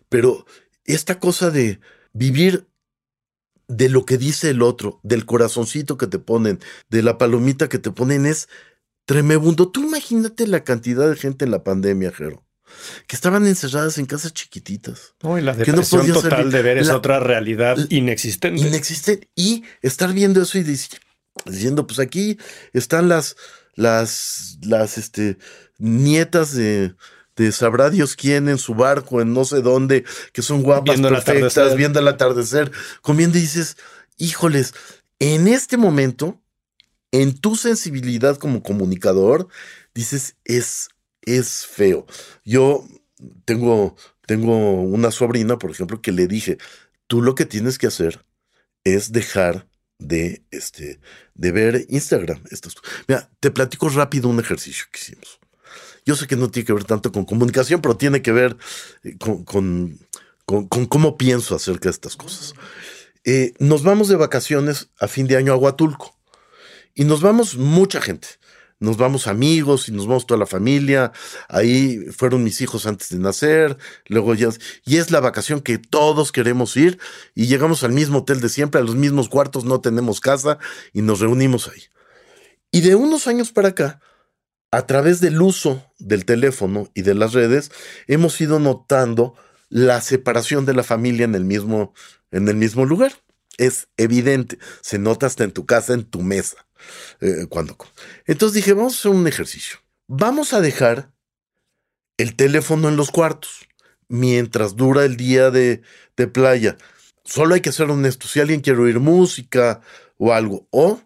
Pero 0.10 0.46
esta 0.86 1.20
cosa 1.20 1.50
de 1.52 1.80
vivir 2.14 2.68
de 3.68 3.90
lo 3.90 4.06
que 4.06 4.18
dice 4.18 4.50
el 4.50 4.62
otro, 4.62 5.00
del 5.04 5.26
corazoncito 5.26 5.98
que 5.98 6.08
te 6.08 6.20
ponen, 6.20 6.60
de 6.90 7.02
la 7.02 7.18
palomita 7.18 7.70
que 7.70 7.80
te 7.80 7.92
ponen, 7.92 8.26
es 8.26 8.50
tremebundo. 9.06 9.70
Tú 9.72 9.84
imagínate 9.84 10.48
la 10.48 10.64
cantidad 10.64 11.10
de 11.10 11.16
gente 11.16 11.46
en 11.46 11.52
la 11.52 11.64
pandemia, 11.64 12.12
Jero, 12.12 12.46
que 13.08 13.16
estaban 13.16 13.48
encerradas 13.48 13.98
en 13.98 14.06
casas 14.06 14.34
chiquititas, 14.34 15.16
No, 15.24 15.38
y 15.38 15.42
la 15.42 15.54
Que 15.54 15.72
no 15.72 15.78
depresión 15.78 16.02
podía 16.02 16.14
total 16.14 16.32
salir. 16.32 16.52
de 16.54 16.62
ver 16.62 16.86
La- 16.86 16.98
otra 16.98 17.20
realidad 17.20 17.78
inexistente. 17.90 18.62
inexistentes, 18.62 19.30
y 19.36 19.64
estar 19.82 20.14
viendo 20.14 20.42
eso 20.42 20.58
y 20.58 20.64
dic- 20.64 21.00
diciendo, 21.46 21.88
pues 21.88 22.00
aquí 22.00 22.38
están 22.74 23.10
las, 23.10 23.36
las, 23.76 24.58
las, 24.62 24.98
este, 24.98 25.38
nietas 25.78 26.54
de, 26.54 26.96
de 27.36 27.52
sabrá 27.52 27.90
Dios 27.90 28.16
quién 28.16 28.50
en 28.50 28.58
su 28.58 28.76
barco, 28.76 29.22
en 29.22 29.34
no 29.34 29.46
sé 29.46 29.62
dónde, 29.62 30.06
que 30.32 30.42
son 30.42 30.62
guapas, 30.64 31.00
Viendo 31.00 31.10
perfectas, 31.10 31.76
viendo 31.76 32.00
el 32.00 32.08
atardecer, 32.08 32.72
comiendo 33.02 33.38
y 33.38 33.42
dices, 33.42 33.78
híjoles, 34.18 34.74
en 35.20 35.48
este 35.48 35.78
momento, 35.78 36.42
en 37.12 37.38
tu 37.38 37.56
sensibilidad 37.56 38.38
como 38.38 38.64
comunicador, 38.64 39.48
dices, 39.94 40.36
es, 40.46 40.90
es 41.22 41.66
feo. 41.66 42.06
Yo 42.44 42.86
tengo, 43.46 43.96
tengo 44.26 44.82
una 44.82 45.12
sobrina, 45.12 45.58
por 45.58 45.72
ejemplo, 45.72 46.02
que 46.02 46.12
le 46.12 46.28
dije, 46.28 46.58
tú 47.08 47.22
lo 47.22 47.36
que 47.36 47.46
tienes 47.46 47.78
que 47.78 47.88
hacer 47.88 48.26
es 48.84 49.12
dejar 49.12 49.68
de, 50.08 50.44
este, 50.52 51.00
de 51.36 51.52
ver 51.52 51.86
Instagram. 51.90 52.42
Mira, 53.08 53.30
te 53.40 53.52
platico 53.52 53.90
rápido 53.90 54.30
un 54.30 54.40
ejercicio 54.40 54.86
que 54.92 55.00
hicimos. 55.00 55.40
Yo 56.06 56.16
sé 56.16 56.28
que 56.28 56.36
no 56.36 56.52
tiene 56.52 56.66
que 56.66 56.74
ver 56.74 56.84
tanto 56.84 57.12
con 57.12 57.26
comunicación, 57.26 57.82
pero 57.82 57.96
tiene 57.96 58.22
que 58.22 58.32
ver 58.32 58.58
eh, 59.04 59.18
con, 59.18 59.44
con- 59.46 59.98
con- 60.46 60.68
con 60.68 60.86
cómo 60.86 61.18
pienso 61.18 61.56
acerca 61.56 61.86
de 61.86 61.92
estas 61.92 62.16
cosas. 62.18 62.54
Eh, 63.24 63.54
nos 63.60 63.84
vamos 63.84 64.10
de 64.10 64.18
vacaciones 64.18 64.90
a 65.00 65.08
fin 65.08 65.28
de 65.28 65.38
año 65.38 65.54
a 65.54 65.56
Huatulco 65.56 66.18
y 66.94 67.06
nos 67.06 67.22
vamos 67.22 67.56
mucha 67.56 68.02
gente. 68.02 68.28
Nos 68.84 68.98
vamos 68.98 69.28
amigos 69.28 69.88
y 69.88 69.94
nos 69.94 70.08
vamos 70.08 70.28
toda 70.28 70.38
la 70.38 70.46
familia. 70.46 71.14
Ahí 71.48 72.00
fueron 72.12 72.44
mis 72.44 72.60
hijos 72.60 72.86
antes 72.86 73.08
de 73.08 73.18
nacer. 73.18 73.78
Luego 74.08 74.36
ya. 74.36 74.50
Y 74.84 74.98
es 74.98 75.10
la 75.10 75.22
vacación 75.22 75.62
que 75.62 75.78
todos 75.78 76.34
queremos 76.34 76.76
ir. 76.76 77.00
Y 77.34 77.46
llegamos 77.48 77.86
al 77.86 77.94
mismo 77.94 78.20
hotel 78.20 78.42
de 78.42 78.50
siempre, 78.50 78.82
a 78.82 78.84
los 78.84 78.96
mismos 78.96 79.30
cuartos, 79.30 79.64
no 79.64 79.80
tenemos 79.80 80.20
casa 80.20 80.58
y 80.92 81.02
nos 81.02 81.22
reunimos 81.22 81.70
ahí. 81.70 81.82
Y 82.74 82.82
de 82.82 82.96
unos 82.96 83.28
años 83.28 83.54
para 83.54 83.70
acá, 83.70 84.02
a 84.70 84.86
través 84.86 85.22
del 85.22 85.42
uso 85.42 85.90
del 85.98 86.26
teléfono 86.26 86.90
y 86.94 87.04
de 87.04 87.14
las 87.14 87.32
redes, 87.32 87.72
hemos 88.08 88.42
ido 88.42 88.60
notando 88.60 89.36
la 89.70 90.02
separación 90.02 90.66
de 90.66 90.74
la 90.74 90.84
familia 90.84 91.24
en 91.24 91.36
el 91.36 91.46
mismo, 91.46 91.94
en 92.32 92.50
el 92.50 92.58
mismo 92.58 92.84
lugar. 92.86 93.14
Es 93.58 93.88
evidente, 93.96 94.58
se 94.82 95.00
nota 95.00 95.28
hasta 95.28 95.46
en 95.46 95.54
tu 95.54 95.66
casa, 95.66 95.94
en 95.94 96.04
tu 96.04 96.22
mesa. 96.22 96.58
Eh, 97.22 97.46
cuando, 97.50 97.78
entonces 98.26 98.56
dije, 98.56 98.74
vamos 98.74 98.94
a 98.94 98.98
hacer 99.00 99.12
un 99.12 99.28
ejercicio. 99.28 99.78
Vamos 100.08 100.54
a 100.54 100.62
dejar 100.62 101.14
el 102.18 102.36
teléfono 102.36 102.90
en 102.90 102.96
los 102.96 103.12
cuartos 103.12 103.68
mientras 104.08 104.76
dura 104.76 105.06
el 105.06 105.18
día 105.18 105.50
de, 105.50 105.82
playa. 106.32 106.78
Solo 107.24 107.56
hay 107.56 107.62
que 107.62 107.72
ser 107.72 107.90
honesto. 107.90 108.28
Si 108.28 108.40
alguien 108.40 108.62
quiere 108.62 108.82
oír 108.82 109.00
música 109.00 109.82
o 110.18 110.34
algo, 110.34 110.68
o 110.72 111.02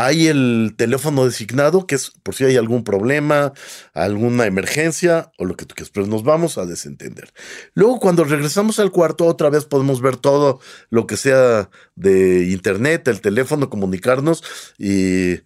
hay 0.00 0.28
el 0.28 0.74
teléfono 0.78 1.26
designado, 1.26 1.86
que 1.86 1.94
es 1.94 2.10
por 2.22 2.34
si 2.34 2.44
hay 2.44 2.56
algún 2.56 2.84
problema, 2.84 3.52
alguna 3.92 4.46
emergencia 4.46 5.30
o 5.36 5.44
lo 5.44 5.56
que 5.56 5.66
tú 5.66 5.74
quieras, 5.74 5.90
pero 5.92 6.06
nos 6.06 6.24
vamos 6.24 6.56
a 6.56 6.64
desentender. 6.64 7.34
Luego, 7.74 8.00
cuando 8.00 8.24
regresamos 8.24 8.78
al 8.78 8.92
cuarto, 8.92 9.26
otra 9.26 9.50
vez 9.50 9.66
podemos 9.66 10.00
ver 10.00 10.16
todo 10.16 10.60
lo 10.88 11.06
que 11.06 11.18
sea 11.18 11.68
de 11.96 12.48
internet, 12.50 13.08
el 13.08 13.20
teléfono, 13.20 13.68
comunicarnos 13.68 14.42
y 14.78 15.40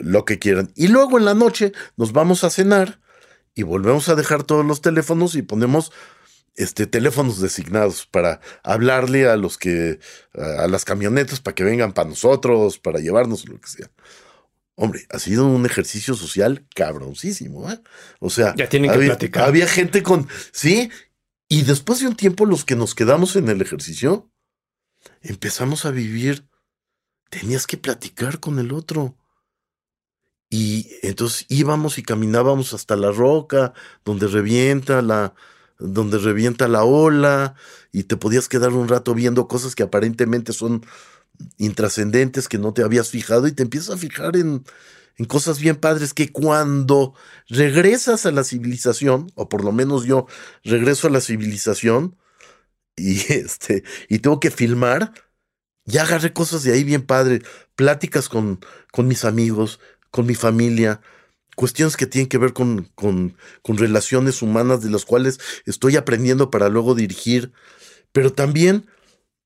lo 0.00 0.26
que 0.26 0.38
quieran. 0.38 0.70
Y 0.74 0.88
luego 0.88 1.16
en 1.16 1.24
la 1.24 1.34
noche 1.34 1.72
nos 1.96 2.12
vamos 2.12 2.44
a 2.44 2.50
cenar 2.50 3.00
y 3.54 3.62
volvemos 3.62 4.08
a 4.10 4.14
dejar 4.16 4.42
todos 4.42 4.66
los 4.66 4.82
teléfonos 4.82 5.34
y 5.34 5.40
ponemos 5.40 5.92
este, 6.54 6.86
teléfonos 6.86 7.40
designados 7.40 8.06
para 8.06 8.40
hablarle 8.62 9.28
a 9.28 9.36
los 9.36 9.58
que, 9.58 9.98
a, 10.34 10.64
a 10.64 10.68
las 10.68 10.84
camionetas 10.84 11.40
para 11.40 11.54
que 11.54 11.64
vengan 11.64 11.92
para 11.92 12.08
nosotros, 12.08 12.78
para 12.78 13.00
llevarnos 13.00 13.48
lo 13.48 13.60
que 13.60 13.68
sea. 13.68 13.90
Hombre, 14.74 15.06
ha 15.10 15.18
sido 15.18 15.46
un 15.46 15.66
ejercicio 15.66 16.14
social 16.14 16.66
cabroncísimo, 16.74 17.70
¿eh? 17.70 17.80
O 18.20 18.30
sea, 18.30 18.54
Ya 18.56 18.68
tienen 18.68 18.90
que 18.90 18.96
había, 18.96 19.08
platicar. 19.10 19.44
había 19.44 19.66
gente 19.66 20.02
con, 20.02 20.28
sí, 20.52 20.90
y 21.48 21.62
después 21.62 22.00
de 22.00 22.08
un 22.08 22.16
tiempo 22.16 22.46
los 22.46 22.64
que 22.64 22.76
nos 22.76 22.94
quedamos 22.94 23.36
en 23.36 23.48
el 23.50 23.60
ejercicio, 23.60 24.30
empezamos 25.20 25.84
a 25.84 25.90
vivir, 25.90 26.48
tenías 27.28 27.66
que 27.66 27.76
platicar 27.76 28.40
con 28.40 28.58
el 28.58 28.72
otro. 28.72 29.16
Y 30.48 30.90
entonces 31.02 31.46
íbamos 31.48 31.98
y 31.98 32.02
caminábamos 32.02 32.74
hasta 32.74 32.96
la 32.96 33.10
roca, 33.10 33.72
donde 34.04 34.26
revienta 34.26 35.00
la, 35.02 35.34
donde 35.82 36.18
revienta 36.18 36.68
la 36.68 36.84
ola, 36.84 37.54
y 37.92 38.04
te 38.04 38.16
podías 38.16 38.48
quedar 38.48 38.72
un 38.72 38.88
rato 38.88 39.14
viendo 39.14 39.48
cosas 39.48 39.74
que 39.74 39.82
aparentemente 39.82 40.52
son 40.52 40.84
intrascendentes 41.58 42.48
que 42.48 42.58
no 42.58 42.72
te 42.72 42.82
habías 42.82 43.10
fijado, 43.10 43.46
y 43.46 43.52
te 43.52 43.62
empiezas 43.62 43.94
a 43.96 43.98
fijar 43.98 44.36
en, 44.36 44.64
en 45.16 45.24
cosas 45.26 45.58
bien 45.58 45.76
padres 45.76 46.14
que 46.14 46.32
cuando 46.32 47.14
regresas 47.48 48.26
a 48.26 48.32
la 48.32 48.44
civilización, 48.44 49.30
o 49.34 49.48
por 49.48 49.64
lo 49.64 49.72
menos 49.72 50.04
yo 50.04 50.26
regreso 50.64 51.08
a 51.08 51.10
la 51.10 51.20
civilización, 51.20 52.16
y 52.96 53.18
este, 53.32 53.84
y 54.08 54.20
tengo 54.20 54.40
que 54.40 54.50
filmar, 54.50 55.12
ya 55.84 56.02
agarré 56.02 56.32
cosas 56.32 56.62
de 56.62 56.72
ahí 56.72 56.84
bien 56.84 57.02
padre, 57.02 57.42
pláticas 57.74 58.28
con, 58.28 58.60
con 58.92 59.08
mis 59.08 59.24
amigos, 59.24 59.80
con 60.10 60.26
mi 60.26 60.34
familia, 60.34 61.00
cuestiones 61.56 61.96
que 61.96 62.06
tienen 62.06 62.28
que 62.28 62.38
ver 62.38 62.52
con, 62.52 62.90
con, 62.94 63.36
con 63.62 63.78
relaciones 63.78 64.42
humanas 64.42 64.82
de 64.82 64.90
las 64.90 65.04
cuales 65.04 65.38
estoy 65.66 65.96
aprendiendo 65.96 66.50
para 66.50 66.68
luego 66.68 66.94
dirigir, 66.94 67.52
pero 68.12 68.32
también 68.32 68.86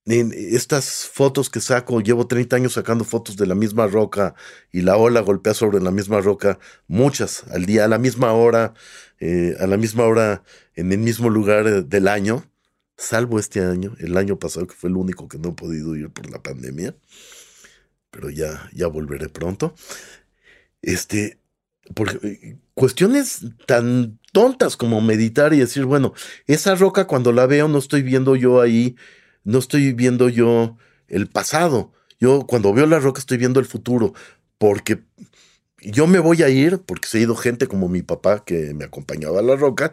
en 0.06 0.32
estas 0.32 1.08
fotos 1.08 1.50
que 1.50 1.60
saco, 1.60 2.00
llevo 2.00 2.28
30 2.28 2.56
años 2.56 2.74
sacando 2.74 3.04
fotos 3.04 3.36
de 3.36 3.46
la 3.46 3.56
misma 3.56 3.88
roca 3.88 4.34
y 4.70 4.82
la 4.82 4.96
ola 4.96 5.20
golpea 5.20 5.52
sobre 5.52 5.80
la 5.80 5.90
misma 5.90 6.20
roca, 6.20 6.60
muchas 6.86 7.44
al 7.50 7.66
día, 7.66 7.84
a 7.84 7.88
la 7.88 7.98
misma 7.98 8.32
hora, 8.32 8.74
eh, 9.18 9.56
a 9.58 9.66
la 9.66 9.76
misma 9.76 10.04
hora, 10.04 10.44
en 10.74 10.92
el 10.92 10.98
mismo 10.98 11.28
lugar 11.28 11.66
eh, 11.66 11.82
del 11.82 12.06
año, 12.06 12.44
salvo 12.96 13.40
este 13.40 13.60
año, 13.64 13.96
el 13.98 14.16
año 14.16 14.38
pasado 14.38 14.68
que 14.68 14.76
fue 14.76 14.90
el 14.90 14.96
único 14.96 15.26
que 15.28 15.38
no 15.38 15.50
he 15.50 15.52
podido 15.52 15.96
ir 15.96 16.10
por 16.10 16.30
la 16.30 16.40
pandemia, 16.40 16.94
pero 18.12 18.30
ya, 18.30 18.70
ya 18.72 18.86
volveré 18.86 19.28
pronto. 19.28 19.74
Este, 20.82 21.40
cuestiones 22.74 23.46
tan 23.66 24.18
tontas 24.32 24.76
como 24.76 25.00
meditar 25.00 25.54
y 25.54 25.58
decir, 25.58 25.84
bueno, 25.84 26.12
esa 26.46 26.74
roca 26.74 27.06
cuando 27.06 27.32
la 27.32 27.46
veo 27.46 27.68
no 27.68 27.78
estoy 27.78 28.02
viendo 28.02 28.36
yo 28.36 28.60
ahí, 28.60 28.96
no 29.44 29.58
estoy 29.58 29.92
viendo 29.92 30.28
yo 30.28 30.76
el 31.08 31.28
pasado. 31.28 31.92
Yo 32.18 32.46
cuando 32.46 32.72
veo 32.72 32.86
la 32.86 32.98
roca 32.98 33.20
estoy 33.20 33.38
viendo 33.38 33.60
el 33.60 33.66
futuro, 33.66 34.14
porque 34.58 35.02
yo 35.80 36.06
me 36.06 36.18
voy 36.18 36.42
a 36.42 36.48
ir, 36.48 36.78
porque 36.78 37.08
se 37.08 37.18
ha 37.18 37.22
ido 37.22 37.36
gente 37.36 37.66
como 37.66 37.88
mi 37.88 38.02
papá 38.02 38.44
que 38.44 38.74
me 38.74 38.84
acompañaba 38.84 39.40
a 39.40 39.42
la 39.42 39.56
roca, 39.56 39.92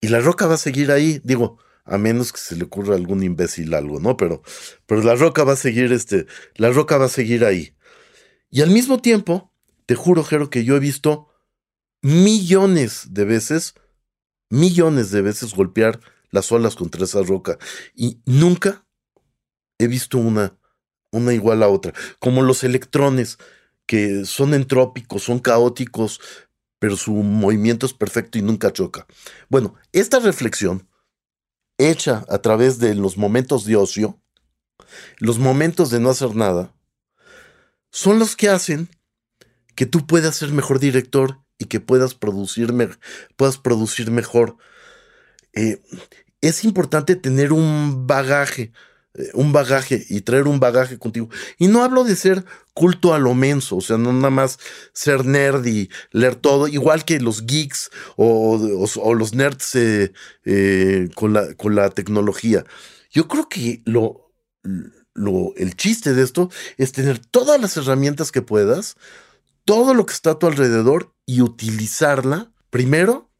y 0.00 0.08
la 0.08 0.20
roca 0.20 0.46
va 0.46 0.54
a 0.54 0.58
seguir 0.58 0.92
ahí, 0.92 1.20
digo, 1.24 1.58
a 1.84 1.98
menos 1.98 2.32
que 2.32 2.38
se 2.38 2.54
le 2.54 2.64
ocurra 2.64 2.94
a 2.94 2.96
algún 2.96 3.22
imbécil 3.22 3.74
algo, 3.74 3.98
¿no? 3.98 4.16
Pero, 4.16 4.42
pero 4.86 5.02
la 5.02 5.14
roca 5.14 5.44
va 5.44 5.54
a 5.54 5.56
seguir, 5.56 5.92
este, 5.92 6.26
la 6.56 6.70
roca 6.70 6.98
va 6.98 7.06
a 7.06 7.08
seguir 7.08 7.44
ahí. 7.44 7.74
Y 8.50 8.60
al 8.62 8.70
mismo 8.70 9.00
tiempo, 9.00 9.52
te 9.88 9.94
juro, 9.94 10.22
Jero, 10.22 10.50
que 10.50 10.64
yo 10.64 10.76
he 10.76 10.80
visto 10.80 11.28
millones 12.02 13.06
de 13.14 13.24
veces, 13.24 13.72
millones 14.50 15.10
de 15.12 15.22
veces 15.22 15.54
golpear 15.54 15.98
las 16.30 16.52
olas 16.52 16.76
contra 16.76 17.04
esa 17.04 17.22
roca. 17.22 17.56
Y 17.94 18.20
nunca 18.26 18.84
he 19.78 19.86
visto 19.86 20.18
una, 20.18 20.58
una 21.10 21.32
igual 21.32 21.62
a 21.62 21.68
otra. 21.68 21.94
Como 22.18 22.42
los 22.42 22.64
electrones, 22.64 23.38
que 23.86 24.26
son 24.26 24.52
entrópicos, 24.52 25.22
son 25.22 25.38
caóticos, 25.38 26.20
pero 26.78 26.94
su 26.94 27.14
movimiento 27.14 27.86
es 27.86 27.94
perfecto 27.94 28.36
y 28.36 28.42
nunca 28.42 28.70
choca. 28.70 29.06
Bueno, 29.48 29.74
esta 29.92 30.18
reflexión, 30.18 30.86
hecha 31.78 32.26
a 32.28 32.42
través 32.42 32.78
de 32.78 32.94
los 32.94 33.16
momentos 33.16 33.64
de 33.64 33.76
ocio, 33.76 34.20
los 35.16 35.38
momentos 35.38 35.88
de 35.88 35.98
no 35.98 36.10
hacer 36.10 36.36
nada, 36.36 36.74
son 37.90 38.18
los 38.18 38.36
que 38.36 38.50
hacen 38.50 38.90
que 39.78 39.86
tú 39.86 40.08
puedas 40.08 40.34
ser 40.34 40.50
mejor 40.50 40.80
director 40.80 41.38
y 41.56 41.66
que 41.66 41.78
puedas 41.78 42.12
producir, 42.12 42.74
puedas 43.36 43.58
producir 43.58 44.10
mejor. 44.10 44.56
Eh, 45.52 45.80
es 46.40 46.64
importante 46.64 47.14
tener 47.14 47.52
un 47.52 48.08
bagaje, 48.08 48.72
eh, 49.14 49.30
un 49.34 49.52
bagaje 49.52 50.04
y 50.08 50.22
traer 50.22 50.48
un 50.48 50.58
bagaje 50.58 50.98
contigo. 50.98 51.28
Y 51.58 51.68
no 51.68 51.84
hablo 51.84 52.02
de 52.02 52.16
ser 52.16 52.44
culto 52.74 53.14
a 53.14 53.20
lo 53.20 53.34
menso, 53.34 53.76
o 53.76 53.80
sea, 53.80 53.98
no 53.98 54.12
nada 54.12 54.30
más 54.30 54.58
ser 54.92 55.24
nerd 55.24 55.64
y 55.64 55.90
leer 56.10 56.34
todo, 56.34 56.66
igual 56.66 57.04
que 57.04 57.20
los 57.20 57.46
geeks 57.46 57.92
o, 58.16 58.84
los 59.14 59.32
nerds 59.32 59.76
eh, 59.76 61.08
con, 61.14 61.34
la, 61.34 61.54
con 61.54 61.76
la 61.76 61.90
tecnología. 61.90 62.64
Yo 63.12 63.28
creo 63.28 63.48
que 63.48 63.80
lo, 63.84 64.32
lo, 65.14 65.54
el 65.56 65.76
chiste 65.76 66.14
de 66.14 66.24
esto 66.24 66.50
es 66.78 66.90
tener 66.90 67.20
todas 67.20 67.60
las 67.60 67.76
herramientas 67.76 68.32
que 68.32 68.42
puedas, 68.42 68.96
todo 69.68 69.92
lo 69.92 70.06
que 70.06 70.14
está 70.14 70.30
a 70.30 70.38
tu 70.38 70.46
alrededor 70.46 71.14
y 71.26 71.42
utilizarla 71.42 72.50
primero 72.70 73.30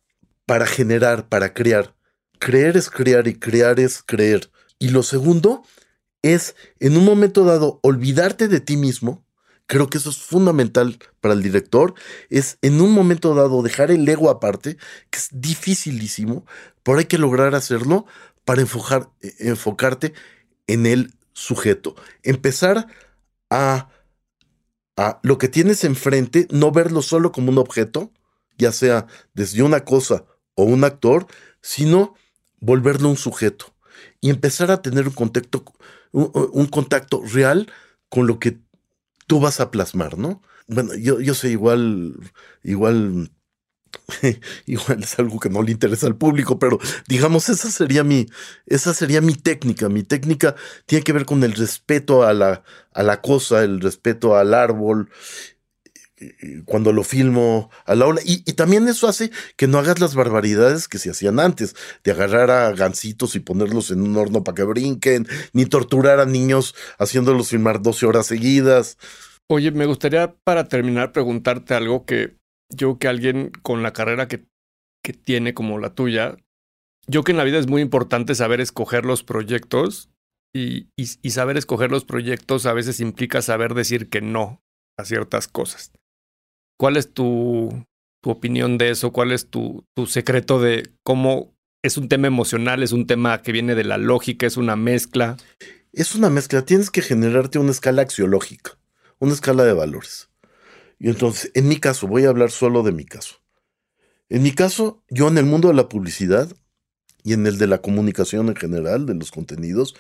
para 0.45 0.67
generar, 0.67 1.27
para 1.31 1.55
crear. 1.55 1.95
Creer 2.39 2.77
es 2.77 2.91
crear 2.91 3.27
y 3.29 3.37
crear 3.37 3.81
es 3.81 4.03
creer. 4.03 4.51
Y 4.79 4.91
lo 4.91 5.03
segundo 5.03 5.63
es, 6.21 6.55
en 6.81 6.99
un 6.99 7.07
momento 7.07 7.45
dado, 7.45 7.81
olvidarte 7.83 8.47
de 8.47 8.61
ti 8.61 8.77
mismo, 8.77 9.25
creo 9.65 9.89
que 9.89 9.97
eso 9.97 10.11
es 10.11 10.19
fundamental 10.19 10.99
para 11.23 11.33
el 11.33 11.43
director, 11.43 11.95
es 12.29 12.59
en 12.61 12.83
un 12.83 12.93
momento 12.93 13.35
dado 13.35 13.63
dejar 13.63 13.91
el 13.91 14.07
ego 14.07 14.29
aparte, 14.29 14.77
que 15.09 15.19
es 15.19 15.29
dificilísimo, 15.33 16.45
pero 16.83 16.99
hay 16.99 17.07
que 17.07 17.17
lograr 17.17 17.55
hacerlo 17.55 18.05
para 18.45 18.61
enfocar, 18.61 19.09
eh, 19.23 19.33
enfocarte 19.39 20.13
en 20.67 20.85
el 20.85 21.15
sujeto. 21.33 21.97
Empezar 22.23 22.87
a, 23.49 23.89
a 24.99 25.21
lo 25.23 25.39
que 25.39 25.49
tienes 25.49 25.85
enfrente, 25.85 26.49
no 26.51 26.73
verlo 26.73 27.03
solo 27.03 27.31
como 27.31 27.53
un 27.53 27.59
objeto, 27.59 28.11
ya 28.59 28.73
sea 28.73 29.07
desde 29.33 29.63
una 29.63 29.85
cosa 29.85 30.25
o 30.57 30.65
un 30.65 30.83
actor, 30.83 31.29
sino 31.63 32.15
volverlo 32.59 33.09
un 33.09 33.17
sujeto 33.17 33.73
y 34.21 34.31
empezar 34.31 34.73
a 34.73 34.83
tener 34.83 35.07
un 35.07 35.15
contacto, 35.15 35.65
un, 36.11 36.67
contacto 36.67 37.23
real 37.25 37.71
con 38.09 38.27
lo 38.27 38.41
que 38.41 38.59
tú 39.29 39.39
vas 39.39 39.61
a 39.61 39.71
plasmar, 39.71 40.19
¿no? 40.19 40.43
Bueno, 40.67 40.97
yo, 40.97 41.21
yo 41.21 41.35
sé 41.35 41.51
igual, 41.51 42.17
igual, 42.65 43.31
igual 44.67 45.03
es 45.03 45.19
algo 45.19 45.39
que 45.39 45.51
no 45.51 45.63
le 45.63 45.73
interesa 45.73 46.07
al 46.07 46.17
público, 46.17 46.59
pero 46.59 46.79
digamos, 47.07 47.49
esa 47.49 47.71
sería 47.71 48.05
mi, 48.05 48.27
esa 48.67 48.95
sería 48.95 49.21
mi 49.21 49.35
técnica. 49.35 49.89
Mi 49.89 50.03
técnica 50.03 50.55
tiene 50.87 51.05
que 51.05 51.13
ver 51.13 51.25
con 51.25 51.45
el 51.45 51.53
respeto 51.53 52.23
a 52.23 52.33
la, 52.33 52.63
a 52.93 53.03
la 53.03 53.21
cosa, 53.21 53.63
el 53.63 53.81
respeto 53.81 54.37
al 54.37 54.55
árbol, 54.55 55.11
cuando 56.65 56.93
lo 56.93 57.05
filmo 57.05 57.71
a 57.85 57.95
la 57.95 58.07
ola. 58.07 58.21
Y, 58.25 58.41
también 58.55 58.89
eso 58.89 59.09
hace 59.09 59.31
que 59.57 59.67
no 59.67 59.79
hagas 59.79 60.01
las 60.01 60.15
barbaridades 60.15 60.89
que 60.89 60.99
se 60.99 61.11
hacían 61.11 61.41
antes, 61.41 61.75
de 62.05 62.11
agarrar 62.11 62.51
a 62.51 62.73
gancitos 62.73 63.37
y 63.37 63.41
ponerlos 63.41 63.91
en 63.91 64.03
un 64.03 64.17
horno 64.17 64.45
para 64.45 64.57
que 64.57 64.65
brinquen, 64.65 65.27
ni 65.53 65.67
torturar 65.67 66.21
a 66.21 66.27
niños 66.27 66.75
haciéndolos 66.99 67.51
filmar 67.51 67.83
12 67.83 68.07
horas 68.07 68.27
seguidas. 68.27 68.99
Oye, 69.49 69.71
me 69.71 69.87
gustaría 69.87 70.35
para 70.45 70.69
terminar 70.69 71.13
preguntarte 71.13 71.75
algo 71.75 72.05
que 72.05 72.38
yo 72.71 72.99
que 72.99 73.09
alguien 73.09 73.51
con 73.63 73.83
la 73.83 73.93
carrera 73.93 74.29
que, 74.29 74.47
que 75.03 75.13
tiene 75.13 75.55
como 75.55 75.79
la 75.79 75.95
tuya, 75.95 76.37
yo 77.07 77.25
que 77.25 77.33
en 77.33 77.39
la 77.39 77.45
vida 77.45 77.59
es 77.59 77.69
muy 77.69 77.83
importante 77.83 78.35
saber 78.35 78.61
escoger 78.61 79.05
los 79.05 79.23
proyectos 79.23 80.11
y, 80.55 80.89
y 80.97 81.31
saber 81.31 81.57
escoger 81.57 81.91
los 81.91 82.05
proyectos 82.05 82.67
a 82.67 82.73
veces 82.73 83.01
implica 83.01 83.43
saber 83.43 83.75
decir 83.75 84.09
que 84.09 84.21
no 84.21 84.63
a 84.99 85.05
ciertas 85.05 85.49
cosas. 85.49 85.93
¿Cuál 86.79 86.97
es 86.97 87.13
tu, 87.13 87.87
tu 88.23 88.31
opinión 88.31 88.79
de 88.79 88.91
eso? 88.91 89.13
¿Cuál 89.13 89.33
es 89.33 89.49
tu, 89.49 89.85
tu 89.95 90.07
secreto 90.07 90.61
de 90.61 90.91
cómo 91.03 91.55
es 91.83 91.97
un 91.97 92.09
tema 92.09 92.27
emocional, 92.27 92.83
es 92.83 92.93
un 92.93 93.07
tema 93.07 93.43
que 93.43 93.53
viene 93.53 93.75
de 93.75 93.85
la 93.85 93.99
lógica, 93.99 94.47
es 94.47 94.57
una 94.57 94.77
mezcla? 94.77 95.37
Es 95.93 96.15
una 96.15 96.31
mezcla. 96.31 96.65
Tienes 96.65 96.91
que 96.91 97.03
generarte 97.03 97.59
una 97.59 97.71
escala 97.71 98.03
axiológica, 98.03 98.79
una 99.19 99.33
escala 99.33 99.65
de 99.65 99.73
valores. 99.73 100.28
Y 100.99 101.09
entonces, 101.09 101.51
en 101.55 101.69
mi 101.69 101.79
caso, 101.79 102.07
voy 102.07 102.25
a 102.25 102.31
hablar 102.31 102.51
solo 102.51 102.83
de 102.83 102.93
mi 102.93 103.05
caso. 103.05 103.37
En 104.29 104.43
mi 104.43 104.53
caso, 104.53 105.03
yo 105.09 105.29
en 105.29 105.39
el 105.39 105.45
mundo 105.45 105.69
de 105.69 105.75
la 105.75 105.89
publicidad 105.89 106.55
y 107.23 107.33
en 107.33 107.47
el 107.47 107.59
de 107.59 107.67
la 107.67 107.81
comunicación 107.81 108.49
en 108.49 108.57
general, 108.57 109.07
de 109.07 109.15
los 109.15 109.31
contenidos, 109.31 109.95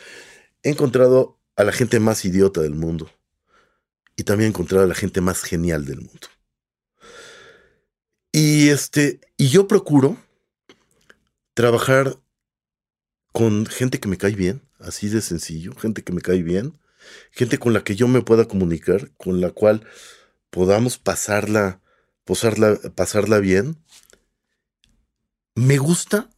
he 0.62 0.70
encontrado 0.70 1.38
a 1.56 1.64
la 1.64 1.72
gente 1.72 2.00
más 2.00 2.24
idiota 2.24 2.60
del 2.60 2.74
mundo. 2.74 3.10
Y 4.16 4.24
también 4.24 4.48
he 4.48 4.50
encontrado 4.50 4.84
a 4.84 4.88
la 4.88 4.94
gente 4.94 5.20
más 5.20 5.42
genial 5.42 5.84
del 5.84 6.00
mundo. 6.00 6.28
Y 8.32 8.68
este, 8.68 9.20
y 9.36 9.48
yo 9.48 9.66
procuro 9.66 10.16
trabajar 11.54 12.18
con 13.32 13.66
gente 13.66 14.00
que 14.00 14.08
me 14.08 14.18
cae 14.18 14.34
bien, 14.34 14.62
así 14.78 15.08
de 15.08 15.20
sencillo, 15.20 15.74
gente 15.74 16.02
que 16.02 16.12
me 16.12 16.20
cae 16.20 16.42
bien, 16.42 16.78
gente 17.30 17.58
con 17.58 17.72
la 17.72 17.82
que 17.82 17.96
yo 17.96 18.08
me 18.08 18.22
pueda 18.22 18.46
comunicar, 18.46 19.10
con 19.16 19.40
la 19.40 19.50
cual 19.50 19.86
podamos 20.50 20.98
pasarla, 20.98 21.80
pasarla, 22.24 22.78
pasarla 22.94 23.38
bien. 23.38 23.76
Me 25.54 25.78
gusta 25.78 26.30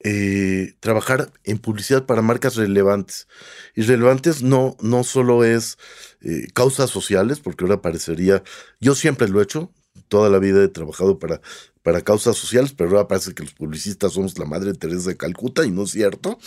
eh, 0.00 0.74
trabajar 0.80 1.32
en 1.44 1.58
publicidad 1.58 2.06
para 2.06 2.22
marcas 2.22 2.56
relevantes. 2.56 3.28
Y 3.74 3.82
relevantes 3.82 4.42
no, 4.42 4.76
no 4.80 5.04
solo 5.04 5.44
es 5.44 5.78
eh, 6.20 6.46
causas 6.54 6.90
sociales, 6.90 7.40
porque 7.40 7.64
ahora 7.64 7.82
parecería, 7.82 8.42
yo 8.80 8.94
siempre 8.94 9.28
lo 9.28 9.40
he 9.40 9.44
hecho, 9.44 9.72
toda 10.08 10.30
la 10.30 10.38
vida 10.38 10.62
he 10.62 10.68
trabajado 10.68 11.18
para, 11.18 11.40
para 11.82 12.02
causas 12.02 12.36
sociales, 12.36 12.72
pero 12.76 12.90
ahora 12.90 13.08
parece 13.08 13.34
que 13.34 13.42
los 13.42 13.54
publicistas 13.54 14.12
somos 14.12 14.38
la 14.38 14.44
madre 14.44 14.74
Teresa 14.74 15.10
de 15.10 15.16
Calcuta 15.16 15.64
y 15.64 15.70
no 15.70 15.84
es 15.84 15.90
cierto. 15.90 16.38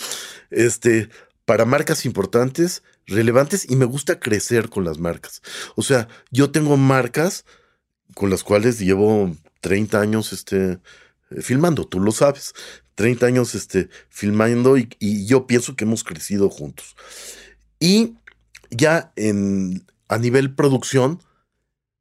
Este, 0.51 1.09
para 1.49 1.65
marcas 1.65 2.05
importantes, 2.05 2.83
relevantes 3.07 3.67
y 3.67 3.75
me 3.75 3.85
gusta 3.85 4.19
crecer 4.19 4.69
con 4.69 4.85
las 4.85 4.99
marcas. 4.99 5.41
O 5.75 5.81
sea, 5.81 6.07
yo 6.29 6.51
tengo 6.51 6.77
marcas 6.77 7.43
con 8.13 8.29
las 8.29 8.43
cuales 8.43 8.77
llevo 8.77 9.35
30 9.61 9.99
años 9.99 10.31
este, 10.31 10.73
eh, 11.31 11.41
filmando, 11.41 11.87
tú 11.87 12.01
lo 12.01 12.11
sabes. 12.11 12.53
30 12.93 13.25
años 13.25 13.55
este, 13.55 13.89
filmando 14.09 14.77
y, 14.77 14.89
y, 14.99 15.25
yo 15.25 15.47
pienso 15.47 15.75
que 15.75 15.85
hemos 15.85 16.03
crecido 16.03 16.51
juntos. 16.51 16.95
Y 17.79 18.13
ya 18.69 19.11
en, 19.15 19.87
a 20.07 20.19
nivel 20.19 20.53
producción, 20.53 21.19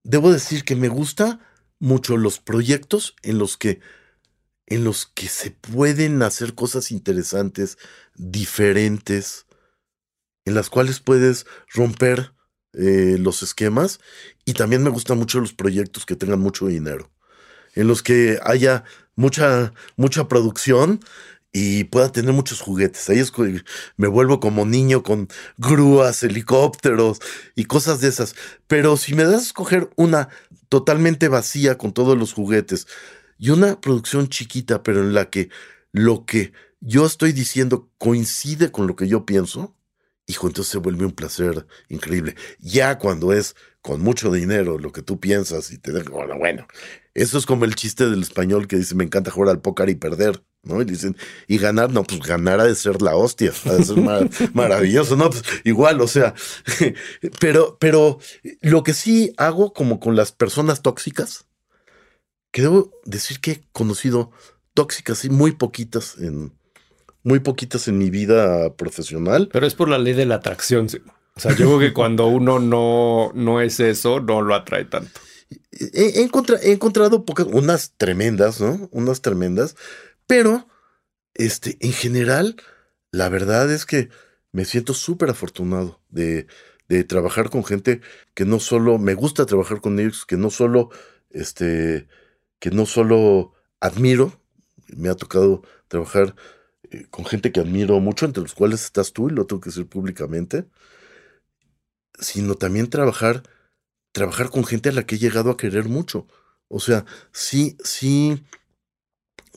debo 0.05 0.30
decir 0.30 0.62
que 0.64 0.76
me 0.76 0.88
gusta 0.88 1.40
mucho 1.78 2.18
los 2.18 2.38
proyectos 2.38 3.16
en 3.22 3.38
los 3.38 3.57
que 3.57 3.80
en 4.70 4.84
los 4.84 5.06
que 5.06 5.28
se 5.28 5.50
pueden 5.50 6.22
hacer 6.22 6.54
cosas 6.54 6.90
interesantes, 6.90 7.78
diferentes, 8.16 9.46
en 10.44 10.54
las 10.54 10.68
cuales 10.68 11.00
puedes 11.00 11.46
romper 11.72 12.34
eh, 12.74 13.16
los 13.18 13.42
esquemas. 13.42 13.98
Y 14.44 14.52
también 14.52 14.82
me 14.82 14.90
gustan 14.90 15.18
mucho 15.18 15.40
los 15.40 15.54
proyectos 15.54 16.04
que 16.04 16.16
tengan 16.16 16.40
mucho 16.40 16.66
dinero, 16.66 17.10
en 17.74 17.88
los 17.88 18.02
que 18.02 18.38
haya 18.44 18.84
mucha, 19.16 19.72
mucha 19.96 20.28
producción 20.28 21.00
y 21.50 21.84
pueda 21.84 22.12
tener 22.12 22.34
muchos 22.34 22.60
juguetes. 22.60 23.08
Ahí 23.08 23.20
es 23.20 23.30
que 23.30 23.62
me 23.96 24.06
vuelvo 24.06 24.38
como 24.38 24.66
niño 24.66 25.02
con 25.02 25.28
grúas, 25.56 26.22
helicópteros 26.22 27.20
y 27.54 27.64
cosas 27.64 28.02
de 28.02 28.08
esas. 28.08 28.34
Pero 28.66 28.98
si 28.98 29.14
me 29.14 29.24
das 29.24 29.40
a 29.40 29.46
escoger 29.46 29.88
una 29.96 30.28
totalmente 30.68 31.28
vacía 31.28 31.78
con 31.78 31.92
todos 31.92 32.18
los 32.18 32.34
juguetes 32.34 32.86
y 33.39 33.51
una 33.51 33.80
producción 33.80 34.28
chiquita, 34.28 34.82
pero 34.82 35.01
en 35.01 35.14
la 35.14 35.30
que 35.30 35.49
lo 35.93 36.26
que 36.26 36.53
yo 36.80 37.07
estoy 37.07 37.32
diciendo 37.32 37.91
coincide 37.99 38.70
con 38.70 38.86
lo 38.86 38.97
que 38.97 39.09
yo 39.09 39.24
pienso, 39.24 39.76
hijo, 40.26 40.47
entonces 40.47 40.70
se 40.70 40.78
vuelve 40.78 41.07
un 41.07 41.12
placer 41.12 41.66
increíble. 41.89 42.36
Ya 42.59 42.99
cuando 42.99 43.32
es 43.32 43.57
con 43.80 44.03
mucho 44.03 44.30
dinero 44.30 44.78
lo 44.78 44.93
que 44.93 45.03
tú 45.03 45.18
piensas 45.18 45.70
y 45.70 45.78
te 45.78 45.93
deja, 45.93 46.11
bueno, 46.11 46.36
bueno, 46.36 46.66
eso 47.14 47.39
es 47.39 47.47
como 47.47 47.64
el 47.64 47.74
chiste 47.74 48.09
del 48.09 48.22
español 48.22 48.68
que 48.68 48.76
dice, 48.76 48.95
me 48.95 49.05
encanta 49.05 49.30
jugar 49.30 49.51
al 49.51 49.61
póker 49.61 49.89
y 49.89 49.95
perder. 49.95 50.43
¿no? 50.62 50.82
Y 50.82 50.84
dicen, 50.84 51.16
y 51.47 51.59
ganar, 51.59 51.91
no, 51.91 52.05
pues 52.05 52.20
ganar 52.20 52.61
ha 52.61 52.64
de 52.64 52.74
ser 52.74 53.01
la 53.01 53.16
hostia, 53.16 53.53
ha 53.64 53.72
de 53.72 53.84
ser 53.84 53.97
maravilloso, 54.55 55.16
¿no? 55.16 55.30
Pues 55.30 55.43
igual, 55.64 56.01
o 56.01 56.07
sea, 56.07 56.34
pero, 57.41 57.78
pero 57.80 58.18
lo 58.61 58.82
que 58.82 58.93
sí 58.93 59.32
hago 59.36 59.72
como 59.72 59.99
con 59.99 60.14
las 60.14 60.32
personas 60.32 60.82
tóxicas, 60.82 61.47
que 62.51 62.62
debo 62.62 62.92
decir 63.05 63.40
que 63.40 63.51
he 63.53 63.62
conocido 63.72 64.30
tóxicas, 64.74 65.24
y 65.24 65.30
muy 65.30 65.53
poquitas 65.53 66.16
en, 66.18 66.53
muy 67.22 67.40
poquitas 67.40 67.88
en 67.88 67.99
mi 67.99 68.11
vida 68.11 68.74
profesional. 68.76 69.49
Pero 69.53 69.66
es 69.66 69.74
por 69.74 69.88
la 69.88 69.99
ley 69.99 70.14
de 70.14 70.26
la 70.26 70.36
atracción. 70.36 70.86
O 71.34 71.40
sea, 71.40 71.53
yo 71.53 71.66
creo 71.66 71.78
que 71.78 71.92
cuando 71.92 72.26
uno 72.26 72.59
no, 72.59 73.32
no 73.34 73.61
es 73.61 73.80
eso, 73.80 74.20
no 74.20 74.42
lo 74.42 74.55
atrae 74.55 74.84
tanto. 74.84 75.20
He, 75.72 76.20
he 76.20 76.72
encontrado 76.72 77.24
pocas, 77.24 77.46
unas 77.46 77.94
tremendas, 77.96 78.61
¿no? 78.61 78.88
Unas 78.92 79.20
tremendas, 79.20 79.76
pero, 80.26 80.68
este, 81.34 81.78
en 81.80 81.92
general, 81.92 82.57
la 83.12 83.28
verdad 83.28 83.72
es 83.72 83.86
que 83.86 84.11
me 84.53 84.64
siento 84.64 84.94
súper 84.94 85.30
afortunado 85.30 86.01
de, 86.11 86.46
de, 86.88 87.05
trabajar 87.05 87.51
con 87.51 87.64
gente 87.64 88.01
que 88.34 88.44
no 88.44 88.61
solo, 88.61 88.99
me 88.99 89.14
gusta 89.14 89.46
trabajar 89.46 89.80
con 89.80 89.99
ellos, 89.99 90.26
que 90.26 90.36
no 90.36 90.51
solo, 90.51 90.90
este, 91.30 92.09
que 92.59 92.70
no 92.70 92.86
solo 92.86 93.52
admiro, 93.80 94.40
me 94.88 95.09
ha 95.09 95.14
tocado 95.14 95.62
trabajar 95.88 96.34
eh, 96.90 97.06
con 97.11 97.24
gente 97.24 97.52
que 97.52 97.61
admiro 97.61 98.00
mucho, 98.00 98.26
entre 98.26 98.42
los 98.42 98.54
cuales 98.54 98.84
estás 98.84 99.12
tú, 99.12 99.28
y 99.28 99.32
lo 99.32 99.46
tengo 99.46 99.61
que 99.61 99.70
decir 99.70 99.86
públicamente, 99.86 100.66
sino 102.18 102.54
también 102.54 102.90
trabajar, 102.90 103.42
trabajar 104.12 104.50
con 104.50 104.64
gente 104.64 104.88
a 104.88 104.92
la 104.92 105.04
que 105.06 105.16
he 105.16 105.18
llegado 105.18 105.50
a 105.50 105.56
querer 105.56 105.88
mucho. 105.88 106.26
O 106.68 106.80
sea, 106.80 107.04
sí, 107.32 107.76
sí, 107.84 108.42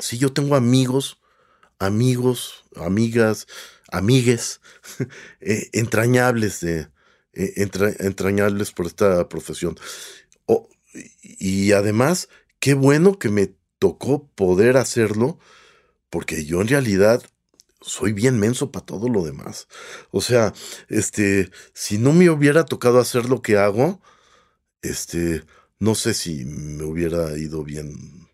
Sí, 0.02 0.18
yo 0.18 0.34
tengo 0.34 0.56
amigos, 0.56 1.22
amigos, 1.80 2.66
amigas, 2.76 3.47
amigues 3.91 4.62
eh, 5.41 5.70
entrañables 5.74 6.62
de 6.62 6.89
eh, 7.34 7.54
entrañables 7.99 8.72
por 8.72 8.88
esta 8.88 9.30
profesión. 9.30 9.78
y 11.22 11.72
además, 11.72 12.30
qué 12.62 12.76
bueno 12.76 13.20
que 13.20 13.28
me 13.28 13.53
tocó 13.80 14.30
poder 14.36 14.78
hacerlo, 14.78 15.39
porque 16.09 16.45
yo 16.45 16.62
en 16.62 16.70
realidad 16.70 17.22
soy 17.82 18.14
bien 18.14 18.39
menso 18.39 18.72
para 18.72 18.86
todo 18.86 19.09
lo 19.09 19.26
demás. 19.26 19.68
O 20.12 20.22
sea, 20.22 20.53
este, 20.88 21.49
si 21.74 21.97
no 21.97 22.14
me 22.14 22.30
hubiera 22.30 22.64
tocado 22.64 22.99
hacer 22.99 23.28
lo 23.28 23.41
que 23.41 23.57
hago, 23.57 23.99
este, 24.82 25.43
no 25.80 25.95
sé 25.95 26.14
si 26.14 26.45
me 26.45 26.84
hubiera 26.84 27.36
ido 27.38 27.64
bien 27.64 28.30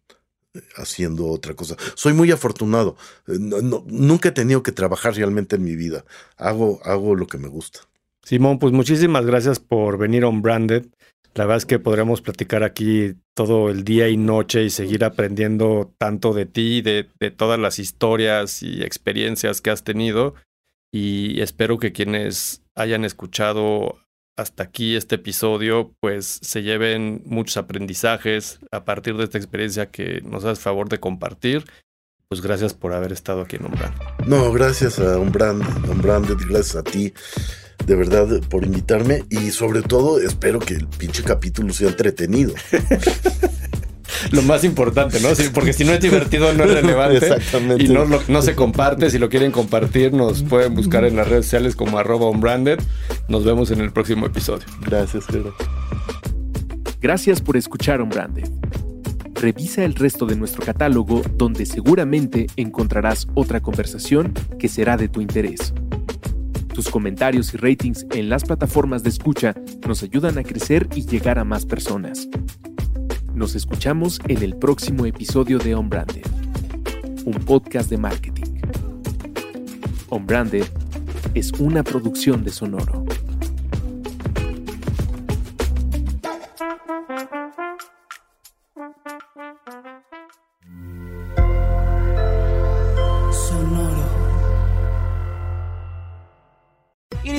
eh, 0.53 0.61
haciendo 0.75 1.27
otra 1.27 1.55
cosa. 1.55 1.77
Soy 1.95 2.11
muy 2.13 2.29
afortunado. 2.31 2.97
Eh, 3.27 3.37
nunca 3.39 4.29
he 4.29 4.33
tenido 4.33 4.61
que 4.61 4.73
trabajar 4.73 5.15
realmente 5.15 5.55
en 5.55 5.63
mi 5.63 5.77
vida. 5.77 6.03
Hago, 6.35 6.81
hago 6.83 7.15
lo 7.15 7.27
que 7.27 7.37
me 7.37 7.47
gusta. 7.47 7.79
Simón, 8.23 8.59
pues 8.59 8.73
muchísimas 8.73 9.25
gracias 9.25 9.59
por 9.59 9.97
venir 9.97 10.25
a 10.25 10.29
Branded. 10.29 10.87
La 11.37 11.45
verdad 11.45 11.57
es 11.57 11.65
que 11.67 11.77
podremos 11.77 12.21
platicar 12.21 12.63
aquí 12.63 13.13
todo 13.35 13.69
el 13.69 13.83
día 13.83 14.09
y 14.09 14.17
noche 14.17 14.63
y 14.63 14.71
seguir 14.71 15.05
aprendiendo 15.05 15.93
tanto 15.99 16.33
de 16.33 16.47
ti, 16.47 16.81
de, 16.81 17.03
todas 17.29 17.59
las 17.59 17.77
historias 17.77 18.63
y 18.63 18.81
experiencias 18.81 19.61
que 19.61 19.69
has 19.69 19.83
tenido. 19.83 20.33
Y 20.91 21.39
espero 21.41 21.77
que 21.77 21.91
quienes 21.91 22.63
hayan 22.73 23.05
escuchado 23.05 23.99
hasta 24.35 24.63
aquí 24.63 24.95
este 24.95 25.15
episodio, 25.15 25.93
pues 25.99 26.39
se 26.41 26.63
lleven 26.63 27.21
muchos 27.25 27.57
aprendizajes 27.57 28.59
a 28.71 28.83
partir 28.83 29.15
de 29.15 29.25
esta 29.25 29.37
experiencia 29.37 29.91
que 29.91 30.21
nos 30.21 30.43
haces 30.43 30.63
favor 30.63 30.89
de 30.89 30.99
compartir. 30.99 31.65
Pues 32.29 32.41
gracias 32.41 32.73
por 32.73 32.93
haber 32.93 33.11
estado 33.11 33.41
aquí 33.41 33.57
en. 33.57 33.69
No, 34.25 34.51
gracias 34.51 34.97
a 34.97 35.19
Umbrand, 35.19 35.87
Umbranded, 35.87 36.37
gracias 36.49 36.77
a 36.77 36.83
ti 36.83 37.13
de 37.87 37.95
verdad 37.95 38.27
por 38.49 38.65
invitarme 38.65 39.23
y 39.29 39.49
sobre 39.51 39.81
todo 39.81 40.19
espero 40.19 40.59
que 40.59 40.73
el 40.73 40.87
pinche 40.87 41.23
capítulo 41.23 41.73
sea 41.73 41.87
entretenido. 41.87 42.53
lo 44.31 44.41
más 44.41 44.65
importante, 44.65 45.21
¿no? 45.21 45.29
porque 45.53 45.71
si 45.71 45.85
no 45.85 45.93
es 45.93 46.01
divertido, 46.01 46.51
no 46.53 46.65
es 46.65 46.73
relevante. 46.81 47.17
Exactamente. 47.17 47.85
Y 47.85 47.87
no, 47.87 48.05
no 48.05 48.41
se 48.41 48.55
comparte. 48.55 49.09
Si 49.09 49.17
lo 49.17 49.29
quieren 49.29 49.51
compartir, 49.51 50.13
nos 50.13 50.43
pueden 50.43 50.75
buscar 50.75 51.05
en 51.05 51.15
las 51.15 51.29
redes 51.29 51.45
sociales 51.45 51.77
como 51.77 51.97
arroba 51.97 52.29
unbranded. 52.29 52.79
Nos 53.29 53.45
vemos 53.45 53.71
en 53.71 53.79
el 53.79 53.91
próximo 53.93 54.25
episodio. 54.25 54.65
Gracias, 54.81 55.25
Jero. 55.27 55.55
Gracias 56.99 57.41
por 57.41 57.55
escuchar 57.55 58.01
Unbranded. 58.01 58.49
Revisa 59.35 59.85
el 59.85 59.95
resto 59.95 60.25
de 60.25 60.35
nuestro 60.35 60.65
catálogo 60.65 61.21
donde 61.35 61.65
seguramente 61.65 62.47
encontrarás 62.57 63.27
otra 63.35 63.61
conversación 63.61 64.33
que 64.59 64.67
será 64.67 64.97
de 64.97 65.07
tu 65.07 65.21
interés. 65.21 65.73
Tus 66.77 66.89
comentarios 66.89 67.55
y 67.55 67.57
ratings 67.57 68.05
en 68.11 68.29
las 68.29 68.43
plataformas 68.43 69.01
de 69.01 69.09
escucha 69.09 69.55
nos 69.87 70.03
ayudan 70.03 70.37
a 70.37 70.43
crecer 70.43 70.87
y 70.93 71.07
llegar 71.07 71.39
a 71.39 71.43
más 71.43 71.65
personas. 71.65 72.27
Nos 73.33 73.55
escuchamos 73.55 74.19
en 74.27 74.43
el 74.43 74.55
próximo 74.55 75.07
episodio 75.07 75.57
de 75.57 75.73
On 75.73 75.89
Branded, 75.89 76.27
un 77.25 77.33
podcast 77.33 77.89
de 77.89 77.97
marketing. 77.97 78.61
On 80.09 80.27
Branded 80.27 80.65
es 81.33 81.51
una 81.53 81.81
producción 81.81 82.43
de. 82.43 82.51
Sonoro. 82.51 83.07